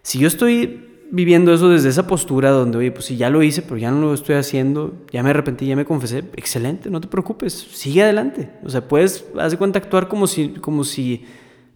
Si 0.00 0.18
yo 0.18 0.26
estoy 0.26 0.86
viviendo 1.10 1.52
eso 1.52 1.68
desde 1.68 1.88
esa 1.88 2.06
postura 2.06 2.50
donde, 2.50 2.78
oye, 2.78 2.90
pues 2.90 3.04
si 3.04 3.16
ya 3.16 3.28
lo 3.28 3.42
hice, 3.42 3.62
pero 3.62 3.76
ya 3.76 3.90
no 3.90 4.00
lo 4.00 4.14
estoy 4.14 4.36
haciendo, 4.36 4.94
ya 5.12 5.22
me 5.22 5.30
arrepentí, 5.30 5.66
ya 5.66 5.76
me 5.76 5.84
confesé, 5.84 6.24
excelente, 6.36 6.88
no 6.88 7.00
te 7.00 7.08
preocupes, 7.08 7.52
sigue 7.52 8.02
adelante. 8.02 8.50
O 8.64 8.70
sea, 8.70 8.86
puedes, 8.86 9.26
haz 9.38 9.54
cuenta, 9.56 9.78
actuar 9.78 10.08
como 10.08 10.26
si, 10.26 10.50
como 10.50 10.84
si, 10.84 11.24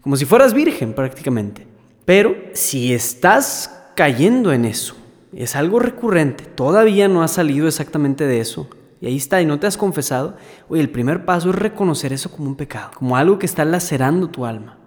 como 0.01 0.15
si 0.15 0.25
fueras 0.25 0.53
virgen 0.53 0.93
prácticamente. 0.93 1.67
Pero 2.05 2.35
si 2.53 2.93
estás 2.93 3.91
cayendo 3.95 4.51
en 4.53 4.65
eso, 4.65 4.95
es 5.43 5.55
algo 5.55 5.79
recurrente, 5.79 6.45
todavía 6.45 7.07
no 7.07 7.21
has 7.21 7.31
salido 7.31 7.67
exactamente 7.67 8.25
de 8.25 8.39
eso, 8.39 8.69
y 9.01 9.07
ahí 9.07 9.17
está, 9.17 9.41
y 9.41 9.45
no 9.45 9.59
te 9.59 9.67
has 9.67 9.77
confesado, 9.77 10.37
oye, 10.69 10.81
el 10.81 10.89
primer 10.89 11.25
paso 11.25 11.49
es 11.49 11.55
reconocer 11.55 12.13
eso 12.13 12.31
como 12.31 12.47
un 12.47 12.55
pecado, 12.55 12.91
como 12.95 13.17
algo 13.17 13.37
que 13.37 13.45
está 13.45 13.65
lacerando 13.65 14.29
tu 14.29 14.45
alma, 14.45 14.77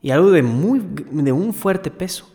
y 0.00 0.10
algo 0.10 0.30
de, 0.30 0.42
muy, 0.42 0.80
de 1.10 1.32
un 1.32 1.52
fuerte 1.52 1.90
peso. 1.90 2.26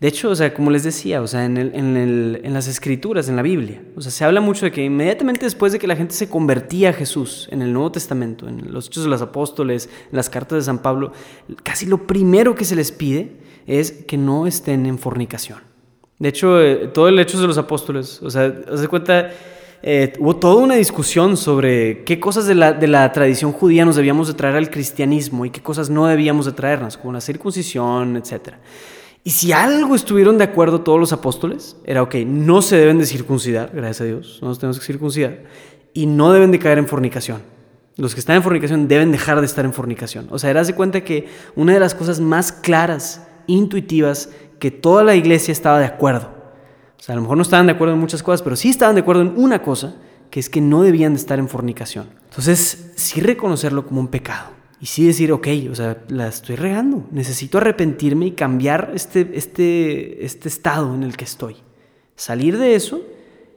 De 0.00 0.08
hecho, 0.08 0.30
o 0.30 0.34
sea, 0.34 0.54
como 0.54 0.70
les 0.70 0.82
decía, 0.82 1.20
o 1.20 1.26
sea, 1.26 1.44
en, 1.44 1.58
en, 1.58 2.54
las 2.54 2.66
escrituras, 2.68 3.28
en 3.28 3.36
la 3.36 3.42
Biblia, 3.42 3.82
o 3.94 4.00
sea, 4.00 4.10
se 4.10 4.24
habla 4.24 4.40
mucho 4.40 4.64
de 4.64 4.72
que 4.72 4.82
inmediatamente 4.82 5.44
después 5.44 5.72
de 5.72 5.78
que 5.78 5.86
la 5.86 5.94
gente 5.94 6.14
se 6.14 6.30
convertía 6.30 6.88
a 6.88 6.92
Jesús 6.94 7.48
en 7.52 7.60
el 7.60 7.74
Nuevo 7.74 7.92
Testamento, 7.92 8.48
en 8.48 8.72
los 8.72 8.86
Hechos 8.86 9.04
de 9.04 9.10
los 9.10 9.20
Apóstoles, 9.20 9.90
en 10.10 10.16
las 10.16 10.30
cartas 10.30 10.56
de 10.56 10.62
San 10.62 10.78
Pablo, 10.78 11.12
casi 11.62 11.84
lo 11.84 12.06
primero 12.06 12.54
que 12.54 12.64
se 12.64 12.76
les 12.76 12.92
pide 12.92 13.36
es 13.66 13.92
que 13.92 14.16
no 14.16 14.46
estén 14.46 14.86
en 14.86 14.98
fornicación. 14.98 15.69
De 16.20 16.28
hecho, 16.28 16.60
eh, 16.62 16.88
todo 16.92 17.08
el 17.08 17.18
Hechos 17.18 17.40
de 17.40 17.46
los 17.46 17.56
Apóstoles, 17.56 18.20
o 18.22 18.30
sea, 18.30 18.54
os 18.70 18.82
de 18.82 18.88
cuenta, 18.88 19.30
eh, 19.82 20.12
hubo 20.18 20.36
toda 20.36 20.56
una 20.56 20.74
discusión 20.74 21.38
sobre 21.38 22.04
qué 22.04 22.20
cosas 22.20 22.46
de 22.46 22.54
la, 22.54 22.74
de 22.74 22.86
la, 22.86 23.10
tradición 23.10 23.52
judía 23.52 23.86
nos 23.86 23.96
debíamos 23.96 24.28
de 24.28 24.34
traer 24.34 24.56
al 24.56 24.68
cristianismo 24.68 25.46
y 25.46 25.50
qué 25.50 25.62
cosas 25.62 25.88
no 25.88 26.06
debíamos 26.06 26.44
de 26.44 26.52
traernos, 26.52 26.98
como 26.98 27.14
la 27.14 27.22
circuncisión, 27.22 28.18
etcétera. 28.18 28.60
Y 29.24 29.30
si 29.30 29.52
algo 29.52 29.94
estuvieron 29.94 30.36
de 30.36 30.44
acuerdo 30.44 30.82
todos 30.82 31.00
los 31.00 31.14
apóstoles, 31.14 31.78
era, 31.86 32.02
ok, 32.02 32.16
no 32.26 32.60
se 32.60 32.76
deben 32.76 32.98
de 32.98 33.06
circuncidar, 33.06 33.70
gracias 33.72 34.02
a 34.02 34.04
Dios, 34.04 34.38
no 34.42 34.48
nos 34.48 34.58
tenemos 34.58 34.78
que 34.78 34.84
circuncidar, 34.84 35.38
y 35.94 36.04
no 36.04 36.34
deben 36.34 36.50
de 36.50 36.58
caer 36.58 36.76
en 36.76 36.86
fornicación. 36.86 37.40
Los 37.96 38.12
que 38.12 38.20
están 38.20 38.36
en 38.36 38.42
fornicación 38.42 38.88
deben 38.88 39.10
dejar 39.10 39.40
de 39.40 39.46
estar 39.46 39.64
en 39.64 39.72
fornicación. 39.72 40.28
O 40.30 40.38
sea, 40.38 40.50
eras 40.50 40.66
de 40.66 40.74
cuenta 40.74 41.02
que 41.02 41.28
una 41.56 41.72
de 41.72 41.80
las 41.80 41.94
cosas 41.94 42.20
más 42.20 42.52
claras, 42.52 43.26
intuitivas, 43.46 44.28
que 44.60 44.70
toda 44.70 45.02
la 45.02 45.16
iglesia 45.16 45.50
estaba 45.50 45.80
de 45.80 45.86
acuerdo. 45.86 46.30
O 46.98 47.02
sea, 47.02 47.14
a 47.14 47.16
lo 47.16 47.22
mejor 47.22 47.38
no 47.38 47.42
estaban 47.42 47.66
de 47.66 47.72
acuerdo 47.72 47.94
en 47.94 48.00
muchas 48.00 48.22
cosas, 48.22 48.42
pero 48.42 48.54
sí 48.54 48.68
estaban 48.68 48.94
de 48.94 49.00
acuerdo 49.00 49.22
en 49.22 49.32
una 49.36 49.62
cosa, 49.62 49.96
que 50.30 50.38
es 50.38 50.48
que 50.48 50.60
no 50.60 50.82
debían 50.82 51.14
de 51.14 51.18
estar 51.18 51.38
en 51.38 51.48
fornicación. 51.48 52.10
Entonces, 52.28 52.92
sí 52.94 53.20
reconocerlo 53.20 53.86
como 53.86 54.00
un 54.00 54.08
pecado. 54.08 54.50
Y 54.80 54.86
sí 54.86 55.06
decir, 55.06 55.32
ok, 55.32 55.48
o 55.70 55.74
sea, 55.74 55.98
la 56.08 56.28
estoy 56.28 56.56
regando. 56.56 57.06
Necesito 57.10 57.58
arrepentirme 57.58 58.26
y 58.26 58.30
cambiar 58.32 58.92
este, 58.94 59.30
este, 59.34 60.24
este 60.24 60.48
estado 60.48 60.94
en 60.94 61.02
el 61.02 61.16
que 61.16 61.24
estoy. 61.24 61.56
Salir 62.16 62.58
de 62.58 62.74
eso 62.74 63.02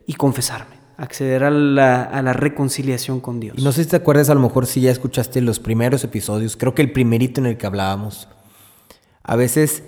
y 0.08 0.14
confesarme. 0.14 0.82
Acceder 0.98 1.44
a 1.44 1.50
la, 1.50 2.04
a 2.04 2.22
la 2.22 2.34
reconciliación 2.34 3.20
con 3.20 3.40
Dios. 3.40 3.58
no 3.62 3.72
sé 3.72 3.84
si 3.84 3.90
te 3.90 3.96
acuerdas, 3.96 4.30
a 4.30 4.36
lo 4.36 4.42
mejor 4.42 4.68
si 4.68 4.82
ya 4.82 4.92
escuchaste 4.92 5.42
los 5.42 5.60
primeros 5.60 6.04
episodios, 6.04 6.56
creo 6.56 6.76
que 6.76 6.82
el 6.82 6.92
primerito 6.92 7.42
en 7.42 7.48
el 7.48 7.58
que 7.58 7.66
hablábamos. 7.66 8.28
A 9.24 9.36
veces 9.36 9.84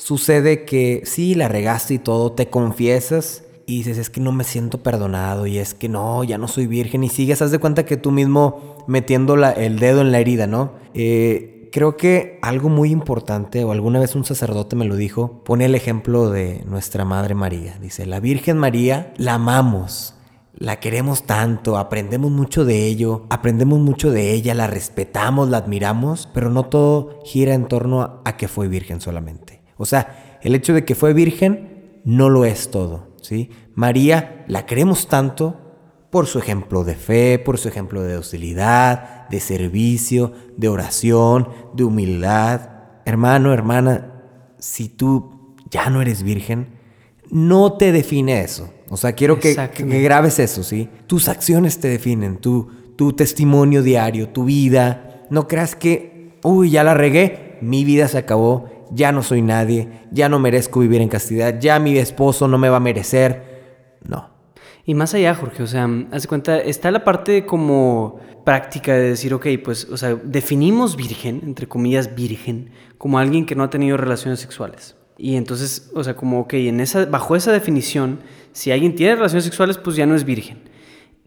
sucede 0.00 0.64
que 0.64 1.02
sí, 1.04 1.34
la 1.34 1.48
regaste 1.48 1.94
y 1.94 1.98
todo, 1.98 2.32
te 2.32 2.48
confiesas 2.48 3.44
y 3.66 3.78
dices, 3.78 3.98
es 3.98 4.08
que 4.08 4.20
no 4.20 4.32
me 4.32 4.44
siento 4.44 4.82
perdonado 4.82 5.46
y 5.46 5.58
es 5.58 5.74
que 5.74 5.88
no, 5.88 6.24
ya 6.24 6.38
no 6.38 6.48
soy 6.48 6.66
virgen 6.66 7.04
y 7.04 7.10
sigues, 7.10 7.42
haz 7.42 7.50
de 7.50 7.58
cuenta 7.58 7.84
que 7.84 7.98
tú 7.98 8.10
mismo 8.10 8.78
metiendo 8.88 9.34
el 9.34 9.78
dedo 9.78 10.00
en 10.00 10.10
la 10.10 10.18
herida, 10.18 10.46
¿no? 10.46 10.72
Eh, 10.94 11.68
creo 11.70 11.98
que 11.98 12.38
algo 12.40 12.70
muy 12.70 12.90
importante, 12.90 13.62
o 13.62 13.72
alguna 13.72 14.00
vez 14.00 14.16
un 14.16 14.24
sacerdote 14.24 14.74
me 14.74 14.86
lo 14.86 14.96
dijo, 14.96 15.44
pone 15.44 15.66
el 15.66 15.74
ejemplo 15.74 16.30
de 16.30 16.64
nuestra 16.66 17.04
Madre 17.04 17.34
María. 17.34 17.78
Dice, 17.78 18.06
la 18.06 18.20
Virgen 18.20 18.56
María 18.56 19.12
la 19.18 19.34
amamos, 19.34 20.14
la 20.54 20.80
queremos 20.80 21.24
tanto, 21.24 21.76
aprendemos 21.76 22.30
mucho 22.30 22.64
de 22.64 22.86
ello, 22.86 23.26
aprendemos 23.28 23.78
mucho 23.78 24.10
de 24.10 24.32
ella, 24.32 24.54
la 24.54 24.66
respetamos, 24.66 25.50
la 25.50 25.58
admiramos, 25.58 26.28
pero 26.32 26.48
no 26.48 26.64
todo 26.64 27.20
gira 27.24 27.52
en 27.52 27.68
torno 27.68 28.22
a 28.24 28.36
que 28.38 28.48
fue 28.48 28.66
virgen 28.66 29.02
solamente. 29.02 29.59
O 29.80 29.86
sea, 29.86 30.38
el 30.42 30.54
hecho 30.54 30.74
de 30.74 30.84
que 30.84 30.94
fue 30.94 31.14
virgen 31.14 32.02
no 32.04 32.28
lo 32.28 32.44
es 32.44 32.70
todo. 32.70 33.08
¿sí? 33.22 33.48
María 33.74 34.44
la 34.46 34.66
queremos 34.66 35.08
tanto 35.08 35.56
por 36.10 36.26
su 36.26 36.38
ejemplo 36.38 36.84
de 36.84 36.96
fe, 36.96 37.38
por 37.38 37.56
su 37.56 37.68
ejemplo 37.68 38.02
de 38.02 38.12
docilidad, 38.12 39.26
de 39.30 39.40
servicio, 39.40 40.34
de 40.58 40.68
oración, 40.68 41.48
de 41.72 41.84
humildad. 41.84 42.68
Hermano, 43.06 43.54
hermana, 43.54 44.12
si 44.58 44.90
tú 44.90 45.56
ya 45.70 45.88
no 45.88 46.02
eres 46.02 46.24
virgen, 46.24 46.74
no 47.30 47.72
te 47.72 47.90
define 47.90 48.42
eso. 48.42 48.68
O 48.90 48.98
sea, 48.98 49.14
quiero 49.14 49.40
que, 49.40 49.54
grabes 50.02 50.40
eso, 50.40 50.62
¿sí? 50.62 50.90
Tus 51.06 51.28
acciones 51.28 51.80
te 51.80 51.88
definen, 51.88 52.36
tu, 52.36 52.68
tu 52.96 53.14
testimonio 53.14 53.82
diario, 53.82 54.28
tu 54.28 54.44
vida. 54.44 55.24
No 55.30 55.48
creas 55.48 55.74
que, 55.74 56.38
uy, 56.42 56.68
ya 56.68 56.84
la 56.84 56.92
regué, 56.92 57.56
mi 57.62 57.84
vida 57.84 58.08
se 58.08 58.18
acabó, 58.18 58.79
ya 58.92 59.12
no 59.12 59.22
soy 59.22 59.42
nadie, 59.42 59.88
ya 60.10 60.28
no 60.28 60.38
merezco 60.38 60.80
vivir 60.80 61.00
en 61.00 61.08
castidad, 61.08 61.58
ya 61.60 61.78
mi 61.78 61.96
esposo 61.98 62.48
no 62.48 62.58
me 62.58 62.68
va 62.68 62.76
a 62.76 62.80
merecer. 62.80 63.98
No. 64.06 64.30
Y 64.84 64.94
más 64.94 65.14
allá, 65.14 65.34
Jorge, 65.34 65.62
o 65.62 65.66
sea, 65.66 65.88
haz 66.10 66.26
cuenta, 66.26 66.58
está 66.58 66.90
la 66.90 67.04
parte 67.04 67.46
como 67.46 68.18
práctica 68.44 68.94
de 68.94 69.10
decir, 69.10 69.34
ok, 69.34 69.46
pues, 69.62 69.84
o 69.84 69.96
sea, 69.96 70.14
definimos 70.14 70.96
virgen, 70.96 71.40
entre 71.44 71.68
comillas, 71.68 72.14
virgen, 72.14 72.70
como 72.98 73.18
alguien 73.18 73.46
que 73.46 73.54
no 73.54 73.64
ha 73.64 73.70
tenido 73.70 73.96
relaciones 73.96 74.40
sexuales. 74.40 74.96
Y 75.18 75.36
entonces, 75.36 75.90
o 75.94 76.02
sea, 76.02 76.16
como, 76.16 76.40
ok, 76.40 76.54
en 76.54 76.80
esa, 76.80 77.04
bajo 77.04 77.36
esa 77.36 77.52
definición, 77.52 78.20
si 78.52 78.72
alguien 78.72 78.94
tiene 78.94 79.16
relaciones 79.16 79.44
sexuales, 79.44 79.76
pues 79.76 79.96
ya 79.96 80.06
no 80.06 80.14
es 80.14 80.24
virgen. 80.24 80.69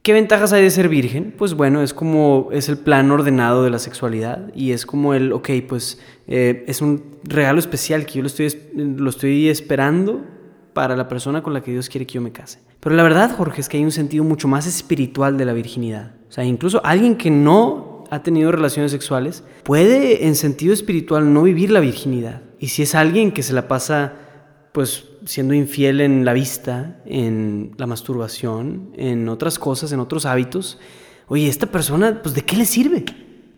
¿Qué 0.03 0.11
ventajas 0.11 0.51
hay 0.51 0.61
de 0.61 0.69
ser 0.69 0.89
virgen? 0.89 1.33
Pues 1.37 1.53
bueno, 1.53 1.81
es 1.81 1.93
como 1.93 2.49
es 2.51 2.67
el 2.67 2.77
plan 2.77 3.09
ordenado 3.09 3.63
de 3.63 3.69
la 3.69 3.79
sexualidad 3.79 4.53
y 4.53 4.73
es 4.73 4.85
como 4.85 5.13
el, 5.13 5.31
ok, 5.31 5.49
pues 5.65 5.97
eh, 6.27 6.65
es 6.67 6.81
un 6.81 7.19
regalo 7.23 7.57
especial 7.57 8.05
que 8.05 8.15
yo 8.15 8.21
lo 8.21 8.27
estoy, 8.27 8.53
lo 8.75 9.09
estoy 9.09 9.47
esperando 9.47 10.19
para 10.73 10.97
la 10.97 11.07
persona 11.07 11.41
con 11.41 11.53
la 11.53 11.61
que 11.61 11.71
Dios 11.71 11.87
quiere 11.87 12.05
que 12.05 12.15
yo 12.15 12.21
me 12.21 12.33
case. 12.33 12.59
Pero 12.81 12.97
la 12.97 13.03
verdad, 13.03 13.33
Jorge, 13.33 13.61
es 13.61 13.69
que 13.69 13.77
hay 13.77 13.85
un 13.85 13.93
sentido 13.93 14.25
mucho 14.25 14.49
más 14.49 14.67
espiritual 14.67 15.37
de 15.37 15.45
la 15.45 15.53
virginidad. 15.53 16.11
O 16.27 16.33
sea, 16.33 16.43
incluso 16.43 16.81
alguien 16.83 17.15
que 17.15 17.31
no 17.31 18.03
ha 18.11 18.23
tenido 18.23 18.51
relaciones 18.51 18.91
sexuales 18.91 19.45
puede 19.63 20.27
en 20.27 20.35
sentido 20.35 20.73
espiritual 20.73 21.31
no 21.31 21.43
vivir 21.43 21.71
la 21.71 21.79
virginidad. 21.79 22.41
Y 22.59 22.67
si 22.67 22.83
es 22.83 22.93
alguien 22.93 23.31
que 23.31 23.41
se 23.41 23.53
la 23.53 23.69
pasa 23.69 24.15
pues 24.73 25.05
siendo 25.25 25.53
infiel 25.53 26.01
en 26.01 26.25
la 26.25 26.33
vista, 26.33 27.01
en 27.05 27.71
la 27.77 27.87
masturbación, 27.87 28.91
en 28.95 29.29
otras 29.29 29.59
cosas, 29.59 29.91
en 29.91 29.99
otros 29.99 30.25
hábitos, 30.25 30.79
oye, 31.27 31.47
esta 31.47 31.67
persona, 31.67 32.21
pues 32.21 32.35
¿de 32.35 32.41
qué 32.41 32.55
le 32.55 32.65
sirve? 32.65 33.05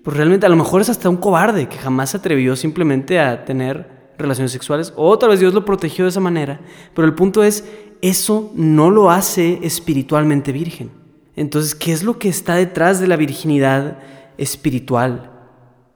Pues 0.04 0.16
realmente 0.16 0.46
a 0.46 0.50
lo 0.50 0.56
mejor 0.56 0.82
es 0.82 0.90
hasta 0.90 1.10
un 1.10 1.18
cobarde 1.18 1.68
que 1.68 1.78
jamás 1.78 2.12
se 2.12 2.18
atrevió 2.18 2.56
simplemente 2.56 3.20
a 3.20 3.46
tener 3.46 4.14
relaciones 4.18 4.52
sexuales, 4.52 4.94
o 4.96 5.10
otra 5.10 5.28
vez 5.28 5.40
Dios 5.40 5.54
lo 5.54 5.66
protegió 5.66 6.06
de 6.06 6.10
esa 6.10 6.20
manera, 6.20 6.62
pero 6.94 7.08
el 7.08 7.16
punto 7.16 7.44
es, 7.44 7.66
eso 8.02 8.52
no 8.56 8.92
lo 8.92 9.10
hace 9.10 9.60
espiritualmente 9.64 10.52
virgen. 10.52 10.92
Entonces, 11.36 11.76
¿qué 11.76 11.92
es 11.92 12.04
lo 12.04 12.18
que 12.18 12.30
está 12.30 12.56
detrás 12.56 13.00
de 13.00 13.08
la 13.08 13.18
virginidad 13.18 14.00
espiritual? 14.38 15.32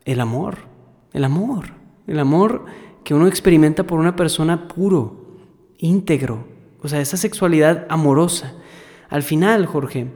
El 0.04 0.20
amor, 0.20 0.58
el 1.14 1.24
amor, 1.24 1.68
el 2.08 2.20
amor 2.20 2.66
que 3.04 3.14
uno 3.14 3.28
experimenta 3.28 3.84
por 3.84 4.00
una 4.00 4.16
persona 4.16 4.68
puro, 4.68 5.19
íntegro, 5.80 6.46
o 6.82 6.88
sea, 6.88 7.02
esa 7.02 7.18
sexualidad 7.18 7.88
amorosa. 7.90 8.54
Al 9.10 9.24
final, 9.24 9.66
Jorge, 9.66 10.08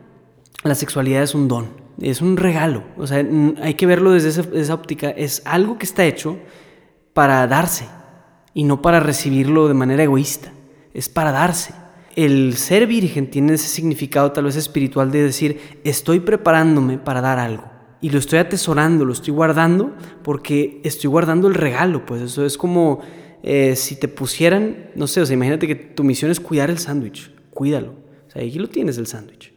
la 0.63 0.75
sexualidad 0.75 1.23
es 1.23 1.33
un 1.33 1.47
don, 1.47 1.67
es 1.99 2.21
un 2.21 2.37
regalo, 2.37 2.83
o 2.97 3.07
sea, 3.07 3.25
hay 3.61 3.73
que 3.73 3.85
verlo 3.85 4.11
desde 4.11 4.59
esa, 4.59 4.73
óptica, 4.73 5.09
es 5.09 5.41
algo 5.45 5.77
que 5.77 5.85
está 5.85 6.05
hecho 6.05 6.37
para 7.13 7.47
darse 7.47 7.87
y 8.53 8.63
no 8.63 8.81
para 8.81 8.99
recibirlo 8.99 9.67
de 9.67 9.73
manera 9.73 10.03
egoísta, 10.03 10.51
es 10.93 11.09
para 11.09 11.31
darse. 11.31 11.73
El 12.15 12.57
ser 12.57 12.85
virgen 12.85 13.31
tiene 13.31 13.53
ese 13.53 13.67
significado 13.67 14.31
tal 14.31 14.45
vez 14.45 14.55
espiritual 14.55 15.11
de 15.11 15.23
decir, 15.23 15.79
estoy 15.83 16.19
preparándome 16.19 16.99
para 16.99 17.21
dar 17.21 17.39
algo 17.39 17.73
y 18.01 18.09
lo 18.09 18.19
estoy 18.19 18.37
atesorando, 18.37 19.05
lo 19.05 19.13
estoy 19.13 19.33
guardando 19.33 19.93
porque 20.21 20.81
estoy 20.83 21.09
guardando 21.09 21.47
el 21.47 21.55
regalo, 21.55 22.05
pues 22.05 22.21
eso 22.21 22.45
es 22.45 22.57
como 22.57 22.99
eh, 23.45 23.75
si 23.75 23.97
te 23.97 24.07
pusieran, 24.07 24.89
no 24.95 25.05
sé, 25.05 25.19
o 25.19 25.25
sea, 25.25 25.33
imagínate 25.33 25.67
que 25.67 25.75
tu 25.75 26.05
misión 26.05 26.31
es 26.31 26.39
cuidar 26.39 26.69
el 26.69 26.77
sándwich, 26.77 27.29
cuídalo, 27.51 27.89
o 27.89 28.31
sea, 28.31 28.41
aquí 28.41 28.57
lo 28.57 28.69
tienes 28.69 28.97
el 28.97 29.05
sándwich. 29.05 29.51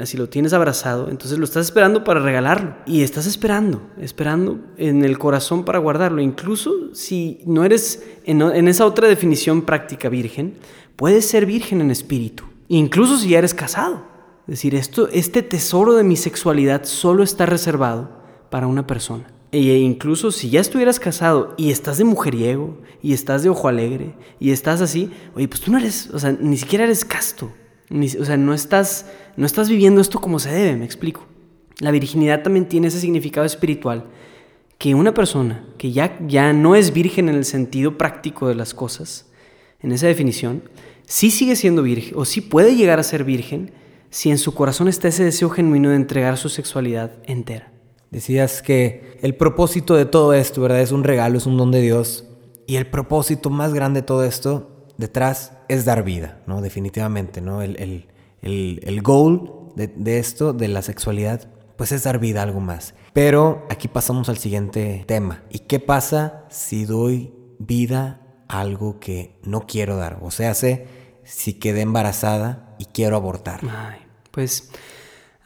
así 0.00 0.16
lo 0.16 0.28
tienes 0.28 0.52
abrazado, 0.52 1.10
entonces 1.10 1.36
lo 1.36 1.44
estás 1.44 1.66
esperando 1.66 2.04
para 2.04 2.20
regalarlo. 2.20 2.76
Y 2.86 3.02
estás 3.02 3.26
esperando, 3.26 3.82
esperando 4.00 4.60
en 4.76 5.04
el 5.04 5.18
corazón 5.18 5.64
para 5.64 5.80
guardarlo. 5.80 6.22
Incluso 6.22 6.94
si 6.94 7.40
no 7.44 7.64
eres 7.64 8.04
en, 8.24 8.68
esa 8.68 8.86
otra 8.86 9.08
definición 9.08 9.62
práctica 9.62 10.08
virgen, 10.08 10.54
puedes 10.94 11.26
ser 11.26 11.44
virgen 11.44 11.80
en 11.80 11.90
espíritu. 11.90 12.44
Incluso 12.68 13.18
si 13.18 13.30
ya 13.30 13.38
eres 13.38 13.52
casado. 13.52 14.06
Es 14.46 14.52
decir, 14.52 14.74
esto, 14.76 15.08
este 15.12 15.42
tesoro 15.42 15.94
de 15.94 16.04
mi 16.04 16.16
sexualidad 16.16 16.84
solo 16.84 17.22
está 17.22 17.46
reservado 17.46 18.22
para 18.48 18.68
una 18.68 18.86
persona. 18.86 19.26
E 19.50 19.78
incluso 19.78 20.30
si 20.30 20.50
ya 20.50 20.60
estuvieras 20.60 21.00
casado 21.00 21.54
y 21.56 21.70
estás 21.70 21.98
de 21.98 22.04
mujeriego, 22.04 22.78
y 23.02 23.12
estás 23.12 23.42
de 23.42 23.48
ojo 23.48 23.68
alegre, 23.68 24.14
y 24.38 24.50
estás 24.50 24.80
así, 24.80 25.10
oye, 25.34 25.48
pues 25.48 25.60
tú 25.60 25.72
no 25.72 25.78
eres, 25.78 26.10
o 26.12 26.18
sea, 26.18 26.32
ni 26.32 26.56
siquiera 26.56 26.84
eres 26.84 27.04
casto. 27.04 27.52
o 27.90 28.24
sea, 28.24 28.36
no 28.36 28.52
estás, 28.52 29.06
no 29.36 29.46
estás 29.46 29.68
viviendo 29.68 30.00
esto 30.00 30.20
como 30.20 30.38
se 30.38 30.50
debe, 30.50 30.76
me 30.76 30.84
explico. 30.84 31.26
La 31.80 31.90
virginidad 31.90 32.42
también 32.42 32.66
tiene 32.66 32.88
ese 32.88 33.00
significado 33.00 33.46
espiritual 33.46 34.04
que 34.78 34.94
una 34.94 35.14
persona 35.14 35.64
que 35.76 35.92
ya, 35.92 36.18
ya 36.26 36.52
no 36.52 36.74
es 36.74 36.92
virgen 36.92 37.28
en 37.28 37.34
el 37.34 37.44
sentido 37.44 37.98
práctico 37.98 38.48
de 38.48 38.54
las 38.54 38.74
cosas, 38.74 39.26
en 39.80 39.92
esa 39.92 40.06
definición, 40.06 40.62
sí 41.06 41.30
sigue 41.30 41.56
siendo 41.56 41.82
virgen 41.82 42.14
o 42.16 42.24
sí 42.24 42.40
puede 42.40 42.76
llegar 42.76 42.98
a 42.98 43.04
ser 43.04 43.24
virgen 43.24 43.72
si 44.10 44.30
en 44.30 44.38
su 44.38 44.54
corazón 44.54 44.88
está 44.88 45.08
ese 45.08 45.24
deseo 45.24 45.50
genuino 45.50 45.90
de 45.90 45.96
entregar 45.96 46.36
su 46.36 46.48
sexualidad 46.48 47.12
entera. 47.26 47.72
Decías 48.10 48.62
que 48.62 49.18
el 49.22 49.34
propósito 49.34 49.94
de 49.94 50.06
todo 50.06 50.32
esto, 50.32 50.62
¿verdad? 50.62 50.80
Es 50.80 50.92
un 50.92 51.04
regalo, 51.04 51.38
es 51.38 51.46
un 51.46 51.56
don 51.56 51.70
de 51.70 51.82
Dios. 51.82 52.24
Y 52.66 52.76
el 52.76 52.86
propósito 52.86 53.50
más 53.50 53.74
grande 53.74 54.00
de 54.00 54.06
todo 54.06 54.24
esto 54.24 54.86
detrás 54.96 55.52
es 55.68 55.84
dar 55.84 56.02
vida, 56.02 56.42
¿no? 56.46 56.60
Definitivamente, 56.60 57.40
¿no? 57.40 57.62
El, 57.62 57.76
el, 57.80 58.08
el, 58.42 58.80
el 58.82 59.02
goal 59.02 59.52
de, 59.76 59.88
de, 59.88 60.18
esto, 60.18 60.52
de 60.52 60.68
la 60.68 60.82
sexualidad, 60.82 61.48
pues 61.76 61.92
es 61.92 62.02
dar 62.02 62.18
vida 62.18 62.40
a 62.40 62.42
algo 62.44 62.60
más. 62.60 62.94
Pero 63.12 63.66
aquí 63.70 63.88
pasamos 63.88 64.28
al 64.28 64.38
siguiente 64.38 65.04
tema. 65.06 65.44
¿Y 65.50 65.60
qué 65.60 65.80
pasa 65.80 66.44
si 66.50 66.84
doy 66.84 67.32
vida 67.58 68.20
a 68.48 68.60
algo 68.60 68.98
que 69.00 69.38
no 69.42 69.66
quiero 69.66 69.96
dar? 69.96 70.18
O 70.22 70.30
sea, 70.30 70.54
sé 70.54 70.86
si 71.24 71.54
quedé 71.54 71.82
embarazada 71.82 72.74
y 72.78 72.86
quiero 72.86 73.16
abortar. 73.16 73.60
Ay, 73.70 74.00
pues 74.30 74.70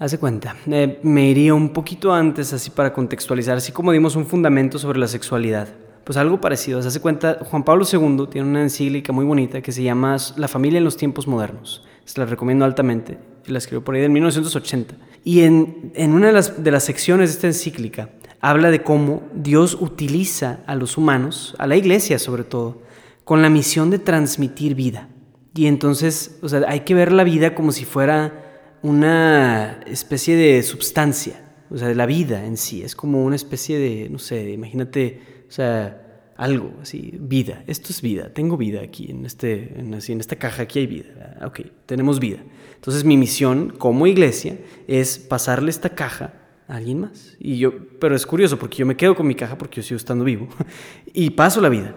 Hace 0.03 0.19
cuenta, 0.19 0.57
eh, 0.67 0.99
me 1.05 1.31
iría 1.31 1.55
un 1.55 1.69
poquito 1.69 2.13
antes 2.13 2.53
así 2.53 2.71
para 2.71 2.93
contextualizar, 2.93 3.57
así 3.57 3.71
como 3.71 3.93
dimos 3.93 4.17
un 4.17 4.27
fundamento 4.27 4.77
sobre 4.81 4.99
la 4.99 5.07
sexualidad. 5.07 5.69
Pues 6.03 6.17
algo 6.17 6.41
parecido, 6.41 6.81
hace 6.81 6.99
cuenta, 6.99 7.39
Juan 7.45 7.63
Pablo 7.63 7.85
II 7.85 8.27
tiene 8.29 8.49
una 8.49 8.63
encíclica 8.63 9.13
muy 9.13 9.25
bonita 9.25 9.63
que 9.63 9.71
se 9.71 9.85
llama 9.85 10.17
La 10.37 10.49
familia 10.49 10.79
en 10.79 10.85
los 10.85 10.97
tiempos 10.97 11.29
modernos. 11.29 11.85
Se 12.05 12.19
la 12.19 12.27
recomiendo 12.27 12.65
altamente, 12.65 13.17
la 13.47 13.59
escribió 13.59 13.85
por 13.85 13.95
ahí 13.95 14.03
en 14.03 14.13
1980. 14.13 14.97
Y 15.23 15.43
en, 15.43 15.93
en 15.95 16.15
una 16.15 16.27
de 16.27 16.33
las, 16.33 16.65
de 16.65 16.73
las 16.73 16.83
secciones 16.83 17.31
de 17.31 17.35
esta 17.35 17.47
encíclica 17.47 18.09
habla 18.41 18.73
de 18.73 18.83
cómo 18.83 19.23
Dios 19.33 19.79
utiliza 19.81 20.65
a 20.67 20.75
los 20.75 20.99
humanos, 20.99 21.55
a 21.61 21.69
la 21.69 21.77
iglesia 21.77 22.19
sobre 22.19 22.43
todo, 22.43 22.83
con 23.23 23.41
la 23.41 23.51
misión 23.51 23.91
de 23.91 24.01
transmitir 24.01 24.75
vida. 24.75 25.11
Y 25.55 25.67
entonces, 25.67 26.41
o 26.43 26.49
sea, 26.49 26.63
hay 26.67 26.81
que 26.81 26.97
ver 26.97 27.13
la 27.13 27.23
vida 27.23 27.55
como 27.55 27.71
si 27.71 27.85
fuera 27.85 28.43
una 28.83 29.81
especie 29.87 30.37
de 30.37 30.63
substancia, 30.63 31.41
o 31.71 31.79
sea, 31.79 31.89
de 31.89 31.95
la 31.95 32.07
vida 32.07 32.45
en 32.45 32.57
sí. 32.57 32.83
Es 32.83 32.95
como 32.95 33.25
una 33.25 33.37
especie 33.37 33.79
de, 33.79 34.09
no 34.11 34.19
sé, 34.19 34.51
imagínate, 34.51 35.45
o 35.49 35.53
sea, 35.53 36.33
algo 36.37 36.75
así, 36.83 37.17
vida. 37.21 37.63
Esto 37.67 37.89
es 37.91 38.03
vida, 38.03 38.33
tengo 38.33 38.57
vida 38.57 38.81
aquí, 38.83 39.11
en, 39.11 39.25
este, 39.25 39.79
en, 39.79 39.95
así, 39.95 40.13
en 40.13 40.21
esta 40.21 40.37
caja 40.37 40.63
aquí 40.63 40.81
hay 40.81 40.87
vida. 40.87 41.37
Ah, 41.41 41.47
ok, 41.47 41.61
tenemos 41.87 42.19
vida. 42.19 42.39
Entonces 42.75 43.05
mi 43.05 43.17
misión 43.17 43.71
como 43.79 44.07
iglesia 44.07 44.59
es 44.89 45.19
pasarle 45.19 45.71
esta 45.71 45.91
caja 45.91 46.35
a 46.67 46.77
alguien 46.77 47.01
más. 47.01 47.37
Y 47.39 47.59
yo, 47.59 47.73
pero 48.01 48.17
es 48.17 48.27
curioso 48.27 48.59
porque 48.59 48.79
yo 48.79 48.87
me 48.87 48.97
quedo 48.97 49.15
con 49.15 49.27
mi 49.27 49.35
caja 49.35 49.57
porque 49.57 49.77
yo 49.77 49.83
sigo 49.83 49.97
estando 49.97 50.25
vivo 50.25 50.49
y 51.15 51.31
paso 51.31 51.61
la 51.61 51.69
vida. 51.69 51.95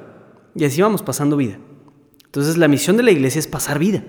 Y 0.53 0.63
así 0.63 0.81
vamos 0.81 1.01
pasando 1.01 1.37
vida. 1.37 1.57
Entonces 2.25 2.57
la 2.57 2.67
misión 2.67 2.97
de 2.97 3.03
la 3.03 3.11
iglesia 3.11 3.39
es 3.39 3.47
pasar 3.47 3.79
vida, 3.79 4.03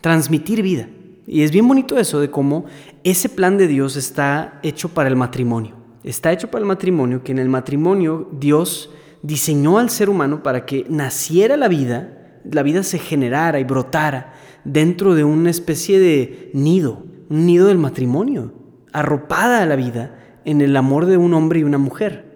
transmitir 0.00 0.62
vida. 0.62 0.88
Y 1.26 1.42
es 1.42 1.52
bien 1.52 1.68
bonito 1.68 1.98
eso 1.98 2.20
de 2.20 2.30
cómo 2.30 2.64
ese 3.04 3.28
plan 3.28 3.56
de 3.56 3.68
Dios 3.68 3.96
está 3.96 4.58
hecho 4.62 4.88
para 4.88 5.08
el 5.08 5.16
matrimonio. 5.16 5.76
Está 6.04 6.32
hecho 6.32 6.50
para 6.50 6.62
el 6.62 6.68
matrimonio, 6.68 7.22
que 7.22 7.32
en 7.32 7.38
el 7.38 7.48
matrimonio 7.48 8.28
Dios 8.32 8.90
diseñó 9.22 9.78
al 9.78 9.88
ser 9.88 10.10
humano 10.10 10.42
para 10.42 10.66
que 10.66 10.84
naciera 10.88 11.56
la 11.56 11.68
vida, 11.68 12.40
la 12.44 12.64
vida 12.64 12.82
se 12.82 12.98
generara 12.98 13.60
y 13.60 13.64
brotara 13.64 14.34
dentro 14.64 15.14
de 15.14 15.22
una 15.22 15.50
especie 15.50 16.00
de 16.00 16.50
nido, 16.54 17.04
un 17.28 17.46
nido 17.46 17.68
del 17.68 17.78
matrimonio, 17.78 18.52
arropada 18.92 19.62
a 19.62 19.66
la 19.66 19.76
vida 19.76 20.18
en 20.44 20.60
el 20.60 20.76
amor 20.76 21.06
de 21.06 21.16
un 21.16 21.34
hombre 21.34 21.60
y 21.60 21.64
una 21.64 21.78
mujer. 21.78 22.32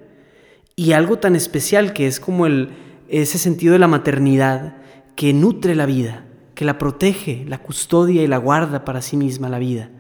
Y 0.77 0.93
algo 0.93 1.19
tan 1.19 1.35
especial 1.35 1.93
que 1.93 2.07
es 2.07 2.21
como 2.21 2.47
el, 2.47 2.71
ese 3.09 3.39
sentido 3.39 3.73
de 3.73 3.79
la 3.79 3.89
maternidad 3.89 4.77
que 5.17 5.33
nutre 5.33 5.75
la 5.75 5.87
vida, 5.87 6.26
que 6.57 6.65
la 6.65 6.79
protege, 6.79 7.45
la 7.47 7.59
custodia 7.59 8.23
y 8.23 8.27
la 8.27 8.39
guarda 8.39 8.85
para 8.85 9.03
sí 9.03 9.19
misma 9.19 9.51
la 9.51 9.59
vida. 9.59 9.91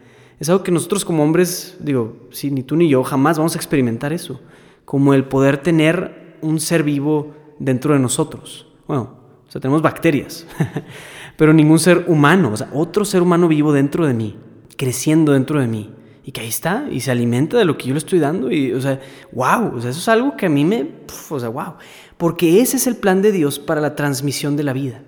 Es 0.40 0.48
algo 0.48 0.64
que 0.64 0.72
nosotros 0.72 1.04
como 1.04 1.22
hombres, 1.22 1.76
digo, 1.80 2.16
si 2.30 2.50
ni 2.50 2.62
tú 2.62 2.76
ni 2.76 2.88
yo 2.88 3.04
jamás 3.04 3.36
vamos 3.36 3.54
a 3.54 3.58
experimentar 3.58 4.14
eso, 4.14 4.40
como 4.86 5.12
el 5.12 5.24
poder 5.24 5.58
tener 5.58 6.38
un 6.40 6.58
ser 6.58 6.82
vivo 6.82 7.34
dentro 7.58 7.92
de 7.92 8.00
nosotros. 8.00 8.66
Bueno, 8.88 9.18
o 9.46 9.50
sea, 9.50 9.60
tenemos 9.60 9.82
bacterias, 9.82 10.46
pero 11.36 11.52
ningún 11.52 11.78
ser 11.78 12.06
humano, 12.08 12.50
o 12.54 12.56
sea, 12.56 12.70
otro 12.72 13.04
ser 13.04 13.20
humano 13.20 13.48
vivo 13.48 13.74
dentro 13.74 14.06
de 14.06 14.14
mí, 14.14 14.38
creciendo 14.78 15.32
dentro 15.32 15.60
de 15.60 15.66
mí, 15.66 15.90
y 16.24 16.32
que 16.32 16.40
ahí 16.40 16.48
está, 16.48 16.88
y 16.90 17.00
se 17.00 17.10
alimenta 17.10 17.58
de 17.58 17.66
lo 17.66 17.76
que 17.76 17.88
yo 17.88 17.92
le 17.92 17.98
estoy 17.98 18.18
dando, 18.18 18.50
y, 18.50 18.72
o 18.72 18.80
sea, 18.80 18.98
wow, 19.30 19.76
o 19.76 19.80
sea, 19.82 19.90
eso 19.90 20.00
es 20.00 20.08
algo 20.08 20.38
que 20.38 20.46
a 20.46 20.50
mí 20.50 20.64
me, 20.64 20.88
o 21.28 21.38
sea, 21.38 21.50
wow, 21.50 21.74
porque 22.16 22.62
ese 22.62 22.78
es 22.78 22.86
el 22.86 22.96
plan 22.96 23.20
de 23.20 23.30
Dios 23.30 23.58
para 23.58 23.82
la 23.82 23.94
transmisión 23.94 24.56
de 24.56 24.62
la 24.62 24.72
vida 24.72 25.02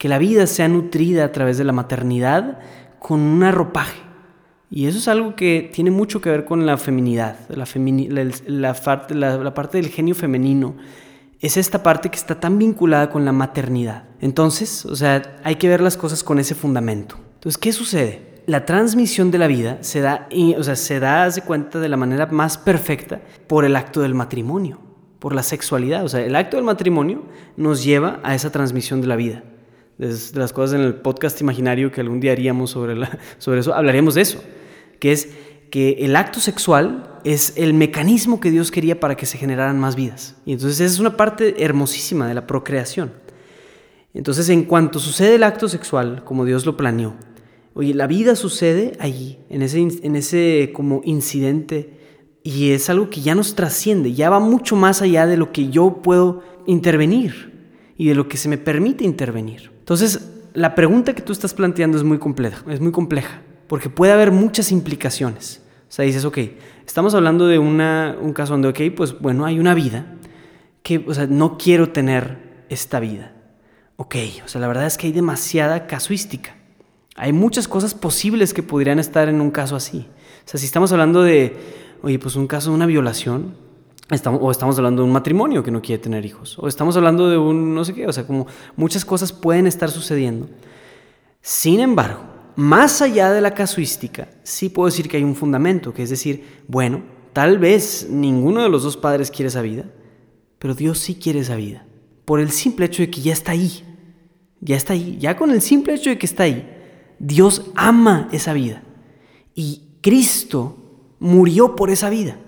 que 0.00 0.08
la 0.08 0.16
vida 0.16 0.46
sea 0.46 0.66
nutrida 0.66 1.26
a 1.26 1.30
través 1.30 1.58
de 1.58 1.64
la 1.64 1.74
maternidad 1.74 2.58
con 2.98 3.20
un 3.20 3.42
arropaje. 3.42 4.00
Y 4.70 4.86
eso 4.86 4.96
es 4.96 5.08
algo 5.08 5.36
que 5.36 5.70
tiene 5.74 5.90
mucho 5.90 6.22
que 6.22 6.30
ver 6.30 6.46
con 6.46 6.64
la 6.64 6.78
feminidad, 6.78 7.36
la, 7.50 8.72
parte 9.52 9.76
del 9.76 9.88
genio 9.90 10.14
femenino. 10.14 10.74
Es 11.38 11.58
esta 11.58 11.82
parte 11.82 12.08
que 12.08 12.16
está 12.16 12.40
tan 12.40 12.58
vinculada 12.58 13.10
con 13.10 13.26
la 13.26 13.32
maternidad. 13.32 14.04
Entonces, 14.22 14.86
o 14.86 14.96
sea, 14.96 15.38
hay 15.44 15.56
que 15.56 15.68
ver 15.68 15.82
las 15.82 15.98
cosas 15.98 16.24
con 16.24 16.38
ese 16.38 16.54
fundamento. 16.54 17.16
Entonces, 17.34 17.58
¿qué 17.58 17.70
sucede? 17.70 18.42
La 18.46 18.64
transmisión 18.64 19.30
de 19.30 19.36
la 19.36 19.48
vida 19.48 19.82
se 19.82 20.00
da, 20.00 20.30
o 20.56 20.62
sea, 20.62 20.76
se 20.76 20.98
da, 20.98 21.24
hace 21.24 21.42
cuenta, 21.42 21.78
de 21.78 21.90
la 21.90 21.98
manera 21.98 22.24
más 22.24 22.56
perfecta 22.56 23.20
por 23.46 23.66
el 23.66 23.76
acto 23.76 24.00
del 24.00 24.14
matrimonio, 24.14 24.80
por 25.18 25.34
la 25.34 25.42
sexualidad. 25.42 26.06
O 26.06 26.08
sea, 26.08 26.22
el 26.22 26.36
acto 26.36 26.56
del 26.56 26.64
matrimonio 26.64 27.24
nos 27.58 27.84
lleva 27.84 28.18
a 28.22 28.34
esa 28.34 28.50
transmisión 28.50 29.02
de 29.02 29.06
la 29.06 29.16
vida 29.16 29.42
de 30.00 30.38
las 30.38 30.54
cosas 30.54 30.78
en 30.78 30.86
el 30.86 30.94
podcast 30.94 31.38
imaginario 31.42 31.92
que 31.92 32.00
algún 32.00 32.20
día 32.20 32.32
haríamos 32.32 32.70
sobre, 32.70 32.96
la, 32.96 33.18
sobre 33.38 33.60
eso, 33.60 33.74
hablaríamos 33.74 34.14
de 34.14 34.22
eso, 34.22 34.42
que 34.98 35.12
es 35.12 35.28
que 35.70 35.98
el 36.00 36.16
acto 36.16 36.40
sexual 36.40 37.20
es 37.22 37.52
el 37.56 37.74
mecanismo 37.74 38.40
que 38.40 38.50
Dios 38.50 38.70
quería 38.70 38.98
para 38.98 39.14
que 39.14 39.26
se 39.26 39.36
generaran 39.36 39.78
más 39.78 39.96
vidas. 39.96 40.36
Y 40.46 40.52
entonces 40.52 40.80
esa 40.80 40.94
es 40.94 41.00
una 41.00 41.18
parte 41.18 41.62
hermosísima 41.62 42.26
de 42.26 42.32
la 42.34 42.46
procreación. 42.46 43.12
Entonces 44.14 44.48
en 44.48 44.64
cuanto 44.64 44.98
sucede 44.98 45.34
el 45.34 45.42
acto 45.42 45.68
sexual, 45.68 46.24
como 46.24 46.46
Dios 46.46 46.64
lo 46.64 46.78
planeó, 46.78 47.14
oye, 47.74 47.92
la 47.92 48.06
vida 48.06 48.36
sucede 48.36 48.92
allí, 49.00 49.38
en 49.50 49.60
ese, 49.60 49.80
en 49.80 50.16
ese 50.16 50.72
como 50.74 51.02
incidente, 51.04 51.98
y 52.42 52.70
es 52.70 52.88
algo 52.88 53.10
que 53.10 53.20
ya 53.20 53.34
nos 53.34 53.54
trasciende, 53.54 54.14
ya 54.14 54.30
va 54.30 54.40
mucho 54.40 54.76
más 54.76 55.02
allá 55.02 55.26
de 55.26 55.36
lo 55.36 55.52
que 55.52 55.68
yo 55.68 56.00
puedo 56.02 56.42
intervenir 56.66 57.92
y 57.98 58.08
de 58.08 58.14
lo 58.14 58.28
que 58.28 58.38
se 58.38 58.48
me 58.48 58.56
permite 58.56 59.04
intervenir. 59.04 59.70
Entonces, 59.90 60.30
la 60.54 60.76
pregunta 60.76 61.14
que 61.14 61.20
tú 61.20 61.32
estás 61.32 61.52
planteando 61.52 61.98
es 61.98 62.04
muy 62.04 62.18
compleja, 62.18 62.62
es 62.70 62.80
muy 62.80 62.92
compleja, 62.92 63.42
porque 63.66 63.90
puede 63.90 64.12
haber 64.12 64.30
muchas 64.30 64.70
implicaciones. 64.70 65.62
O 65.88 65.92
sea, 65.92 66.04
dices, 66.04 66.24
ok, 66.24 66.38
estamos 66.86 67.12
hablando 67.12 67.48
de 67.48 67.58
una, 67.58 68.16
un 68.20 68.32
caso 68.32 68.52
donde, 68.52 68.68
ok, 68.68 68.94
pues 68.96 69.18
bueno, 69.18 69.46
hay 69.46 69.58
una 69.58 69.74
vida 69.74 70.06
que, 70.84 71.04
o 71.08 71.12
sea, 71.12 71.26
no 71.26 71.58
quiero 71.58 71.88
tener 71.88 72.64
esta 72.68 73.00
vida. 73.00 73.32
Ok, 73.96 74.14
o 74.44 74.48
sea, 74.48 74.60
la 74.60 74.68
verdad 74.68 74.86
es 74.86 74.96
que 74.96 75.08
hay 75.08 75.12
demasiada 75.12 75.88
casuística. 75.88 76.54
Hay 77.16 77.32
muchas 77.32 77.66
cosas 77.66 77.92
posibles 77.92 78.54
que 78.54 78.62
podrían 78.62 79.00
estar 79.00 79.28
en 79.28 79.40
un 79.40 79.50
caso 79.50 79.74
así. 79.74 80.06
O 80.46 80.48
sea, 80.48 80.60
si 80.60 80.66
estamos 80.66 80.92
hablando 80.92 81.24
de, 81.24 81.56
oye, 82.02 82.20
pues 82.20 82.36
un 82.36 82.46
caso 82.46 82.70
de 82.70 82.76
una 82.76 82.86
violación, 82.86 83.56
O 84.10 84.50
estamos 84.50 84.76
hablando 84.76 85.02
de 85.02 85.06
un 85.06 85.12
matrimonio 85.12 85.62
que 85.62 85.70
no 85.70 85.80
quiere 85.80 86.02
tener 86.02 86.26
hijos, 86.26 86.58
o 86.58 86.66
estamos 86.66 86.96
hablando 86.96 87.30
de 87.30 87.38
un 87.38 87.74
no 87.74 87.84
sé 87.84 87.94
qué, 87.94 88.06
o 88.06 88.12
sea, 88.12 88.26
como 88.26 88.46
muchas 88.76 89.04
cosas 89.04 89.32
pueden 89.32 89.66
estar 89.66 89.90
sucediendo. 89.90 90.48
Sin 91.40 91.78
embargo, 91.78 92.24
más 92.56 93.00
allá 93.02 93.30
de 93.30 93.40
la 93.40 93.54
casuística, 93.54 94.28
sí 94.42 94.68
puedo 94.68 94.86
decir 94.86 95.08
que 95.08 95.16
hay 95.16 95.24
un 95.24 95.36
fundamento, 95.36 95.94
que 95.94 96.02
es 96.02 96.10
decir, 96.10 96.44
bueno, 96.66 97.02
tal 97.32 97.58
vez 97.58 98.08
ninguno 98.10 98.62
de 98.62 98.68
los 98.68 98.82
dos 98.82 98.96
padres 98.96 99.30
quiere 99.30 99.48
esa 99.48 99.62
vida, 99.62 99.84
pero 100.58 100.74
Dios 100.74 100.98
sí 100.98 101.14
quiere 101.14 101.40
esa 101.40 101.54
vida, 101.54 101.86
por 102.24 102.40
el 102.40 102.50
simple 102.50 102.86
hecho 102.86 103.02
de 103.02 103.10
que 103.10 103.20
ya 103.20 103.32
está 103.32 103.52
ahí, 103.52 103.84
ya 104.60 104.76
está 104.76 104.92
ahí, 104.92 105.18
ya 105.20 105.36
con 105.36 105.50
el 105.50 105.62
simple 105.62 105.94
hecho 105.94 106.10
de 106.10 106.18
que 106.18 106.26
está 106.26 106.42
ahí, 106.42 106.68
Dios 107.20 107.70
ama 107.76 108.28
esa 108.32 108.54
vida 108.54 108.82
Y 109.54 109.82
Cristo 110.00 110.78
murió 111.18 111.76
por 111.76 111.90
esa 111.90 112.08
vida. 112.08 112.38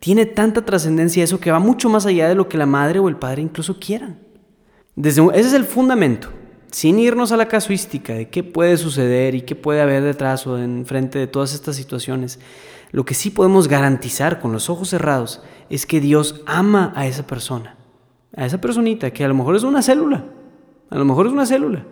Tiene 0.00 0.26
tanta 0.26 0.64
trascendencia 0.64 1.24
eso 1.24 1.40
que 1.40 1.50
va 1.50 1.58
mucho 1.58 1.88
más 1.88 2.06
allá 2.06 2.28
de 2.28 2.34
lo 2.34 2.48
que 2.48 2.58
la 2.58 2.66
madre 2.66 2.98
o 2.98 3.08
el 3.08 3.16
padre 3.16 3.42
incluso 3.42 3.78
quieran. 3.78 4.18
Ese 4.96 5.30
es 5.34 5.52
el 5.52 5.64
fundamento. 5.64 6.28
Sin 6.70 6.98
irnos 6.98 7.32
a 7.32 7.36
la 7.36 7.48
casuística 7.48 8.12
de 8.12 8.28
qué 8.28 8.42
puede 8.42 8.76
suceder 8.76 9.34
y 9.34 9.42
qué 9.42 9.54
puede 9.54 9.80
haber 9.80 10.02
detrás 10.02 10.46
o 10.46 10.58
en 10.58 10.84
frente 10.84 11.18
de 11.18 11.26
todas 11.26 11.54
estas 11.54 11.76
situaciones, 11.76 12.38
lo 12.90 13.04
que 13.04 13.14
sí 13.14 13.30
podemos 13.30 13.68
garantizar 13.68 14.38
con 14.38 14.52
los 14.52 14.68
ojos 14.68 14.90
cerrados 14.90 15.42
es 15.70 15.86
que 15.86 16.00
Dios 16.00 16.42
ama 16.46 16.92
a 16.94 17.06
esa 17.06 17.26
persona, 17.26 17.76
a 18.36 18.46
esa 18.46 18.60
personita 18.60 19.10
que 19.10 19.24
a 19.24 19.28
lo 19.28 19.34
mejor 19.34 19.56
es 19.56 19.62
una 19.62 19.82
célula, 19.82 20.26
a 20.90 20.98
lo 20.98 21.04
mejor 21.04 21.26
es 21.26 21.32
una 21.32 21.46
célula, 21.46 21.84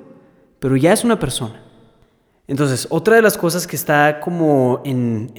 pero 0.59 0.77
ya 0.77 0.93
es 0.93 1.05
una 1.05 1.19
persona. 1.19 1.66
Entonces, 2.49 2.87
otra 2.91 3.17
de 3.17 3.23
las 3.23 3.37
cosas 3.37 3.67
que 3.67 3.75
está 3.75 4.21
como 4.21 4.81
en, 4.85 5.33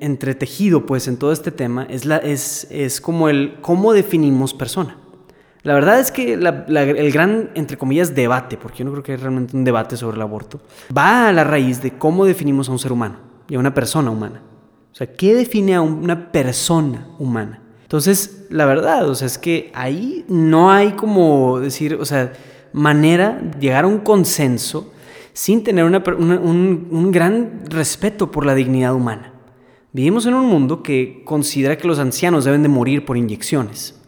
entretejido 0.00 0.84
pues 0.84 1.06
en 1.06 1.16
todo 1.16 1.32
este 1.32 1.52
tema 1.52 1.86
es, 1.88 2.04
la, 2.04 2.16
es, 2.16 2.66
es 2.70 3.00
como 3.00 3.28
el 3.28 3.58
cómo 3.60 3.92
definimos 3.92 4.52
persona. 4.52 4.98
La 5.62 5.72
verdad 5.72 5.98
es 5.98 6.10
que 6.10 6.34
el 6.34 7.12
gran, 7.12 7.50
entre 7.54 7.78
comillas, 7.78 8.14
debate, 8.14 8.58
porque 8.58 8.78
yo 8.78 8.84
no 8.84 8.90
creo 8.90 9.02
que 9.02 9.12
hay 9.12 9.18
realmente 9.18 9.56
un 9.56 9.64
debate 9.64 9.96
sobre 9.96 10.16
el 10.16 10.22
aborto, 10.22 10.60
va 10.96 11.28
a 11.28 11.32
la 11.32 11.42
raíz 11.42 11.80
de 11.80 11.96
cómo 11.96 12.26
definimos 12.26 12.68
a 12.68 12.72
un 12.72 12.78
ser 12.78 12.92
humano 12.92 13.16
y 13.48 13.54
a 13.54 13.58
una 13.58 13.72
persona 13.72 14.10
humana. 14.10 14.42
O 14.92 14.94
sea, 14.94 15.06
¿qué 15.06 15.34
define 15.34 15.74
a 15.74 15.80
una 15.80 16.30
persona 16.32 17.08
humana? 17.18 17.62
Entonces, 17.82 18.46
la 18.50 18.66
verdad, 18.66 19.08
o 19.08 19.14
sea, 19.14 19.26
es 19.26 19.38
que 19.38 19.70
ahí 19.72 20.24
no 20.28 20.70
hay 20.70 20.92
como 20.92 21.60
decir, 21.60 21.94
o 21.94 22.04
sea, 22.04 22.32
manera 22.72 23.40
de 23.42 23.58
llegar 23.58 23.84
a 23.84 23.88
un 23.88 23.98
consenso 23.98 24.92
sin 25.34 25.64
tener 25.64 25.84
un, 25.84 27.10
gran 27.12 27.64
respeto 27.68 28.30
por 28.30 28.46
la 28.46 28.54
dignidad 28.54 28.94
humana. 28.94 29.32
Vivimos 29.92 30.26
en 30.26 30.34
un 30.34 30.46
mundo 30.46 30.82
que 30.82 31.22
considera 31.24 31.76
que 31.76 31.88
los 31.88 31.98
ancianos 31.98 32.44
deben 32.44 32.62
de 32.62 32.68
morir 32.68 33.04
por 33.04 33.16
inyecciones. 33.16 34.00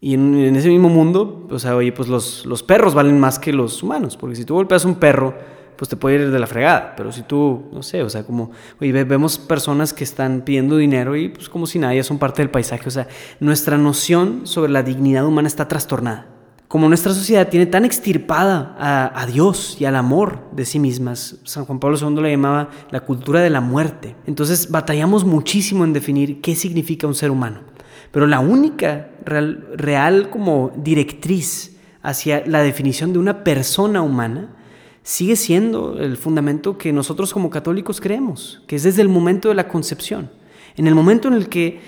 Y 0.00 0.14
en, 0.14 0.54
ese 0.54 0.68
mismo 0.68 0.90
mundo, 0.90 1.48
o 1.50 1.58
sea, 1.58 1.74
oye, 1.74 1.90
pues 1.90 2.08
los, 2.08 2.62
perros 2.62 2.94
valen 2.94 3.18
más 3.18 3.38
que 3.38 3.52
los 3.52 3.82
humanos, 3.82 4.16
porque 4.16 4.36
si 4.36 4.44
tú 4.44 4.54
golpeas 4.54 4.84
a 4.84 4.88
un 4.88 4.96
perro, 4.96 5.34
pues 5.76 5.88
te 5.88 5.96
puede 5.96 6.16
ir 6.16 6.30
de 6.30 6.38
la 6.38 6.46
fregada, 6.46 6.94
pero 6.96 7.12
si 7.12 7.22
tú, 7.22 7.64
no 7.72 7.82
sé, 7.82 8.02
o 8.02 8.10
sea, 8.10 8.24
como, 8.24 8.50
oye, 8.80 8.92
vemos 9.04 9.38
personas 9.38 9.94
que 9.94 10.04
están 10.04 10.42
pidiendo 10.42 10.76
dinero 10.76 11.16
y 11.16 11.30
pues 11.30 11.48
como 11.48 11.66
si 11.66 11.78
nadie 11.78 12.02
son 12.02 12.18
parte 12.18 12.42
del 12.42 12.50
paisaje, 12.50 12.88
o 12.88 12.90
sea, 12.90 13.08
nuestra 13.40 13.78
noción 13.78 14.42
sobre 14.44 14.70
la 14.70 14.82
dignidad 14.82 15.24
humana 15.24 15.48
está 15.48 15.66
trastornada 15.66 16.37
como 16.68 16.86
nuestra 16.88 17.14
sociedad 17.14 17.48
tiene 17.48 17.64
tan 17.64 17.86
extirpada 17.86 18.76
a, 18.78 19.26
Dios 19.26 19.78
y 19.80 19.86
al 19.86 19.96
amor 19.96 20.40
de 20.52 20.66
sí 20.66 20.78
mismas, 20.78 21.38
San 21.44 21.64
Juan 21.64 21.80
Pablo 21.80 21.96
II 21.98 22.22
le 22.22 22.30
llamaba 22.30 22.68
la 22.90 23.00
cultura 23.00 23.40
de 23.40 23.48
la 23.48 23.62
muerte. 23.62 24.16
Entonces 24.26 24.70
batallamos 24.70 25.24
muchísimo 25.24 25.84
en 25.84 25.94
definir 25.94 26.42
qué 26.42 26.54
significa 26.54 27.06
un 27.06 27.14
ser 27.14 27.30
humano. 27.30 27.60
Pero 28.12 28.26
la 28.26 28.40
única 28.40 29.08
real, 29.24 29.66
real 29.76 30.28
como 30.28 30.70
directriz 30.76 31.76
hacia 32.02 32.46
la 32.46 32.62
definición 32.62 33.14
de 33.14 33.18
una 33.18 33.44
persona 33.44 34.02
humana 34.02 34.54
sigue 35.02 35.36
siendo 35.36 35.98
el 35.98 36.18
fundamento 36.18 36.76
que 36.76 36.92
nosotros 36.92 37.32
como 37.32 37.48
católicos 37.48 37.98
creemos, 37.98 38.62
que 38.66 38.76
es 38.76 38.82
desde 38.82 39.00
el 39.00 39.08
momento 39.08 39.48
de 39.48 39.54
la 39.54 39.68
concepción. 39.68 40.30
En 40.78 40.86
el 40.86 40.94
momento 40.94 41.26
en 41.26 41.34
el 41.34 41.48
que 41.48 41.80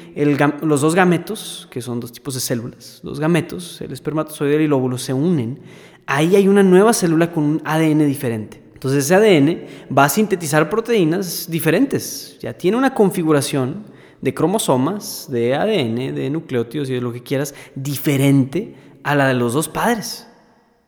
los 0.63 0.81
dos 0.81 0.97
gametos, 0.97 1.69
que 1.71 1.81
son 1.81 2.01
dos 2.01 2.11
tipos 2.11 2.35
de 2.35 2.41
células, 2.41 3.01
los 3.05 3.21
gametos, 3.21 3.81
el 3.81 3.93
espermatozoide 3.93 4.61
y 4.61 4.65
el 4.65 4.73
óvulo, 4.73 4.99
se 4.99 5.13
unen, 5.13 5.61
ahí 6.07 6.35
hay 6.35 6.49
una 6.49 6.65
nueva 6.65 6.93
célula 6.93 7.31
con 7.33 7.45
un 7.45 7.63
ADN 7.65 8.05
diferente. 8.09 8.61
Entonces 8.75 9.05
ese 9.05 9.15
ADN 9.15 9.95
va 9.97 10.07
a 10.07 10.09
sintetizar 10.09 10.69
proteínas 10.69 11.49
diferentes, 11.49 12.37
ya 12.41 12.53
tiene 12.53 12.77
una 12.77 12.93
configuración 12.93 13.85
de 14.21 14.35
cromosomas, 14.35 15.29
de 15.31 15.55
ADN, 15.55 16.13
de 16.13 16.29
nucleótidos 16.29 16.91
y 16.91 16.95
de 16.95 17.01
lo 17.01 17.13
que 17.13 17.23
quieras, 17.23 17.55
diferente 17.77 18.75
a 19.05 19.15
la 19.15 19.29
de 19.29 19.35
los 19.35 19.53
dos 19.53 19.69
padres. 19.69 20.27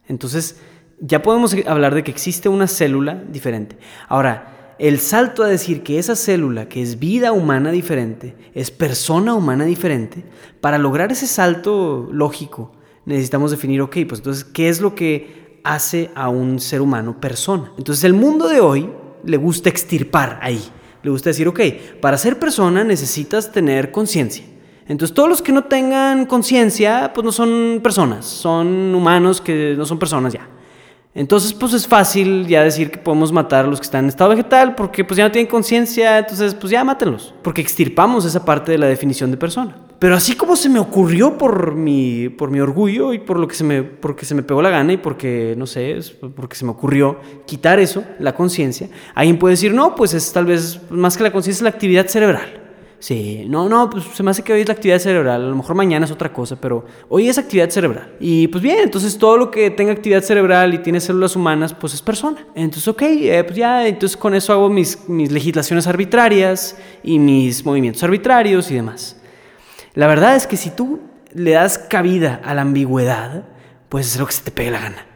Entonces 0.09 0.61
ya 0.99 1.23
podemos 1.23 1.55
hablar 1.69 1.95
de 1.95 2.03
que 2.03 2.11
existe 2.11 2.49
una 2.49 2.67
célula 2.67 3.15
diferente. 3.15 3.79
Ahora, 4.09 4.52
el 4.83 4.99
salto 4.99 5.45
a 5.45 5.47
decir 5.47 5.85
que 5.85 6.01
esa 6.01 6.17
célula, 6.17 6.69
que 6.69 6.83
es 6.83 6.99
vida 6.99 7.31
humana 7.31 7.71
diferente, 7.71 8.35
es 8.53 8.73
persona 8.73 9.33
humana 9.33 9.65
diferente, 9.65 10.25
para 10.61 10.77
lograr 10.77 11.13
ese 11.13 11.29
salto 11.29 12.09
lógico, 12.11 12.73
necesitamos 13.05 13.53
definir, 13.53 13.81
ok, 13.81 13.99
pues 14.09 14.19
entonces, 14.19 14.43
¿qué 14.43 14.69
es 14.69 14.81
lo 14.81 14.97
que 14.97 15.61
hace 15.63 16.11
a 16.17 16.29
un 16.31 16.59
ser 16.59 16.81
humano 16.81 17.21
persona? 17.21 17.73
Entonces, 17.79 18.03
el 18.03 18.13
mundo 18.13 18.49
de 18.49 18.59
hoy 18.59 18.91
le 19.25 19.37
gusta 19.37 19.69
extirpar 19.69 20.41
ahí. 20.43 20.61
Le 21.05 21.11
gusta 21.11 21.31
decir, 21.31 21.47
ok, 21.47 21.61
para 22.01 22.19
ser 22.19 22.41
persona 22.41 22.83
necesitas 22.83 23.53
tener 23.53 23.93
conciencia. 23.93 24.45
Entonces, 24.89 25.15
todos 25.15 25.29
los 25.29 25.43
que 25.43 25.53
no 25.53 25.63
tengan 25.63 26.27
conciencia, 26.27 27.13
pues 27.15 27.25
no 27.25 27.31
son 27.31 27.79
personas, 27.85 28.27
son 28.27 28.93
humanos 28.97 29.41
que 29.41 29.77
no 29.79 29.87
son 29.87 30.01
personas 30.01 30.33
ya. 30.33 30.49
Entonces, 31.15 31.53
pues 31.53 31.75
es 31.75 31.87
fácil 31.87 32.47
ya 32.47 32.63
decir 32.63 32.91
que 32.91 32.97
podemos 32.97 33.33
matar 33.33 33.67
a 33.67 33.69
los 33.69 33.81
que 33.81 33.85
están 33.85 34.05
en 34.05 34.09
estado 34.09 34.31
vegetal 34.31 34.75
porque 34.75 35.05
pues 35.05 35.19
ya 35.19 35.25
no 35.25 35.31
tienen 35.31 35.51
conciencia, 35.51 36.19
entonces 36.19 36.55
pues 36.55 36.71
ya 36.71 36.83
mátenlos, 36.85 37.35
porque 37.43 37.61
extirpamos 37.61 38.25
esa 38.25 38.45
parte 38.47 38.73
de 38.73 38.79
la 38.79 38.87
definición 38.87 39.31
de 39.31 39.37
persona. 39.37 39.77
Pero 39.99 40.17
así 40.17 40.35
como 40.35 40.57
se 40.57 40.71
me 40.71 40.79
ocurrió 40.79 41.37
por 41.37 41.75
mi, 41.75 42.31
por 42.31 42.51
mi 42.51 42.61
orgullo 42.61 43.13
y 43.13 43.19
por 43.19 43.39
lo 43.39 43.47
que 43.47 43.55
se 43.55 43.63
me, 43.63 43.83
porque 43.83 44.25
se 44.25 44.35
me 44.35 44.43
pegó 44.43 44.63
la 44.63 44.71
gana 44.71 44.95
y 44.95 44.97
porque, 44.97 45.55
no 45.59 45.67
sé, 45.67 45.99
porque 46.35 46.57
se 46.57 46.65
me 46.65 46.71
ocurrió 46.71 47.21
quitar 47.47 47.79
eso, 47.79 48.03
la 48.19 48.35
conciencia, 48.35 48.89
alguien 49.15 49.39
puede 49.39 49.53
decir, 49.53 49.75
no, 49.75 49.95
pues 49.95 50.15
es 50.15 50.33
tal 50.33 50.47
vez 50.47 50.81
más 50.91 51.19
que 51.19 51.25
la 51.25 51.31
conciencia, 51.31 51.59
es 51.59 51.63
la 51.63 51.69
actividad 51.69 52.07
cerebral. 52.07 52.62
Sí, 53.03 53.47
no, 53.49 53.69
no, 53.69 53.91
pues 53.91 54.05
se 54.15 54.23
me 54.23 54.31
hace 54.31 54.45
que 54.45 54.53
hoy 54.53 54.61
es 54.61 54.69
la 54.69 54.75
actividad 54.75 55.01
cerebral, 55.01 55.43
a 55.43 55.49
lo 55.49 55.57
mejor 55.57 55.75
mañana 55.75 56.05
es 56.05 56.13
otra 56.13 56.33
cosa, 56.33 56.55
pero 56.55 56.85
hoy 57.09 57.29
es 57.29 57.37
actividad 57.37 57.69
cerebral. 57.69 58.15
Y 58.21 58.47
pues 58.47 58.63
bien, 58.63 58.79
entonces 58.79 59.19
todo 59.19 59.37
lo 59.37 59.51
que 59.51 59.73
tenga 59.73 59.91
actividad 59.91 60.23
cerebral 60.23 60.73
y 60.73 60.79
tiene 60.79 61.01
células 61.01 61.35
humanas, 61.35 61.75
pues 61.75 61.95
es 61.95 62.01
persona. 62.01 62.47
Entonces, 62.55 62.87
ok, 62.87 63.03
eh, 63.03 63.43
pues 63.43 63.57
ya, 63.57 63.89
entonces 63.89 64.17
con 64.17 64.37
eso 64.37 64.53
hago 64.53 64.71
mis, 64.71 65.09
mis 65.09 65.33
legislaciones 65.33 65.89
arbitrarias 65.89 66.79
y 67.03 67.19
mis 67.19 67.67
movimientos 67.67 68.05
arbitrarios 68.05 68.71
y 68.71 68.77
demás. 68.77 69.17
La 69.95 70.07
verdad 70.07 70.37
es 70.37 70.47
que 70.47 70.57
si 70.57 70.71
tú 70.71 71.01
le 71.35 71.51
das 71.51 71.79
cabida 71.79 72.41
a 72.45 72.55
la 72.55 72.63
ambigüedad, 72.63 73.47
pues 73.89 74.15
es 74.15 74.21
lo 74.21 74.27
que 74.27 74.33
se 74.33 74.45
te 74.45 74.53
pegue 74.53 74.71
la 74.71 74.79
gana. 74.79 75.12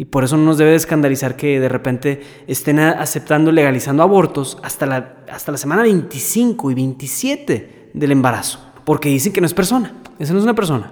Y 0.00 0.06
por 0.06 0.24
eso 0.24 0.38
no 0.38 0.44
nos 0.44 0.56
debe 0.56 0.70
de 0.70 0.78
escandalizar 0.78 1.36
que 1.36 1.60
de 1.60 1.68
repente 1.68 2.22
estén 2.46 2.78
aceptando, 2.78 3.52
legalizando 3.52 4.02
abortos 4.02 4.56
hasta 4.62 4.86
la, 4.86 5.16
hasta 5.30 5.52
la 5.52 5.58
semana 5.58 5.82
25 5.82 6.70
y 6.70 6.74
27 6.74 7.90
del 7.92 8.10
embarazo. 8.10 8.60
Porque 8.86 9.10
dicen 9.10 9.30
que 9.30 9.42
no 9.42 9.46
es 9.46 9.52
persona. 9.52 9.92
Esa 10.18 10.32
no 10.32 10.38
es 10.38 10.44
una 10.44 10.54
persona. 10.54 10.90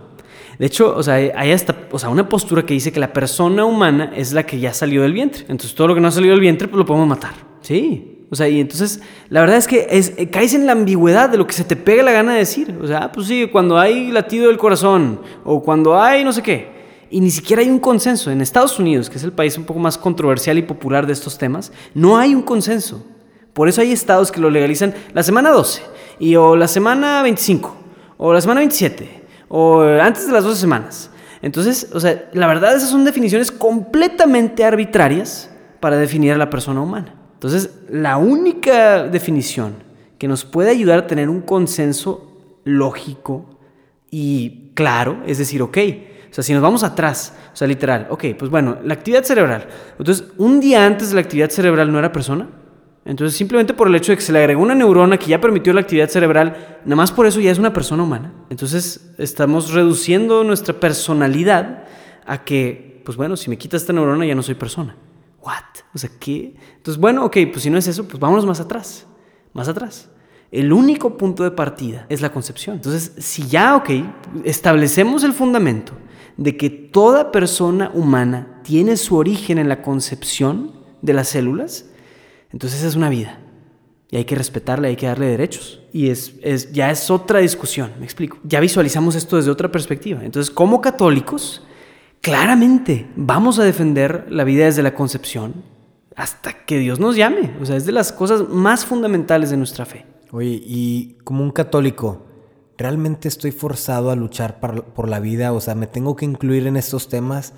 De 0.59 0.66
hecho, 0.66 0.94
o 0.94 1.02
sea, 1.02 1.14
hay 1.14 1.52
hasta 1.52 1.74
o 1.90 1.98
sea, 1.98 2.11
una 2.11 2.28
postura 2.28 2.66
que 2.66 2.74
dice 2.74 2.92
que 2.92 3.00
la 3.00 3.14
persona 3.14 3.64
humana 3.64 4.12
es 4.14 4.34
la 4.34 4.44
que 4.44 4.61
ya 4.61 4.74
salió 4.74 5.00
del 5.00 5.14
vientre. 5.14 5.46
Entonces 5.48 5.74
todo 5.74 5.88
lo 5.88 5.94
que 5.94 6.02
no 6.02 6.09
ha 6.09 6.12
salido 6.12 6.32
del 6.32 6.42
vientre, 6.42 6.68
pues 6.68 6.76
lo 6.76 6.84
podemos 6.84 7.09
matar. 7.09 7.32
Sí. 7.62 8.26
O 8.28 8.36
sea, 8.36 8.46
y 8.46 8.61
entonces 8.61 9.00
la 9.30 9.40
verdad 9.40 9.56
es 9.56 9.66
que 9.66 9.86
es, 9.88 10.12
eh, 10.18 10.28
caes 10.28 10.52
en 10.52 10.66
la 10.66 10.72
ambigüedad 10.72 11.30
de 11.30 11.38
lo 11.38 11.46
que 11.46 11.54
se 11.54 11.64
te 11.64 11.76
pega 11.76 12.02
la 12.02 12.12
gana 12.12 12.34
de 12.34 12.40
decir. 12.40 12.76
O 12.82 12.86
sea, 12.86 13.04
ah, 13.04 13.12
pues 13.12 13.26
sí, 13.26 13.48
cuando 13.50 13.78
hay 13.78 14.11
latido 14.11 14.48
del 14.48 14.59
corazón 14.59 15.22
o 15.44 15.62
cuando 15.62 15.98
hay 15.98 16.24
no 16.24 16.32
sé 16.34 16.42
qué 16.42 16.76
y 17.11 17.20
ni 17.20 17.30
siquiera 17.30 17.62
hay 17.62 17.70
un 17.70 17.78
consenso. 17.78 18.30
En 18.30 18.40
Estados 18.40 18.78
Unidos, 18.78 19.09
que 19.09 19.16
es 19.16 19.24
el 19.24 19.32
país 19.32 19.56
un 19.56 19.64
poco 19.64 19.80
más 19.80 19.96
controversial 19.98 20.59
y 20.59 20.62
popular 20.62 21.06
de 21.06 21.12
estos 21.12 21.38
temas, 21.38 21.72
no 21.94 22.18
hay 22.18 22.34
un 22.34 22.42
consenso. 22.42 23.04
Por 23.52 23.68
eso 23.68 23.80
hay 23.80 23.92
estados 23.92 24.30
que 24.30 24.40
lo 24.40 24.50
legalizan 24.50 24.94
la 25.14 25.22
semana 25.22 25.50
12, 25.50 25.82
y, 26.20 26.36
o 26.36 26.56
la 26.56 26.68
semana 26.68 27.22
25, 27.22 27.76
o 28.16 28.32
la 28.32 28.40
semana 28.40 28.61
27, 28.61 29.24
o 29.48 29.82
antes 29.82 30.26
de 30.26 30.32
las 30.32 30.44
12 30.44 30.61
semanas. 30.61 31.11
Entonces, 31.42 31.90
o 31.92 32.00
sea, 32.00 32.28
la 32.32 32.46
verdad 32.46 32.76
esas 32.76 32.90
son 32.90 33.04
definiciones 33.04 33.50
completamente 33.50 34.64
arbitrarias 34.64 35.50
para 35.80 35.96
definir 35.96 36.32
a 36.32 36.36
la 36.36 36.50
persona 36.50 36.80
humana. 36.80 37.14
Entonces, 37.34 37.70
la 37.88 38.16
única 38.16 39.04
definición 39.04 39.74
que 40.18 40.26
nos 40.26 40.44
puede 40.44 40.70
ayudar 40.70 40.98
a 40.98 41.06
tener 41.06 41.28
un 41.28 41.40
consenso 41.40 42.61
lógico 42.64 43.46
y 44.11 44.72
claro 44.74 45.22
es 45.26 45.38
decir, 45.38 45.62
ok, 45.62 45.78
sea, 46.39 46.47
si 46.47 46.53
nos 46.53 46.62
vamos 46.62 46.84
atrás, 46.84 47.34
o 47.53 47.57
sea, 47.57 47.66
literal, 47.66 48.07
ok, 48.11 48.26
pues 48.39 48.49
bueno, 48.49 48.78
la 48.84 48.95
actividad 48.95 49.24
cerebral. 49.24 49.66
Entonces, 49.99 50.28
un 50.36 50.61
día 50.61 50.86
antes 50.86 51.09
de 51.09 51.16
la 51.16 51.20
actividad 51.22 51.51
cerebral 51.51 51.91
no 51.91 51.99
era 51.99 52.12
persona. 52.12 52.49
Entonces, 53.05 53.36
simplemente 53.36 53.74
por 53.74 53.89
el 53.89 53.95
hecho 53.97 54.12
de 54.12 54.16
que 54.16 54.22
se 54.22 54.32
le 54.32 54.39
agregó 54.39 54.62
una 54.62 54.76
neurona 54.76 55.16
que 55.16 55.26
ya 55.26 55.41
permitió 55.41 55.72
la 55.72 55.80
actividad 55.80 56.09
cerebral, 56.09 56.78
nada 56.84 56.95
más 56.95 57.11
por 57.11 57.26
eso 57.26 57.41
ya 57.41 57.51
es 57.51 57.59
una 57.59 57.72
persona 57.72 58.05
humana. 58.05 58.32
Entonces, 58.51 59.14
estamos 59.18 59.72
reduciendo 59.72 60.45
nuestra 60.45 60.78
personalidad 60.78 61.84
a 62.24 62.45
que, 62.45 63.03
pues 63.05 63.16
bueno, 63.16 63.36
si 63.36 63.51
me 63.51 63.59
quitas 63.59 63.82
esta 63.82 63.93
neurona 63.93 64.24
ya 64.24 64.36
no 64.36 64.43
soy 64.45 64.55
persona. 64.55 64.95
¿What? 65.43 65.82
O 65.93 65.99
sea, 65.99 66.11
¿qué? 66.20 66.55
Entonces, 66.76 67.01
bueno, 67.01 67.24
ok, 67.24 67.36
pues 67.51 67.62
si 67.62 67.70
no 67.70 67.78
es 67.78 67.89
eso, 67.89 68.07
pues 68.07 68.20
vámonos 68.20 68.47
más 68.47 68.61
atrás. 68.61 69.07
Más 69.55 69.66
atrás. 69.66 70.09
El 70.53 70.72
único 70.72 71.16
punto 71.16 71.43
de 71.43 71.51
partida 71.51 72.07
es 72.09 72.20
la 72.20 72.30
concepción. 72.30 72.76
Entonces, 72.76 73.12
si 73.18 73.49
ya, 73.49 73.74
ok, 73.74 73.91
establecemos 74.45 75.24
el 75.24 75.32
fundamento 75.32 75.95
de 76.39 76.57
que 76.57 76.70
toda 76.70 77.30
persona 77.30 77.91
humana 77.93 78.61
tiene 78.62 78.97
su 78.97 79.16
origen 79.16 79.59
en 79.59 79.68
la 79.68 79.82
concepción 79.82 80.72
de 81.03 81.12
las 81.12 81.28
células, 81.28 81.86
entonces 82.53 82.82
es 82.84 82.95
una 82.95 83.11
vida. 83.11 83.41
Y 84.11 84.16
hay 84.16 84.24
que 84.24 84.36
respetarle, 84.36 84.89
hay 84.89 84.97
que 84.97 85.07
darle 85.07 85.26
derechos. 85.26 85.82
Y 85.93 86.09
es, 86.09 86.34
es, 86.41 86.72
ya 86.72 86.91
es 86.91 87.11
otra 87.11 87.41
discusión, 87.41 87.93
me 87.99 88.05
explico. 88.05 88.39
Ya 88.45 88.61
visualizamos 88.61 89.16
esto 89.16 89.36
desde 89.36 89.51
otra 89.51 89.70
perspectiva. 89.70 90.24
Entonces, 90.24 90.51
como 90.51 90.80
católicos, 90.80 91.66
claramente 92.22 93.11
vamos 93.16 93.59
a 93.59 93.64
defender 93.64 94.26
la 94.30 94.45
vida 94.45 94.64
desde 94.64 94.82
la 94.82 94.95
concepción 94.95 95.62
hasta 96.16 96.64
que 96.64 96.78
Dios 96.78 97.01
nos 97.01 97.16
llame. 97.16 97.51
O 97.61 97.66
sea, 97.66 97.76
es 97.76 97.84
de 97.84 97.93
las 97.93 98.12
cosas 98.12 98.49
más 98.49 98.86
fundamentales 98.86 99.51
de 99.51 99.57
nuestra 99.57 99.84
fe. 99.84 100.07
Oye, 100.30 100.62
y 100.64 101.18
como 101.24 101.43
un 101.43 101.51
católico, 101.51 102.27
¿realmente 102.78 103.26
estoy 103.26 103.50
forzado 103.50 104.10
a 104.10 104.16
luchar 104.16 104.60
por, 104.60 105.08
la 105.08 105.20
vida? 105.20 105.52
O 105.52 105.60
sea, 105.60 105.74
¿me 105.74 105.88
tengo 105.88 106.14
que 106.16 106.24
incluir 106.24 106.66
en 106.66 106.76
estos 106.76 107.08
temas? 107.08 107.52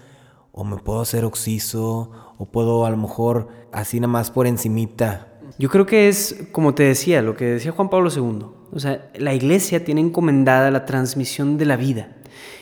¿O 0.51 0.65
me 0.65 0.79
puedo 0.79 1.03
hacer 1.03 1.25
oxiso? 1.25 2.11
¿O 2.39 2.47
puedo 2.47 2.87
a 2.87 2.91
lo 2.91 2.97
mejor 2.97 3.49
así 3.71 4.01
nada 4.01 4.11
más 4.11 4.31
por 4.31 4.47
encimita? 4.47 5.29
Yo 5.59 5.69
creo 5.69 5.85
que 5.85 6.09
es, 6.09 6.47
como 6.53 6.75
te 6.75 6.85
decía, 6.85 7.21
lo 7.21 7.37
que 7.37 7.45
decía 7.45 7.71
Juan 7.71 7.91
Pablo 7.91 8.11
II. 8.11 8.47
O 8.73 8.79
sea, 8.81 9.11
la 9.15 9.35
iglesia 9.35 9.85
tiene 9.85 10.01
encomendada 10.01 10.71
la 10.71 10.87
transmisión 10.87 11.59
de 11.59 11.67
la 11.67 11.77
vida. 11.77 12.17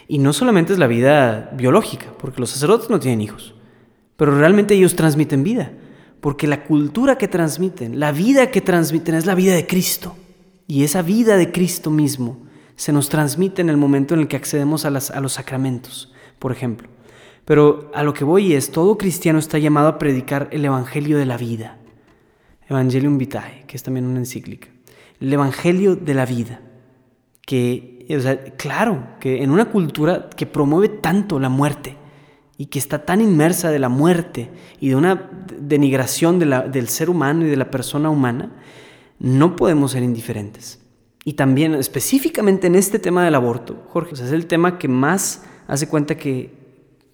Y 0.08 0.18
no 0.18 0.32
solamente 0.32 0.72
es 0.72 0.78
la 0.80 0.86
vida 0.88 1.50
biológica, 1.54 2.06
porque 2.18 2.40
los 2.40 2.50
sacerdotes 2.50 2.90
no 2.90 2.98
tienen 2.98 3.20
hijos, 3.20 3.54
pero 4.16 4.36
realmente 4.36 4.74
ellos 4.74 4.96
transmiten 4.96 5.44
vida, 5.44 5.72
porque 6.20 6.46
la 6.48 6.64
cultura 6.64 7.18
que 7.18 7.28
transmiten, 7.28 8.00
la 8.00 8.10
vida 8.10 8.50
que 8.50 8.62
transmiten 8.62 9.14
es 9.14 9.26
la 9.26 9.34
vida 9.34 9.54
de 9.54 9.66
Cristo. 9.66 10.16
Y 10.66 10.82
esa 10.82 11.02
vida 11.02 11.36
de 11.36 11.52
Cristo 11.52 11.90
mismo 11.90 12.47
se 12.78 12.92
nos 12.92 13.08
transmite 13.08 13.60
en 13.60 13.70
el 13.70 13.76
momento 13.76 14.14
en 14.14 14.20
el 14.20 14.28
que 14.28 14.36
accedemos 14.36 14.84
a, 14.84 14.90
los 14.90 15.32
sacramentos, 15.32 16.12
por 16.38 16.52
ejemplo. 16.52 16.88
Pero 17.44 17.90
a 17.92 18.04
lo 18.04 18.14
que 18.14 18.22
voy 18.22 18.52
es, 18.52 18.70
todo 18.70 18.96
cristiano 18.96 19.40
está 19.40 19.58
llamado 19.58 19.88
a 19.88 19.98
predicar 19.98 20.48
el 20.52 20.64
Evangelio 20.64 21.18
de 21.18 21.26
la 21.26 21.36
vida. 21.36 21.76
Evangelium 22.68 23.18
Vitae, 23.18 23.64
que 23.66 23.76
es 23.76 23.82
también 23.82 24.06
una 24.06 24.20
encíclica. 24.20 24.68
El 25.20 25.32
Evangelio 25.32 25.96
de 25.96 26.14
la 26.14 26.24
vida. 26.24 26.60
Que, 27.44 28.06
o 28.16 28.20
sea, 28.20 28.44
claro, 28.54 29.08
que 29.18 29.42
en 29.42 29.50
una 29.50 29.72
cultura 29.72 30.30
que 30.30 30.46
promueve 30.46 30.88
tanto 30.88 31.40
la 31.40 31.48
muerte 31.48 31.96
y 32.58 32.66
que 32.66 32.78
está 32.78 33.04
tan 33.04 33.20
inmersa 33.20 33.72
de 33.72 33.80
la 33.80 33.88
muerte 33.88 34.52
y 34.78 34.90
de 34.90 34.94
una 34.94 35.28
denigración 35.58 36.38
del 36.38 36.88
ser 36.88 37.10
humano 37.10 37.44
y 37.44 37.48
de 37.48 37.56
la 37.56 37.72
persona 37.72 38.08
humana, 38.08 38.52
no 39.18 39.56
podemos 39.56 39.90
ser 39.90 40.04
indiferentes. 40.04 40.78
Y 41.28 41.34
también 41.34 41.74
específicamente 41.74 42.68
en 42.68 42.74
este 42.74 42.98
tema 42.98 43.22
del 43.22 43.34
aborto, 43.34 43.82
Jorge, 43.90 44.14
es 44.14 44.32
el 44.32 44.46
tema 44.46 44.78
que 44.78 44.88
más 44.88 45.44
hace 45.66 45.86
cuenta 45.86 46.16
que 46.16 46.54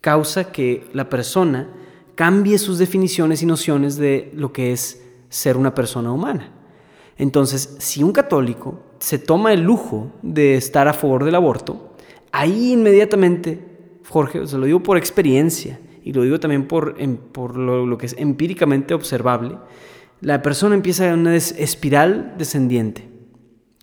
causa 0.01 0.53
que 0.53 0.87
la 0.93 1.09
persona 1.09 1.69
cambie 2.15 2.59
sus 2.59 2.79
definiciones 2.79 3.43
y 3.43 3.47
nociones 3.47 3.97
de 3.97 4.31
lo 4.37 4.53
que 4.53 4.71
es 4.71 5.05
ser 5.31 5.57
una 5.57 5.75
persona 5.75 6.13
humana. 6.13 6.53
Entonces, 7.19 7.75
si 7.81 8.05
un 8.05 8.13
católico 8.13 8.85
se 9.01 9.19
toma 9.19 9.53
el 9.53 9.63
lujo 9.63 10.13
de 10.23 10.55
estar 10.55 10.87
a 10.87 10.93
favor 10.93 11.25
del 11.25 11.35
aborto, 11.35 11.97
ahí 12.31 12.71
inmediatamente, 12.71 13.99
Jorge, 14.09 14.47
se 14.47 14.59
lo 14.59 14.67
digo 14.67 14.81
por 14.81 14.97
experiencia 14.97 15.81
y 16.05 16.13
lo 16.13 16.23
digo 16.23 16.39
también 16.39 16.69
por, 16.69 16.95
por 17.33 17.57
lo, 17.57 17.99
que 17.99 18.07
es 18.07 18.15
empíricamente 18.17 18.95
observable, 18.95 19.59
la 20.21 20.41
persona 20.41 20.77
empieza 20.77 21.09
en 21.09 21.19
una 21.19 21.35
espiral 21.35 22.37
descendiente. 22.39 23.13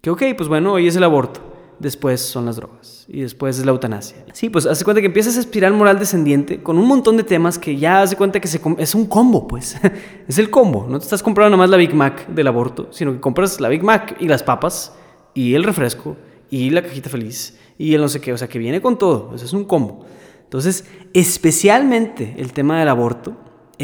Que 0.01 0.09
ok, 0.09 0.23
pues 0.35 0.49
bueno, 0.49 0.73
hoy 0.73 0.87
es 0.87 0.95
el 0.95 1.03
aborto 1.03 1.51
después 1.81 2.21
son 2.21 2.45
las 2.45 2.57
drogas 2.57 3.05
y 3.07 3.21
después 3.21 3.57
es 3.57 3.65
la 3.65 3.71
eutanasia. 3.71 4.23
Sí, 4.33 4.49
pues 4.49 4.67
hace 4.67 4.85
cuenta 4.85 5.01
que 5.01 5.07
empieza 5.07 5.31
esa 5.31 5.39
espiral 5.39 5.73
moral 5.73 5.97
descendiente 5.97 6.61
con 6.61 6.77
un 6.77 6.87
montón 6.87 7.17
de 7.17 7.23
temas 7.23 7.57
que 7.57 7.75
ya 7.75 8.03
hace 8.03 8.15
cuenta 8.15 8.39
que 8.39 8.47
es 8.77 8.95
un 8.95 9.05
combo, 9.07 9.47
pues. 9.47 9.77
es 10.27 10.37
el 10.37 10.49
combo. 10.49 10.85
No 10.87 10.99
te 10.99 11.05
estás 11.05 11.23
comprando 11.23 11.51
nomás 11.51 11.69
la 11.69 11.77
Big 11.77 11.93
Mac 11.93 12.27
del 12.27 12.47
aborto, 12.47 12.87
sino 12.91 13.11
que 13.11 13.19
compras 13.19 13.59
la 13.59 13.67
Big 13.67 13.83
Mac 13.83 14.15
y 14.19 14.27
las 14.27 14.43
papas 14.43 14.93
y 15.33 15.55
el 15.55 15.63
refresco 15.63 16.15
y 16.49 16.69
la 16.69 16.83
cajita 16.83 17.09
feliz 17.09 17.57
y 17.77 17.95
el 17.95 18.01
no 18.01 18.09
sé 18.09 18.21
qué. 18.21 18.31
O 18.31 18.37
sea, 18.37 18.47
que 18.47 18.59
viene 18.59 18.79
con 18.79 18.97
todo. 18.97 19.33
Eso 19.33 19.45
es 19.45 19.53
un 19.53 19.65
combo. 19.65 20.05
Entonces, 20.43 20.85
especialmente 21.13 22.35
el 22.37 22.53
tema 22.53 22.79
del 22.79 22.89
aborto 22.89 23.35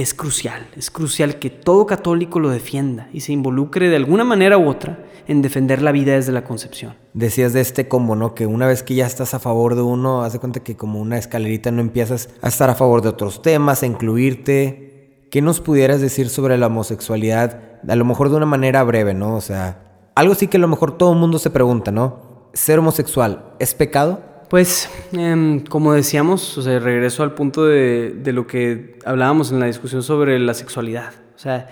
es 0.02 0.14
crucial. 0.14 0.68
Es 0.76 0.92
crucial 0.92 1.40
que 1.40 1.50
todo 1.50 1.88
católico 1.88 2.40
lo 2.40 2.50
defienda 2.50 3.10
y 3.14 3.22
se 3.22 3.34
involucre 3.34 3.90
de 3.90 3.96
alguna 3.96 4.24
manera 4.24 4.58
u 4.60 4.70
otra 4.70 5.04
en 5.28 5.42
defender 5.42 5.82
la 5.82 5.92
vida 5.92 6.14
desde 6.14 6.32
la 6.32 6.44
concepción. 6.44 6.96
Decías 7.16 7.52
de 7.54 7.62
este 7.62 7.88
combo, 7.88 8.16
¿no? 8.16 8.36
Que 8.36 8.46
una 8.46 8.68
vez 8.68 8.84
que 8.84 8.94
ya 8.94 9.08
estás 9.08 9.34
a 9.34 9.40
favor 9.40 9.74
de 9.74 9.82
uno, 9.82 10.22
haz 10.22 10.34
de 10.34 10.40
cuenta 10.40 10.60
que 10.60 10.78
como 10.78 11.02
una 11.02 11.18
escalerita 11.18 11.72
no 11.72 11.82
empiezas 11.82 12.30
a 12.44 12.48
estar 12.48 12.70
a 12.70 12.76
favor 12.76 13.02
de 13.02 13.10
otros 13.10 13.42
temas, 13.42 13.82
a 13.82 13.88
incluirte. 13.88 15.26
¿Qué 15.32 15.42
nos 15.42 15.62
pudieras 15.62 16.00
decir 16.00 16.30
sobre 16.30 16.60
la 16.60 16.68
homosexualidad? 16.68 17.60
A 17.88 17.96
lo 17.96 18.06
mejor 18.06 18.30
de 18.30 18.36
una 18.36 18.46
manera 18.46 18.84
breve, 18.84 19.16
¿no? 19.16 19.36
O 19.36 19.42
sea, 19.42 20.12
algo 20.14 20.36
sí 20.36 20.48
que 20.48 20.58
a 20.58 20.60
lo 20.60 20.68
mejor 20.68 20.96
todo 20.96 21.14
el 21.14 21.20
mundo 21.20 21.40
se 21.40 21.50
pregunta, 21.50 21.92
¿no? 21.92 22.50
¿Ser 22.54 22.78
homosexual 22.78 23.56
es 23.58 23.74
pecado? 23.74 24.22
Pues, 24.50 24.90
em, 25.12 25.60
como 25.66 25.94
decíamos, 25.94 26.58
o 26.58 26.62
sea, 26.62 26.80
regreso 26.80 27.24
al 27.24 27.34
punto 27.34 27.66
de, 27.66 28.12
de, 28.12 28.32
lo 28.32 28.48
que 28.48 28.98
hablábamos 29.06 29.52
en 29.52 29.60
la 29.60 29.66
discusión 29.66 30.04
sobre 30.04 30.40
la 30.40 30.54
sexualidad. 30.54 31.14
O 31.36 31.40
sea, 31.40 31.68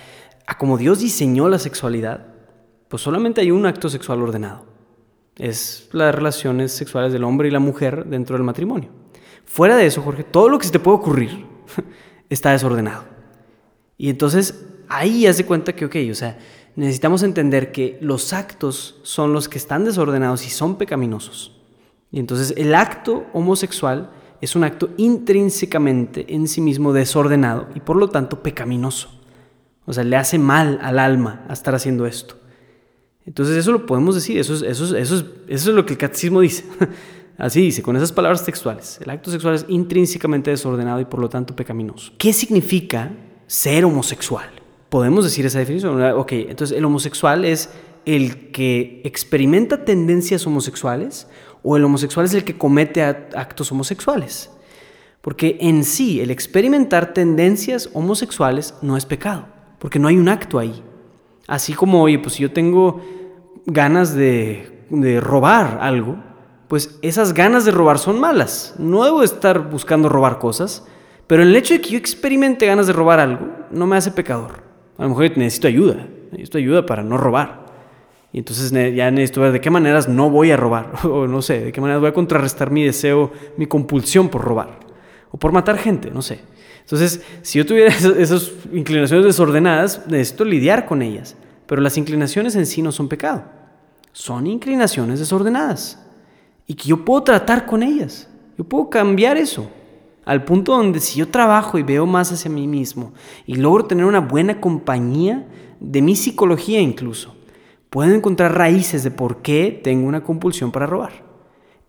como 0.58 0.78
Dios 0.78 1.00
diseñó 1.00 1.48
la 1.48 1.58
sexualidad, 1.58 2.28
pues 2.90 3.02
solamente 3.02 3.42
hay 3.42 3.52
un 3.52 3.66
acto 3.66 3.90
sexual 3.90 4.22
ordenado. 4.22 4.66
Es 5.38 5.90
las 5.92 6.14
relaciones 6.14 6.72
sexuales 6.72 7.12
del 7.12 7.24
hombre 7.24 7.48
y 7.48 7.52
la 7.52 7.60
mujer 7.60 8.06
dentro 8.06 8.36
del 8.36 8.44
matrimonio. 8.44 8.90
Fuera 9.46 9.76
de 9.76 9.86
eso, 9.86 10.02
Jorge, 10.02 10.24
todo 10.24 10.50
lo 10.50 10.60
que 10.60 10.66
se 10.66 10.72
te 10.72 10.80
puede 10.80 10.98
ocurrir 10.98 11.46
está 12.30 12.52
desordenado. 12.52 13.04
Y 13.98 14.10
entonces 14.10 14.66
ahí 14.90 15.28
hace 15.28 15.46
cuenta 15.46 15.74
que, 15.74 15.86
ok, 15.86 15.96
o 16.12 16.16
sea, 16.16 16.38
necesitamos 16.76 17.24
entender 17.24 17.72
que 17.72 17.98
los 18.02 18.34
actos 18.34 19.00
son 19.04 19.34
los 19.34 19.48
que 19.48 19.58
están 19.58 19.86
desordenados 19.86 20.46
y 20.46 20.50
son 20.50 20.78
pecaminosos. 20.78 21.55
Y 22.12 22.20
entonces 22.20 22.54
el 22.58 22.76
acto 22.76 23.26
homosexual 23.34 24.12
es 24.42 24.56
un 24.56 24.64
acto 24.64 24.90
intrínsecamente 24.98 26.34
en 26.34 26.48
sí 26.48 26.62
mismo 26.62 26.94
desordenado 26.94 27.68
y 27.76 27.80
por 27.80 27.98
lo 27.98 28.10
tanto 28.10 28.42
pecaminoso. 28.42 29.10
O 29.86 29.94
sea, 29.94 30.04
le 30.04 30.16
hace 30.16 30.40
mal 30.40 30.80
al 30.82 31.00
alma 31.00 31.46
estar 31.50 31.76
haciendo 31.76 32.06
esto. 32.06 32.36
Entonces 33.26 33.58
eso 33.58 33.72
lo 33.72 33.86
podemos 33.86 34.16
decir, 34.16 34.38
eso 34.38 34.54
es, 34.54 34.62
eso 34.62 34.96
eso 34.96 35.16
es, 35.16 35.26
eso 35.48 35.70
es 35.70 35.76
lo 35.76 35.86
que 35.86 35.94
el 35.94 36.00
catecismo 36.00 36.42
dice. 36.42 36.64
Así 37.38 37.62
dice, 37.62 37.82
con 37.82 37.96
esas 37.98 38.12
palabras 38.12 38.46
textuales. 38.46 39.00
El 39.02 39.10
acto 39.10 39.30
sexual 39.30 39.56
es 39.56 39.66
intrínsecamente 39.68 40.52
desordenado 40.52 41.02
y 41.02 41.06
por 41.06 41.20
lo 41.20 41.28
tanto 41.28 41.56
pecaminoso. 41.56 42.14
¿Qué 42.18 42.32
significa 42.32 43.12
ser 43.46 43.84
homosexual? 43.84 44.48
Podemos 44.90 45.26
decir 45.26 45.46
esa 45.46 45.60
definición. 45.60 46.02
Ok, 46.14 46.32
entonces 46.34 46.78
el 46.78 46.86
homosexual 46.86 47.44
es 47.44 47.70
el 48.06 48.52
que 48.52 49.02
experimenta 49.04 49.84
tendencias 49.84 50.46
homosexuales 50.48 51.28
o 51.66 51.76
el 51.76 51.84
homosexual 51.84 52.28
es 52.28 52.34
el 52.36 52.44
que 52.44 52.58
comete 52.58 53.02
actos 53.04 53.72
homosexuales. 53.72 54.52
Porque 55.22 55.58
en 55.60 55.84
sí 55.84 56.22
el 56.22 56.30
experimentar 56.30 57.12
tendencias 57.12 57.90
homosexuales 57.94 58.76
no 58.84 58.96
es 58.96 59.06
pecado, 59.08 59.48
porque 59.80 59.98
no 59.98 60.08
hay 60.08 60.18
un 60.18 60.30
acto 60.30 60.60
ahí. 60.60 60.84
Así 61.48 61.74
como, 61.74 62.04
oye, 62.04 62.20
pues 62.20 62.36
si 62.36 62.44
yo 62.44 62.52
tengo 62.52 63.02
ganas 63.66 64.14
de, 64.14 64.72
robar 65.20 65.80
algo, 65.82 66.18
pues 66.68 67.00
esas 67.02 67.34
ganas 67.34 67.66
de 67.66 67.72
robar 67.72 67.98
son 67.98 68.20
malas. 68.20 68.76
No 68.78 69.04
debo 69.04 69.24
estar 69.24 69.72
buscando 69.72 70.08
robar 70.08 70.38
cosas, 70.38 70.86
pero 71.26 71.42
el 71.42 71.56
hecho 71.56 71.74
de 71.74 71.82
que 71.82 71.90
yo 71.90 71.98
experimente 71.98 72.68
ganas 72.68 72.86
de 72.86 72.94
robar 72.94 73.20
algo 73.20 73.48
no 73.72 73.88
me 73.88 73.98
hace 73.98 74.12
pecador. 74.12 74.64
A 75.00 75.04
lo 75.04 75.10
mejor 75.10 75.36
necesito 75.36 75.68
ayuda, 75.68 76.08
necesito 76.32 76.60
ayuda 76.60 76.86
para 76.86 77.02
no 77.02 77.18
robar. 77.18 77.65
Y 78.36 78.40
entonces 78.40 78.70
ya 78.94 79.10
necesito 79.12 79.40
ver 79.40 79.54
de 79.54 79.62
qué 79.62 79.70
maneras 79.70 80.10
no 80.10 80.30
voy 80.30 80.52
a 80.52 80.58
robar, 80.58 80.92
o 81.06 81.26
no 81.26 81.42
sé, 81.42 81.62
de 81.62 81.72
qué 81.72 81.80
maneras 81.80 82.02
voy 82.02 82.10
a 82.10 82.14
contrarrestar 82.14 82.70
mi 82.70 82.84
deseo, 82.84 83.32
mi 83.56 83.66
compulsión 83.66 84.28
por 84.28 84.42
robar, 84.42 84.78
o 85.32 85.38
por 85.38 85.54
matar 85.54 85.78
gente, 85.78 86.12
no 86.12 86.22
sé. 86.22 86.42
Entonces, 86.82 87.22
si 87.44 87.60
yo 87.60 87.66
tuviera 87.66 87.96
esas 88.20 88.52
inclinaciones 88.74 89.26
desordenadas, 89.26 90.06
necesito 90.08 90.44
lidiar 90.44 90.86
con 90.86 91.02
ellas. 91.02 91.38
Pero 91.66 91.82
las 91.82 91.98
inclinaciones 91.98 92.58
en 92.58 92.66
sí 92.66 92.82
no 92.82 92.92
son 92.92 93.08
pecado. 93.08 93.46
Son 94.12 94.48
inclinaciones 94.48 95.20
desordenadas. 95.20 96.06
Y 96.68 96.74
que 96.74 96.90
yo 96.90 97.06
puedo 97.06 97.24
tratar 97.24 97.66
con 97.66 97.84
ellas. 97.84 98.28
Yo 98.58 98.66
puedo 98.66 98.90
cambiar 98.90 99.38
eso. 99.38 99.70
Al 100.26 100.44
punto 100.44 100.76
donde 100.76 101.00
si 101.00 101.20
yo 101.20 101.30
trabajo 101.30 101.78
y 101.78 101.84
veo 101.84 102.06
más 102.06 102.34
hacia 102.34 102.52
mí 102.52 102.68
mismo 102.68 103.14
y 103.48 103.56
logro 103.56 103.86
tener 103.86 104.04
una 104.04 104.20
buena 104.20 104.60
compañía 104.60 105.48
de 105.80 106.02
mi 106.02 106.18
psicología 106.18 106.82
incluso, 106.82 107.35
puedo 107.96 108.14
encontrar 108.14 108.58
raíces 108.58 109.04
de 109.06 109.12
por 109.12 109.42
qué 109.42 109.80
tengo 109.82 110.06
una 110.06 110.22
compulsión 110.22 110.70
para 110.70 110.86
robar. 110.86 111.14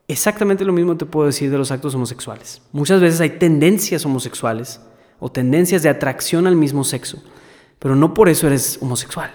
Exactamente 0.06 0.64
lo 0.64 0.72
mismo 0.72 0.96
te 0.96 1.04
puedo 1.04 1.26
decir 1.26 1.50
de 1.50 1.58
los 1.58 1.72
actos 1.72 1.96
homosexuales. 1.96 2.62
Muchas 2.70 3.00
veces 3.00 3.20
hay 3.20 3.30
tendencias 3.30 4.06
homosexuales 4.06 4.80
o 5.18 5.32
tendencias 5.32 5.82
de 5.82 5.88
atracción 5.88 6.46
al 6.46 6.54
mismo 6.54 6.84
sexo, 6.84 7.20
pero 7.80 7.96
no 7.96 8.14
por 8.14 8.28
eso 8.28 8.46
eres 8.46 8.78
homosexual. 8.80 9.32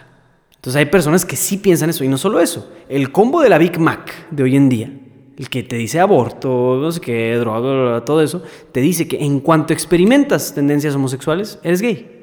Entonces 0.55 0.79
hay 0.79 0.85
personas 0.85 1.25
que 1.25 1.35
sí 1.35 1.57
piensan 1.57 1.89
eso 1.89 2.05
y 2.05 2.07
no 2.07 2.17
solo 2.17 2.39
eso. 2.39 2.71
El 2.87 3.11
combo 3.11 3.41
de 3.41 3.49
la 3.49 3.57
Big 3.57 3.77
Mac 3.77 4.29
de 4.31 4.43
hoy 4.43 4.55
en 4.55 4.69
día, 4.69 4.97
el 5.37 5.49
que 5.49 5.63
te 5.63 5.75
dice 5.75 5.99
aborto, 5.99 6.77
no 6.81 6.89
sé 6.89 7.01
qué, 7.01 7.35
droga, 7.35 8.05
todo 8.05 8.21
eso, 8.21 8.43
te 8.71 8.79
dice 8.79 9.09
que 9.09 9.21
en 9.21 9.41
cuanto 9.41 9.73
experimentas 9.73 10.53
tendencias 10.53 10.95
homosexuales, 10.95 11.59
eres 11.63 11.81
gay. 11.81 12.21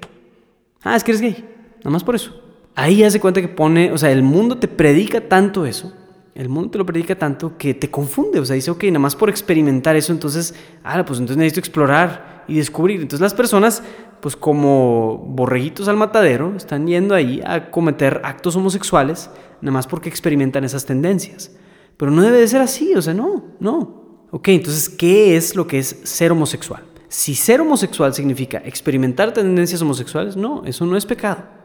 Ah, 0.83 0.97
es 0.97 1.05
que 1.05 1.11
eres 1.11 1.21
gay. 1.21 1.45
Nada 1.81 1.91
más 1.91 2.03
por 2.03 2.15
eso. 2.15 2.48
Ahí 2.79 3.03
hace 3.03 3.19
cuenta 3.19 3.41
que 3.41 3.49
pone, 3.49 3.91
o 3.91 3.99
sea, 3.99 4.13
el 4.13 4.23
mundo 4.23 4.59
te 4.59 4.69
predica 4.69 5.21
tanto 5.21 5.67
eso, 5.67 5.93
el 6.37 6.49
mundo 6.49 6.71
te 6.71 6.79
lo 6.79 6.87
predica 6.87 7.17
tanto 7.17 7.59
que 7.59 7.75
te 7.75 7.91
confunde, 7.91 8.39
o 8.39 8.45
sea, 8.45 8.55
dice, 8.55 8.71
ok, 8.71 8.85
nada 8.85 9.01
más 9.01 9.17
por 9.17 9.29
experimentar 9.29 9.97
eso, 9.97 10.13
entonces, 10.13 10.55
ah, 10.85 11.05
pues 11.05 11.19
entonces 11.19 11.37
necesito 11.37 11.59
explorar 11.59 12.45
y 12.47 12.55
descubrir. 12.55 13.01
Entonces 13.01 13.21
las 13.21 13.35
personas, 13.35 13.83
pues 14.21 14.37
como 14.37 15.19
borreguitos 15.27 15.89
al 15.89 15.97
matadero, 15.97 16.55
están 16.57 16.87
yendo 16.87 17.17
ahí 17.17 17.43
a 17.45 17.73
cometer 17.73 18.21
actos 18.23 18.55
homosexuales, 18.55 19.29
nada 19.61 19.73
más 19.73 19.89
porque 19.89 20.09
experimentan 20.09 20.63
esas 20.63 20.87
tendencias. 20.87 21.51
Pero 21.97 22.13
no 22.13 22.23
debe 22.23 22.39
de 22.39 22.47
ser 22.47 22.61
así, 22.61 22.95
o 22.95 23.03
sea, 23.03 23.13
no, 23.13 23.57
no. 23.59 24.23
Ok, 24.31 24.49
entonces, 24.49 24.89
¿qué 24.89 25.37
es 25.37 25.57
lo 25.57 25.67
que 25.67 25.81
es 25.81 25.99
ser 26.05 26.31
homosexual? 26.31 26.85
Si 27.09 27.35
ser 27.35 27.61
homosexual 27.61 28.15
significa 28.15 28.63
experimentar 28.65 29.33
tendencias 29.33 29.83
homosexuales, 29.83 30.37
no, 30.37 30.63
eso 30.65 30.87
no 30.87 30.97
es 30.97 31.05
pecado. 31.05 31.58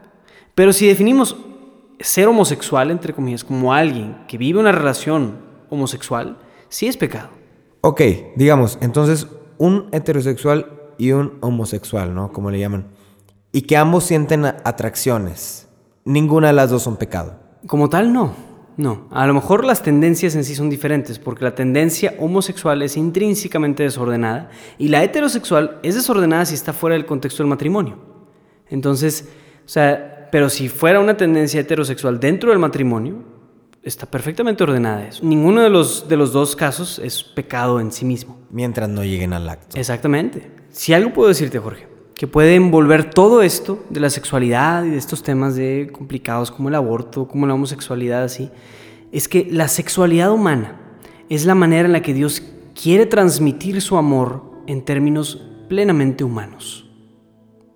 Pero 0.54 0.72
si 0.72 0.86
definimos 0.86 1.36
ser 2.00 2.28
homosexual, 2.28 2.90
entre 2.90 3.12
comillas, 3.12 3.44
como 3.44 3.72
alguien 3.72 4.18
que 4.28 4.38
vive 4.38 4.60
una 4.60 4.72
relación 4.72 5.38
homosexual, 5.70 6.38
sí 6.68 6.86
es 6.86 6.96
pecado. 6.96 7.30
Ok, 7.80 8.00
digamos, 8.36 8.78
entonces 8.80 9.26
un 9.58 9.88
heterosexual 9.92 10.66
y 10.98 11.12
un 11.12 11.38
homosexual, 11.40 12.14
¿no? 12.14 12.32
Como 12.32 12.50
le 12.50 12.58
llaman. 12.58 12.86
Y 13.52 13.62
que 13.62 13.76
ambos 13.76 14.04
sienten 14.04 14.44
atracciones. 14.44 15.68
Ninguna 16.04 16.48
de 16.48 16.52
las 16.54 16.70
dos 16.70 16.82
son 16.82 16.96
pecado. 16.96 17.38
Como 17.66 17.88
tal, 17.88 18.12
no. 18.12 18.34
No, 18.76 19.06
a 19.12 19.26
lo 19.26 19.34
mejor 19.34 19.64
las 19.64 19.82
tendencias 19.82 20.34
en 20.34 20.42
sí 20.42 20.56
son 20.56 20.68
diferentes, 20.68 21.20
porque 21.20 21.44
la 21.44 21.54
tendencia 21.54 22.14
homosexual 22.18 22.82
es 22.82 22.96
intrínsecamente 22.96 23.84
desordenada 23.84 24.50
y 24.78 24.88
la 24.88 25.04
heterosexual 25.04 25.78
es 25.84 25.94
desordenada 25.94 26.44
si 26.44 26.54
está 26.54 26.72
fuera 26.72 26.94
del 26.94 27.06
contexto 27.06 27.44
del 27.44 27.50
matrimonio. 27.50 27.98
Entonces, 28.68 29.28
o 29.64 29.68
sea, 29.68 30.13
pero 30.34 30.50
si 30.50 30.68
fuera 30.68 30.98
una 30.98 31.16
tendencia 31.16 31.60
heterosexual 31.60 32.18
dentro 32.18 32.50
del 32.50 32.58
matrimonio, 32.58 33.22
está 33.84 34.04
perfectamente 34.04 34.64
ordenada 34.64 35.06
eso. 35.06 35.24
Ninguno 35.24 35.62
de 35.62 35.70
los, 35.70 36.08
de 36.08 36.16
los 36.16 36.32
dos 36.32 36.56
casos 36.56 36.98
es 36.98 37.22
pecado 37.22 37.78
en 37.78 37.92
sí 37.92 38.04
mismo. 38.04 38.36
Mientras 38.50 38.88
no 38.88 39.04
lleguen 39.04 39.32
al 39.32 39.48
acto. 39.48 39.78
Exactamente. 39.78 40.50
Si 40.70 40.92
algo 40.92 41.12
puedo 41.12 41.28
decirte, 41.28 41.60
Jorge, 41.60 41.86
que 42.16 42.26
puede 42.26 42.56
envolver 42.56 43.10
todo 43.10 43.42
esto 43.42 43.84
de 43.90 44.00
la 44.00 44.10
sexualidad 44.10 44.84
y 44.84 44.90
de 44.90 44.96
estos 44.96 45.22
temas 45.22 45.54
de 45.54 45.88
complicados 45.92 46.50
como 46.50 46.68
el 46.68 46.74
aborto, 46.74 47.28
como 47.28 47.46
la 47.46 47.54
homosexualidad, 47.54 48.24
así, 48.24 48.50
es 49.12 49.28
que 49.28 49.46
la 49.48 49.68
sexualidad 49.68 50.32
humana 50.32 50.80
es 51.28 51.44
la 51.44 51.54
manera 51.54 51.86
en 51.86 51.92
la 51.92 52.02
que 52.02 52.12
Dios 52.12 52.42
quiere 52.74 53.06
transmitir 53.06 53.80
su 53.80 53.96
amor 53.96 54.42
en 54.66 54.84
términos 54.84 55.40
plenamente 55.68 56.24
humanos. 56.24 56.83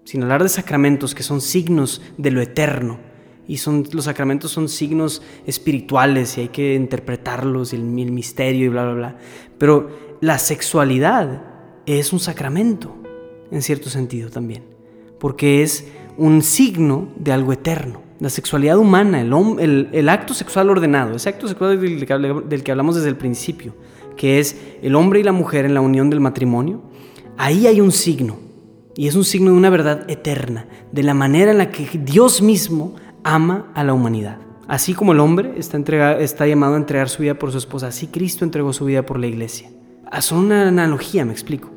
Sin 0.08 0.22
hablar 0.22 0.42
de 0.42 0.48
sacramentos 0.48 1.14
que 1.14 1.22
son 1.22 1.42
signos 1.42 2.00
de 2.16 2.30
lo 2.30 2.40
eterno. 2.40 2.98
Y 3.46 3.58
son, 3.58 3.84
los 3.92 4.06
sacramentos 4.06 4.50
son 4.50 4.70
signos 4.70 5.20
espirituales 5.46 6.38
y 6.38 6.40
hay 6.40 6.48
que 6.48 6.74
interpretarlos 6.76 7.74
el, 7.74 7.80
el 7.80 8.10
misterio 8.10 8.64
y 8.64 8.68
bla, 8.68 8.84
bla, 8.84 8.94
bla. 8.94 9.18
Pero 9.58 9.90
la 10.22 10.38
sexualidad 10.38 11.42
es 11.84 12.14
un 12.14 12.20
sacramento 12.20 12.96
en 13.50 13.60
cierto 13.60 13.90
sentido 13.90 14.30
también, 14.30 14.62
porque 15.18 15.62
es 15.62 15.86
un 16.16 16.40
signo 16.40 17.08
de 17.16 17.32
algo 17.32 17.52
eterno. 17.52 18.00
La 18.18 18.30
sexualidad 18.30 18.78
humana, 18.78 19.20
el, 19.20 19.90
el, 19.92 20.08
acto 20.08 20.32
sexual 20.32 20.70
ordenado, 20.70 21.16
ese 21.16 21.28
acto 21.28 21.48
sexual 21.48 21.78
del 21.78 21.98
del 22.48 22.62
que 22.64 22.70
hablamos 22.70 22.96
desde 22.96 23.10
el 23.10 23.16
principio, 23.16 23.74
que 24.16 24.40
es 24.40 24.58
el 24.80 24.94
hombre 24.94 25.20
y 25.20 25.22
la 25.22 25.32
mujer 25.32 25.66
en 25.66 25.74
la 25.74 25.82
unión 25.82 26.08
del 26.08 26.20
matrimonio, 26.20 26.80
ahí 27.36 27.66
hay 27.66 27.82
un 27.82 27.92
signo, 27.92 28.47
y 28.98 29.06
es 29.06 29.14
un 29.14 29.24
signo 29.24 29.52
de 29.52 29.56
una 29.56 29.70
verdad 29.70 30.10
eterna, 30.10 30.66
de 30.90 31.04
la 31.04 31.14
manera 31.14 31.52
en 31.52 31.58
la 31.58 31.70
que 31.70 31.88
Dios 32.02 32.42
mismo 32.42 32.96
ama 33.22 33.70
a 33.76 33.84
la 33.84 33.94
humanidad. 33.94 34.38
Así 34.66 34.92
como 34.92 35.12
el 35.12 35.20
hombre 35.20 35.54
está, 35.56 35.78
está 36.18 36.48
llamado 36.48 36.74
a 36.74 36.78
entregar 36.78 37.08
su 37.08 37.22
vida 37.22 37.38
por 37.38 37.52
su 37.52 37.58
esposa, 37.58 37.86
así 37.86 38.08
Cristo 38.08 38.44
entregó 38.44 38.72
su 38.72 38.86
vida 38.86 39.06
por 39.06 39.20
la 39.20 39.28
iglesia. 39.28 39.70
Ah, 40.10 40.20
son 40.20 40.46
una 40.46 40.66
analogía, 40.66 41.24
me 41.24 41.30
explico. 41.30 41.70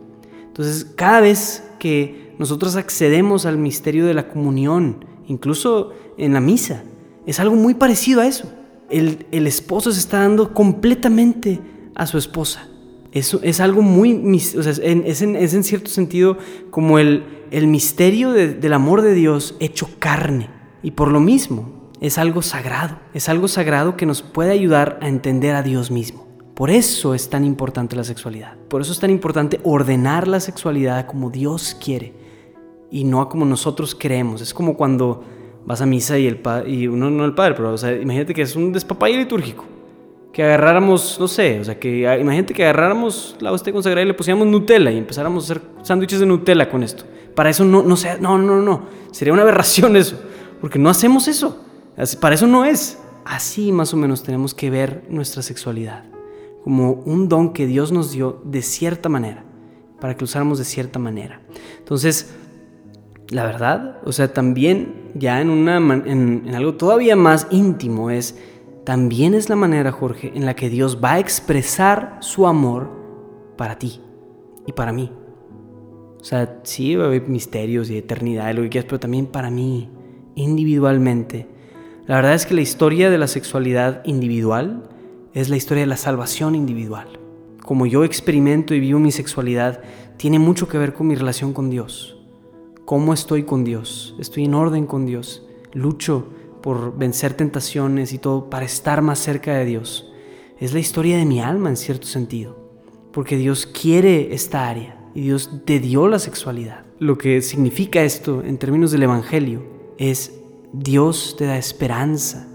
Entonces, 0.47 0.83
cada 0.95 1.21
vez 1.21 1.63
que 1.77 2.33
nosotros 2.39 2.75
accedemos 2.75 3.45
al 3.45 3.59
misterio 3.59 4.07
de 4.07 4.15
la 4.15 4.27
comunión, 4.27 5.05
incluso 5.27 5.93
en 6.17 6.33
la 6.33 6.41
misa, 6.41 6.81
es 7.27 7.39
algo 7.39 7.55
muy 7.55 7.75
parecido 7.75 8.21
a 8.21 8.25
eso. 8.25 8.51
El, 8.89 9.27
esposo 9.45 9.91
se 9.91 9.99
está 9.99 10.21
dando 10.21 10.55
completamente 10.55 11.59
a 11.93 12.07
su 12.07 12.17
esposa. 12.17 12.67
Eso 13.11 13.41
es 13.43 13.59
algo 13.59 13.81
muy, 13.81 14.13
o 14.57 14.63
sea, 14.63 14.71
es, 14.71 15.21
en, 15.21 15.63
cierto 15.63 15.89
sentido 15.89 16.37
como 16.69 16.97
el, 16.97 17.25
misterio 17.51 18.31
del 18.31 18.73
amor 18.73 19.01
de 19.01 19.13
Dios 19.13 19.55
hecho 19.59 19.89
carne. 19.99 20.49
Y 20.81 20.91
por 20.91 21.09
lo 21.09 21.19
mismo, 21.19 21.89
es 21.99 22.17
algo 22.17 22.41
sagrado. 22.41 22.97
Es 23.13 23.27
algo 23.27 23.47
sagrado 23.47 23.97
que 23.97 24.05
nos 24.05 24.21
puede 24.21 24.51
ayudar 24.51 24.97
a 25.01 25.09
entender 25.09 25.55
a 25.55 25.61
Dios 25.63 25.91
mismo. 25.91 26.27
Por 26.55 26.69
eso 26.69 27.13
es 27.13 27.29
tan 27.29 27.43
importante 27.43 27.95
la 27.95 28.03
sexualidad. 28.03 28.55
Por 28.69 28.81
eso 28.81 28.91
es 28.93 28.99
tan 28.99 29.09
importante 29.09 29.59
ordenar 29.63 30.27
la 30.27 30.39
sexualidad 30.39 31.05
como 31.05 31.29
Dios 31.29 31.75
quiere 31.83 32.13
y 32.89 33.03
no 33.03 33.27
como 33.29 33.45
nosotros 33.45 33.95
creemos. 33.97 34.41
Es 34.41 34.53
como 34.53 34.75
cuando 34.75 35.23
vas 35.65 35.81
a 35.81 35.85
misa 35.85 36.17
y 36.17 36.27
el 36.27 36.41
uno 36.89 37.09
no 37.09 37.25
el 37.25 37.33
padre, 37.33 37.55
pero 37.55 37.75
imagínate 38.01 38.33
que 38.33 38.41
es 38.41 38.55
un 38.55 38.71
despapalle 38.71 39.17
litúrgico. 39.17 39.65
Que 40.31 40.43
agarráramos, 40.43 41.17
no 41.19 41.27
sé, 41.27 41.59
o 41.59 41.63
sea, 41.63 41.77
que 41.77 42.07
ah, 42.07 42.17
imagínate 42.17 42.53
que 42.53 42.63
agarráramos 42.63 43.35
la 43.39 43.51
hostia 43.51 43.73
consagrada 43.73 44.03
y 44.03 44.07
le 44.07 44.13
pusiéramos 44.13 44.47
Nutella 44.47 44.89
y 44.91 44.97
empezáramos 44.97 45.43
a 45.43 45.53
hacer 45.53 45.63
sándwiches 45.83 46.19
de 46.19 46.25
Nutella 46.25 46.69
con 46.69 46.83
esto. 46.83 47.03
Para 47.35 47.49
eso 47.49 47.65
no, 47.65 47.83
no 47.83 47.97
sea, 47.97 48.17
no, 48.17 48.37
no, 48.37 48.61
no. 48.61 48.83
Sería 49.11 49.33
una 49.33 49.41
aberración 49.41 49.95
eso, 49.97 50.17
porque 50.61 50.79
no 50.79 50.89
hacemos 50.89 51.27
eso. 51.27 51.65
Para 52.19 52.35
eso 52.35 52.47
no 52.47 52.65
es. 52.65 52.99
Así 53.25 53.71
más 53.71 53.93
o 53.93 53.97
menos 53.97 54.23
tenemos 54.23 54.53
que 54.53 54.69
ver 54.69 55.03
nuestra 55.09 55.41
sexualidad 55.41 56.11
como 56.63 56.93
un 57.05 57.27
don 57.27 57.53
que 57.53 57.67
Dios 57.67 57.91
nos 57.91 58.11
dio 58.11 58.41
de 58.43 58.61
cierta 58.61 59.09
manera, 59.09 59.43
para 59.99 60.15
que 60.15 60.21
lo 60.21 60.25
usáramos 60.25 60.59
de 60.59 60.65
cierta 60.65 60.99
manera. 60.99 61.41
Entonces, 61.79 62.33
la 63.29 63.45
verdad, 63.45 63.99
o 64.05 64.11
sea, 64.11 64.33
también 64.33 65.11
ya 65.15 65.41
en, 65.41 65.49
una, 65.49 65.77
en, 65.77 66.43
en 66.45 66.55
algo 66.55 66.75
todavía 66.75 67.15
más 67.15 67.47
íntimo 67.49 68.11
es, 68.11 68.37
también 68.83 69.35
es 69.35 69.49
la 69.49 69.55
manera, 69.55 69.91
Jorge, 69.91 70.31
en 70.35 70.45
la 70.45 70.55
que 70.55 70.69
Dios 70.69 70.99
va 71.03 71.13
a 71.13 71.19
expresar 71.19 72.17
su 72.21 72.47
amor 72.47 72.89
para 73.55 73.77
ti 73.77 74.01
y 74.65 74.71
para 74.71 74.91
mí. 74.91 75.11
O 76.19 76.23
sea, 76.23 76.59
sí 76.63 76.95
va 76.95 77.05
a 77.05 77.07
haber 77.07 77.27
misterios 77.27 77.89
y 77.89 77.97
eternidad 77.97 78.49
y 78.49 78.53
lo 78.53 78.63
que 78.63 78.69
quieras, 78.69 78.87
pero 78.89 78.99
también 78.99 79.27
para 79.27 79.51
mí, 79.51 79.89
individualmente. 80.35 81.47
La 82.07 82.15
verdad 82.15 82.33
es 82.33 82.45
que 82.45 82.55
la 82.55 82.61
historia 82.61 83.09
de 83.09 83.17
la 83.17 83.27
sexualidad 83.27 84.01
individual 84.05 84.89
es 85.33 85.49
la 85.49 85.57
historia 85.57 85.81
de 85.81 85.87
la 85.87 85.97
salvación 85.97 86.55
individual. 86.55 87.07
Como 87.63 87.85
yo 87.85 88.03
experimento 88.03 88.73
y 88.73 88.79
vivo 88.79 88.99
mi 88.99 89.11
sexualidad, 89.11 89.81
tiene 90.17 90.39
mucho 90.39 90.67
que 90.67 90.77
ver 90.77 90.93
con 90.93 91.07
mi 91.07 91.15
relación 91.15 91.53
con 91.53 91.69
Dios. 91.69 92.17
¿Cómo 92.85 93.13
estoy 93.13 93.43
con 93.43 93.63
Dios? 93.63 94.15
¿Estoy 94.19 94.45
en 94.45 94.55
orden 94.55 94.87
con 94.87 95.05
Dios? 95.05 95.47
¿Lucho 95.73 96.27
por 96.61 96.97
vencer 96.97 97.33
tentaciones 97.33 98.13
y 98.13 98.17
todo 98.17 98.49
para 98.49 98.65
estar 98.65 99.01
más 99.01 99.19
cerca 99.19 99.53
de 99.53 99.65
Dios? 99.65 100.11
Es 100.59 100.73
la 100.73 100.79
historia 100.79 101.17
de 101.17 101.25
mi 101.25 101.41
alma 101.41 101.69
en 101.69 101.77
cierto 101.77 102.07
sentido, 102.07 102.57
porque 103.11 103.37
Dios 103.37 103.65
quiere 103.65 104.33
esta 104.33 104.69
área 104.69 104.97
y 105.13 105.21
Dios 105.21 105.61
te 105.65 105.79
dio 105.79 106.07
la 106.07 106.19
sexualidad. 106.19 106.85
Lo 106.99 107.17
que 107.17 107.41
significa 107.41 108.03
esto 108.03 108.43
en 108.43 108.57
términos 108.57 108.91
del 108.91 109.03
Evangelio 109.03 109.63
es 109.97 110.33
Dios 110.73 111.35
te 111.37 111.45
da 111.45 111.57
esperanza 111.57 112.47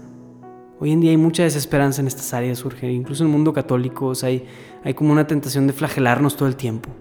Hoy 0.79 0.91
en 0.91 1.01
día 1.01 1.09
hay 1.09 1.17
mucha 1.17 1.41
desesperanza 1.41 2.01
en 2.01 2.07
estas 2.07 2.35
áreas, 2.35 2.59
surge, 2.59 2.91
incluso 2.91 3.23
en 3.23 3.29
el 3.29 3.33
mundo 3.33 3.51
católico 3.51 4.13
hay, 4.21 4.45
hay 4.83 4.93
como 4.93 5.11
una 5.11 5.25
tentación 5.25 5.65
de 5.65 5.73
flagelarnos 5.73 6.37
todo 6.37 6.47
el 6.47 6.55
tiempo. 6.55 6.91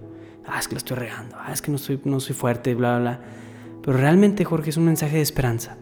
Ah, 0.46 0.58
es 0.58 0.66
que 0.66 0.74
lo 0.74 0.78
estoy 0.78 0.96
regando, 0.96 1.36
ah, 1.38 1.52
es 1.52 1.60
que 1.60 1.70
no 1.70 1.76
soy, 1.76 2.00
no 2.04 2.18
soy 2.18 2.34
fuerte, 2.34 2.74
bla, 2.74 2.98
bla, 2.98 3.00
bla. 3.00 3.20
Pero 3.82 3.98
realmente, 3.98 4.46
Jorge, 4.46 4.70
es 4.70 4.78
un 4.78 4.86
mensaje 4.86 5.16
de 5.16 5.22
esperanza, 5.22 5.76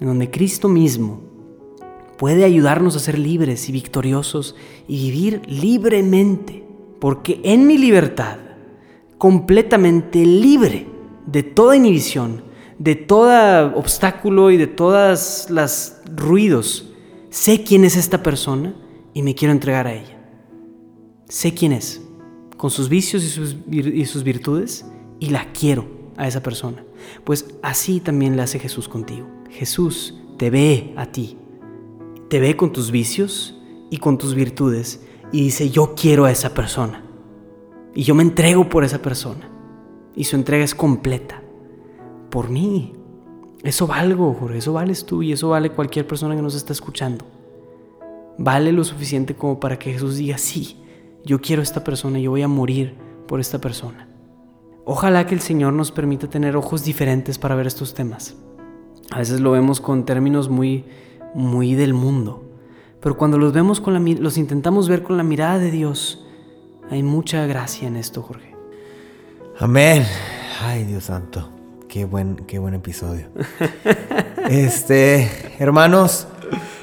en 0.00 0.06
donde 0.06 0.30
Cristo 0.30 0.68
mismo 0.68 1.22
puede 2.16 2.44
ayudarnos 2.44 2.96
a 2.96 3.00
ser 3.00 3.18
libres 3.18 3.68
y 3.68 3.72
victoriosos 3.72 4.56
y 4.86 5.10
vivir 5.10 5.42
libremente, 5.46 6.66
porque 7.00 7.40
en 7.44 7.66
mi 7.66 7.78
libertad, 7.78 8.38
completamente 9.18 10.24
libre 10.24 10.86
de 11.26 11.42
toda 11.42 11.76
inhibición, 11.76 12.42
de 12.78 12.94
todo 12.94 13.76
obstáculo 13.76 14.50
y 14.50 14.56
de 14.56 14.66
todas 14.66 15.48
las 15.50 16.00
ruidos 16.14 16.88
sé 17.30 17.62
quién 17.62 17.84
es 17.84 17.96
esta 17.96 18.22
persona 18.22 18.74
y 19.14 19.22
me 19.22 19.34
quiero 19.34 19.52
entregar 19.52 19.86
a 19.86 19.94
ella. 19.94 20.18
Sé 21.28 21.54
quién 21.54 21.72
es, 21.72 22.02
con 22.56 22.70
sus 22.70 22.88
vicios 22.88 23.22
y 23.24 24.04
sus, 24.06 24.24
virtudes, 24.24 24.86
y 25.20 25.30
la 25.30 25.52
quiero 25.52 25.97
a 26.18 26.26
esa 26.26 26.42
persona. 26.42 26.84
Pues 27.24 27.46
así 27.62 28.00
también 28.00 28.36
le 28.36 28.42
hace 28.42 28.58
Jesús 28.58 28.88
contigo. 28.88 29.26
Jesús 29.48 30.14
te 30.36 30.50
ve 30.50 30.92
a 30.96 31.06
ti, 31.06 31.38
te 32.28 32.40
ve 32.40 32.56
con 32.56 32.72
tus 32.72 32.90
vicios 32.90 33.58
y 33.90 33.96
con 33.96 34.18
tus 34.18 34.34
virtudes, 34.34 35.02
y 35.32 35.42
dice, 35.42 35.70
yo 35.70 35.94
quiero 35.94 36.24
a 36.24 36.30
esa 36.30 36.54
persona. 36.54 37.02
Y 37.94 38.02
yo 38.02 38.14
me 38.14 38.22
entrego 38.22 38.68
por 38.68 38.84
esa 38.84 39.00
persona. 39.00 39.50
Y 40.14 40.24
su 40.24 40.36
entrega 40.36 40.64
es 40.64 40.74
completa. 40.74 41.42
Por 42.30 42.50
mí. 42.50 42.92
Eso 43.62 43.86
valgo, 43.86 44.34
Jorge, 44.34 44.58
eso 44.58 44.72
vales 44.72 45.04
tú 45.04 45.22
y 45.22 45.32
eso 45.32 45.48
vale 45.48 45.70
cualquier 45.70 46.06
persona 46.06 46.36
que 46.36 46.42
nos 46.42 46.54
está 46.54 46.72
escuchando. 46.72 47.24
Vale 48.38 48.72
lo 48.72 48.84
suficiente 48.84 49.34
como 49.34 49.58
para 49.58 49.78
que 49.78 49.92
Jesús 49.92 50.16
diga, 50.16 50.38
sí, 50.38 50.76
yo 51.24 51.40
quiero 51.40 51.60
a 51.60 51.64
esta 51.64 51.82
persona, 51.82 52.20
yo 52.20 52.30
voy 52.30 52.42
a 52.42 52.48
morir 52.48 52.94
por 53.26 53.40
esta 53.40 53.60
persona. 53.60 54.07
Ojalá 54.90 55.26
que 55.26 55.34
el 55.34 55.42
Señor 55.42 55.74
nos 55.74 55.92
permita 55.92 56.30
tener 56.30 56.56
ojos 56.56 56.82
diferentes 56.82 57.36
para 57.36 57.54
ver 57.54 57.66
estos 57.66 57.92
temas. 57.92 58.36
A 59.10 59.18
veces 59.18 59.38
lo 59.38 59.50
vemos 59.50 59.82
con 59.82 60.06
términos 60.06 60.48
muy, 60.48 60.86
muy 61.34 61.74
del 61.74 61.92
mundo, 61.92 62.42
pero 62.98 63.18
cuando 63.18 63.36
los 63.36 63.52
vemos 63.52 63.82
con 63.82 63.92
la, 63.92 64.00
los 64.00 64.38
intentamos 64.38 64.88
ver 64.88 65.02
con 65.02 65.18
la 65.18 65.24
mirada 65.24 65.58
de 65.58 65.70
Dios, 65.70 66.24
hay 66.90 67.02
mucha 67.02 67.44
gracia 67.44 67.86
en 67.86 67.96
esto, 67.96 68.22
Jorge. 68.22 68.56
Amén. 69.58 70.06
Ay, 70.62 70.84
Dios 70.84 71.04
santo. 71.04 71.50
Qué 71.86 72.06
buen, 72.06 72.36
qué 72.46 72.58
buen 72.58 72.72
episodio. 72.72 73.28
este, 74.48 75.30
hermanos, 75.58 76.28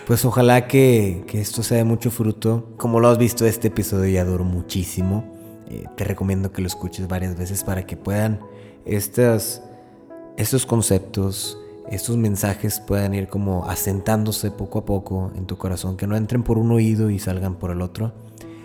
pues 0.06 0.24
ojalá 0.26 0.68
que, 0.68 1.26
esto 1.34 1.64
sea 1.64 1.78
de 1.78 1.86
mucho 1.86 2.12
fruto. 2.12 2.70
Como 2.78 3.00
lo 3.00 3.08
has 3.08 3.18
visto, 3.18 3.48
este 3.48 3.70
episodio 3.70 4.12
ya 4.14 4.26
duró 4.26 4.44
muchísimo. 4.44 5.35
Eh, 5.68 5.86
te 5.96 6.04
recomiendo 6.04 6.52
que 6.52 6.62
lo 6.62 6.68
escuches 6.68 7.08
varias 7.08 7.38
veces 7.38 7.64
para 7.64 7.86
que 7.86 7.98
puedan 7.98 8.40
estos, 8.86 9.62
estos 10.38 10.66
conceptos, 10.66 11.58
estos 11.90 12.18
mensajes 12.18 12.80
puedan 12.80 13.14
ir 13.14 13.28
como 13.28 13.66
asentándose 13.66 14.52
poco 14.52 14.80
a 14.80 14.86
poco 14.86 15.32
en 15.36 15.46
tu 15.46 15.58
corazón, 15.58 15.98
que 15.98 16.08
no 16.08 16.16
entren 16.16 16.44
por 16.44 16.58
un 16.58 16.72
oído 16.72 17.10
y 17.10 17.20
salgan 17.20 17.56
por 17.56 17.72
el 17.72 17.82
otro, 17.82 18.14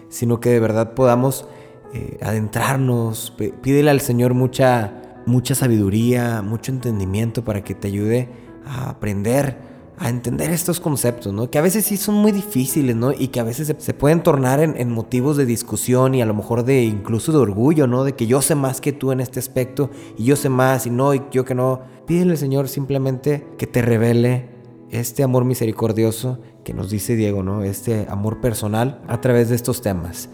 sino 0.08 0.40
que 0.40 0.50
de 0.50 0.60
verdad 0.60 0.94
podamos 0.94 1.46
eh, 1.94 2.18
adentrarnos. 2.22 3.34
Pídele 3.62 3.90
al 3.90 4.00
Señor 4.00 4.34
mucha 4.34 5.00
mucha 5.26 5.54
sabiduría, 5.54 6.42
mucho 6.42 6.72
entendimiento 6.72 7.44
para 7.44 7.62
que 7.62 7.74
te 7.74 7.88
ayude 7.88 8.28
a 8.66 8.90
aprender, 8.90 9.56
a 10.00 10.08
entender 10.08 10.50
estos 10.50 10.80
conceptos, 10.80 11.32
¿no? 11.32 11.50
Que 11.50 11.58
a 11.58 11.60
veces 11.60 11.84
sí 11.84 11.98
son 11.98 12.14
muy 12.14 12.32
difíciles, 12.32 12.96
¿no? 12.96 13.12
Y 13.12 13.28
que 13.28 13.38
a 13.38 13.44
veces 13.44 13.74
se, 13.78 13.94
pueden 13.94 14.22
tornar 14.22 14.58
en, 14.58 14.90
motivos 14.90 15.36
de 15.36 15.44
discusión 15.44 16.14
y 16.14 16.22
a 16.22 16.26
lo 16.26 16.32
mejor 16.32 16.64
de 16.64 16.84
incluso 16.84 17.32
de 17.32 17.38
orgullo, 17.38 17.86
¿no? 17.86 18.02
De 18.02 18.14
que 18.14 18.26
yo 18.26 18.40
sé 18.40 18.54
más 18.54 18.80
que 18.80 18.92
tú 18.92 19.12
en 19.12 19.20
este 19.20 19.38
aspecto 19.38 19.90
y 20.16 20.24
yo 20.24 20.36
sé 20.36 20.48
más 20.48 20.86
y 20.86 20.90
no, 20.90 21.12
y 21.12 21.22
yo 21.30 21.44
que 21.44 21.54
no. 21.54 21.82
Pídele 22.06 22.38
Señor 22.38 22.68
simplemente 22.68 23.46
que 23.58 23.66
te 23.66 23.82
revele 23.82 24.48
este 24.90 25.22
amor 25.22 25.44
misericordioso 25.44 26.38
que 26.64 26.72
nos 26.72 26.88
dice 26.88 27.14
Diego, 27.14 27.42
¿no? 27.42 27.62
Este 27.62 28.06
amor 28.08 28.40
personal 28.40 29.02
a 29.06 29.20
través 29.20 29.50
de 29.50 29.56
estos 29.56 29.82
temas. 29.82 30.30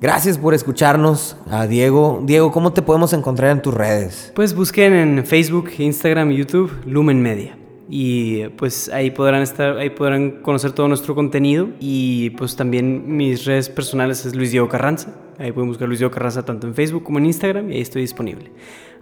Gracias 0.00 0.38
por 0.38 0.54
escucharnos 0.54 1.36
a 1.50 1.66
Diego. 1.66 2.22
Diego, 2.24 2.52
¿cómo 2.52 2.72
te 2.72 2.80
podemos 2.80 3.12
encontrar 3.12 3.50
en 3.50 3.60
tus 3.60 3.74
redes? 3.74 4.32
Pues 4.36 4.54
busquen 4.54 4.92
en 4.92 5.26
Facebook, 5.26 5.68
Instagram 5.78 6.30
y 6.30 6.36
YouTube 6.36 6.70
Lumen 6.86 7.20
Media. 7.20 7.59
Y 7.92 8.46
pues 8.50 8.88
ahí 8.88 9.10
podrán 9.10 9.42
estar, 9.42 9.76
ahí 9.76 9.90
podrán 9.90 10.42
conocer 10.42 10.70
todo 10.70 10.86
nuestro 10.86 11.16
contenido. 11.16 11.68
Y 11.80 12.30
pues 12.30 12.54
también 12.54 13.16
mis 13.16 13.44
redes 13.44 13.68
personales 13.68 14.24
es 14.24 14.36
Luis 14.36 14.52
Diego 14.52 14.68
Carranza. 14.68 15.16
Ahí 15.38 15.50
pueden 15.50 15.68
buscar 15.68 15.88
Luis 15.88 15.98
Diego 15.98 16.12
Carranza 16.12 16.44
tanto 16.44 16.68
en 16.68 16.74
Facebook 16.74 17.02
como 17.02 17.18
en 17.18 17.26
Instagram 17.26 17.70
y 17.70 17.74
ahí 17.74 17.80
estoy 17.80 18.02
disponible. 18.02 18.52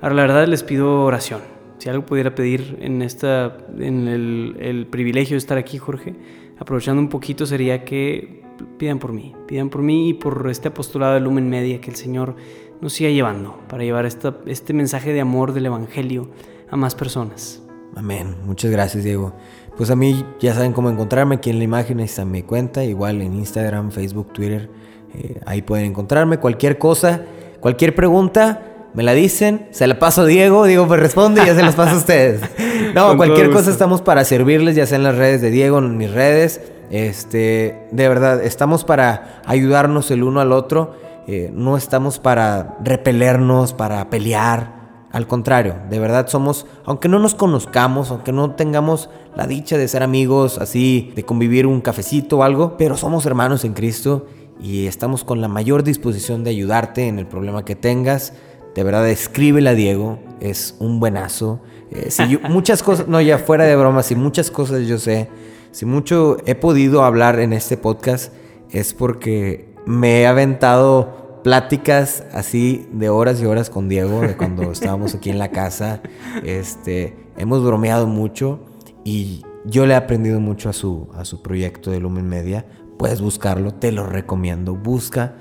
Ahora 0.01 0.15
la 0.15 0.23
verdad 0.23 0.49
les 0.49 0.63
pido 0.63 1.03
oración. 1.03 1.43
Si 1.77 1.89
algo 1.89 2.07
pudiera 2.07 2.35
pedir 2.35 2.79
en 2.81 3.03
esta, 3.03 3.59
en 3.79 4.09
el, 4.09 4.57
el 4.59 4.87
privilegio 4.87 5.35
de 5.35 5.39
estar 5.39 5.59
aquí, 5.59 5.79
Jorge, 5.79 6.15
aprovechando 6.59 7.01
un 7.01 7.09
poquito 7.09 7.47
sería 7.47 7.85
que 7.85 8.43
pidan 8.79 8.99
por 8.99 9.13
mí, 9.13 9.35
pidan 9.47 9.69
por 9.69 9.83
mí 9.83 10.09
y 10.09 10.15
por 10.15 10.49
este 10.51 10.69
apostolado 10.69 11.15
de 11.15 11.21
Lumen 11.21 11.49
Media 11.49 11.81
que 11.81 11.91
el 11.91 11.97
Señor 11.97 12.37
nos 12.81 12.95
siga 12.95 13.11
llevando 13.11 13.61
para 13.69 13.85
llevar 13.85 14.07
este 14.07 14.73
mensaje 14.73 15.13
de 15.13 15.21
amor 15.21 15.53
del 15.53 15.67
Evangelio 15.67 16.31
a 16.71 16.77
más 16.77 16.95
personas. 16.95 17.68
Amén. 17.97 18.37
Muchas 18.45 18.71
gracias, 18.71 19.05
Diego. 19.05 19.33
Pues 19.77 19.91
a 19.91 19.97
mí 19.97 20.25
ya 20.41 20.55
saben 20.55 20.73
cómo 20.73 20.91
encontrarme 20.91 21.37
aquí 21.37 21.51
en 21.51 21.59
la 21.59 21.65
imagen, 21.65 22.01
está 22.01 22.25
mi 22.25 22.43
cuenta, 22.43 22.85
igual 22.85 23.23
en 23.23 23.35
Instagram, 23.35 23.91
Facebook, 23.93 24.33
Twitter. 24.33 24.69
Eh, 25.15 25.41
ahí 25.47 25.63
pueden 25.63 25.87
encontrarme. 25.87 26.39
Cualquier 26.39 26.79
cosa, 26.79 27.23
cualquier 27.61 27.95
pregunta, 27.95 28.63
me 28.95 29.03
la 29.03 29.13
dicen, 29.13 29.69
se 29.71 29.87
la 29.87 29.99
paso 29.99 30.23
a 30.23 30.27
Diego, 30.27 30.65
Diego 30.65 30.87
me 30.87 30.97
responde 30.97 31.43
y 31.43 31.47
ya 31.47 31.55
se 31.55 31.63
las 31.63 31.75
paso 31.75 31.95
a 31.95 31.99
ustedes. 31.99 32.41
No, 32.95 33.17
cualquier 33.17 33.51
cosa 33.51 33.71
estamos 33.71 34.03
para 34.03 34.25
servirles, 34.25 34.75
ya 34.75 34.87
sea 34.87 34.97
en 34.97 35.03
las 35.03 35.17
redes 35.17 35.43
de 35.43 35.51
Diego, 35.51 35.79
en 35.79 35.97
mis 35.97 36.11
redes. 36.11 36.61
Este, 36.91 37.87
de 37.91 38.09
verdad, 38.09 38.43
estamos 38.43 38.85
para 38.85 39.43
ayudarnos 39.45 40.11
el 40.11 40.23
uno 40.23 40.41
al 40.41 40.53
otro. 40.53 40.95
Eh, 41.27 41.51
no 41.53 41.77
estamos 41.77 42.19
para 42.19 42.77
repelernos, 42.83 43.75
para 43.75 44.09
pelear. 44.11 44.78
Al 45.11 45.27
contrario, 45.27 45.77
de 45.89 45.99
verdad 45.99 46.29
somos, 46.29 46.67
aunque 46.85 47.09
no 47.09 47.19
nos 47.19 47.35
conozcamos, 47.35 48.11
aunque 48.11 48.33
no 48.33 48.51
tengamos 48.53 49.09
la 49.35 49.47
dicha 49.47 49.79
de 49.79 49.89
ser 49.89 50.03
amigos, 50.03 50.59
así, 50.59 51.13
de 51.17 51.23
convivir 51.23 51.67
un 51.67 51.81
cafecito 51.81 52.39
o 52.39 52.43
algo, 52.43 52.77
pero 52.77 52.97
somos 52.97 53.25
hermanos 53.25 53.65
en 53.65 53.73
Cristo 53.73 54.27
y 54.61 54.87
estamos 54.87 55.25
con 55.25 55.41
la 55.41 55.49
mayor 55.49 55.83
disposición 55.83 56.45
de 56.45 56.51
ayudarte 56.51 57.09
en 57.09 57.19
el 57.19 57.27
problema 57.27 57.65
que 57.65 57.77
tengas. 57.77 58.35
De 58.75 58.85
verdad, 58.85 59.09
escríbele 59.09 59.71
a 59.71 59.75
Diego, 59.75 60.19
es 60.41 60.77
un 60.79 61.01
buenazo. 61.01 61.61
Eh, 61.91 62.11
muchas 62.51 62.83
cosas, 62.83 63.09
no, 63.09 63.21
ya 63.21 63.39
fuera 63.39 63.65
de 63.65 63.77
bromas, 63.77 64.11
y 64.11 64.15
muchas 64.15 64.51
cosas 64.51 64.87
yo 64.87 64.99
sé 64.99 65.29
si 65.71 65.87
mucho 65.87 66.39
he 66.47 66.55
podido 66.55 67.05
hablar 67.05 67.41
en 67.41 67.53
este 67.53 67.77
podcast 67.77 68.33
es 68.71 68.95
porque 68.95 69.75
me 69.87 70.21
he 70.21 70.27
aventado 70.27 71.28
pláticas 71.49 72.25
así 72.35 72.87
de 72.93 73.09
horas 73.09 73.41
y 73.41 73.47
horas 73.47 73.71
con 73.71 73.89
Diego, 73.89 74.21
de 74.21 74.37
cuando 74.37 74.71
estábamos 74.71 75.15
aquí 75.15 75.31
en 75.31 75.39
la 75.39 75.51
casa. 75.51 76.03
Este, 76.45 77.17
hemos 77.39 77.65
bromeado 77.65 78.07
mucho 78.07 78.61
y 79.03 79.47
yo 79.65 79.87
le 79.87 79.95
he 79.95 79.97
aprendido 79.97 80.41
mucho 80.41 80.69
a 80.69 80.75
su, 80.75 81.09
a 81.15 81.25
su 81.25 81.41
proyecto 81.41 81.91
de 81.91 82.01
Lumen 82.01 82.29
Media. 82.29 82.67
Puedes 82.99 83.23
buscarlo, 83.23 83.73
te 83.73 83.93
lo 83.93 84.05
recomiendo. 84.05 84.75
Busca 84.75 85.37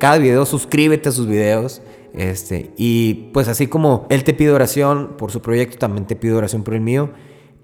cada 0.00 0.18
video, 0.18 0.46
suscríbete 0.46 1.10
a 1.10 1.12
sus 1.12 1.28
videos. 1.28 1.80
Este, 2.12 2.72
y 2.76 3.30
pues 3.32 3.46
así 3.46 3.68
como 3.68 4.08
él 4.10 4.24
te 4.24 4.34
pide 4.34 4.50
oración 4.50 5.14
por 5.16 5.30
su 5.30 5.42
proyecto, 5.42 5.78
también 5.78 6.08
te 6.08 6.16
pido 6.16 6.38
oración 6.38 6.64
por 6.64 6.74
el 6.74 6.80
mío 6.80 7.12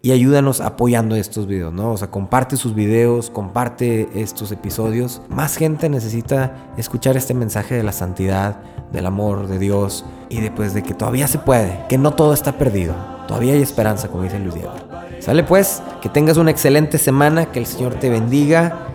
y 0.03 0.13
ayúdanos 0.13 0.61
apoyando 0.61 1.17
estos 1.17 1.47
videos, 1.47 1.73
¿no? 1.73 1.93
O 1.93 1.97
sea, 1.97 2.11
comparte 2.11 2.57
sus 2.57 2.75
videos, 2.75 3.31
comparte 3.31 4.09
estos 4.15 4.53
episodios. 4.53 5.23
Más 5.29 5.57
gente 5.57 5.89
necesita 5.89 6.73
escuchar 6.77 7.17
este 7.17 7.35
mensaje 7.35 7.75
de 7.75 7.83
la 7.83 7.93
santidad, 7.93 8.61
del 8.93 9.07
amor 9.07 9.49
de 9.49 9.59
Dios 9.59 10.05
y 10.29 10.41
después 10.41 10.75
de 10.75 10.83
que 10.83 10.95
todavía 10.95 11.27
se 11.29 11.39
puede, 11.39 11.85
que 11.89 11.99
no 11.99 12.13
todo 12.13 12.33
está 12.33 12.53
perdido. 12.53 12.95
Todavía 13.27 13.53
hay 13.53 13.63
esperanza, 13.63 14.09
como 14.09 14.23
dice 14.23 14.39
Luis 14.39 14.55
Diego. 14.55 14.73
Sale 15.21 15.43
pues, 15.43 15.83
que 16.01 16.09
tengas 16.09 16.37
una 16.37 16.51
excelente 16.51 16.97
semana, 16.97 17.47
que 17.47 17.59
el 17.59 17.67
Señor 17.67 17.95
te 17.95 18.09
bendiga, 18.09 18.87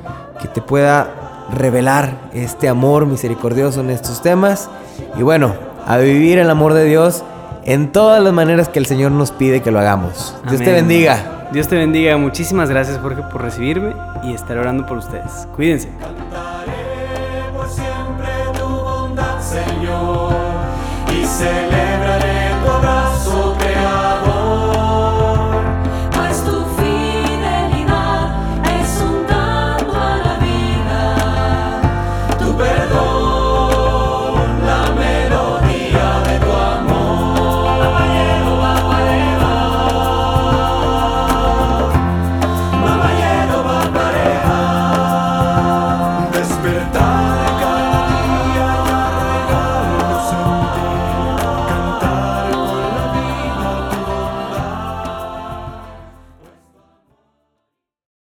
que 0.42 0.48
te 0.48 0.62
pueda 0.62 1.46
revelar 1.52 2.30
este 2.34 2.70
amor 2.70 3.06
misericordioso 3.06 3.82
en 3.82 3.90
estos 3.90 4.22
temas. 4.22 4.70
Y 5.18 5.22
bueno, 5.22 5.54
a 5.86 5.98
vivir 5.98 6.40
el 6.40 6.50
amor 6.50 6.74
de 6.74 6.86
Dios 6.86 7.24
en 7.66 7.92
todas 7.92 8.22
las 8.22 8.34
maneras 8.34 8.70
que 8.70 8.80
el 8.80 8.86
Señor 8.86 9.12
nos 9.12 9.32
pide 9.32 9.62
que 9.62 9.72
lo 9.72 9.80
hagamos. 9.80 10.36
Dios 10.48 10.62
te 10.62 10.72
bendiga. 10.72 11.48
Dios 11.52 11.68
te 11.68 11.76
bendiga. 11.76 12.18
Muchísimas 12.18 12.70
gracias, 12.70 12.98
Jorge, 13.00 13.22
por 13.32 13.42
recibirme 13.42 13.94
y 14.24 14.34
estar 14.34 14.58
orando 14.58 14.86
por 14.86 14.98
ustedes. 14.98 15.48
Cuídense. 15.56 15.90
siempre 17.70 18.28
tu 18.58 18.68
bondad, 18.68 19.40
Señor, 19.42 20.34
y 21.12 21.26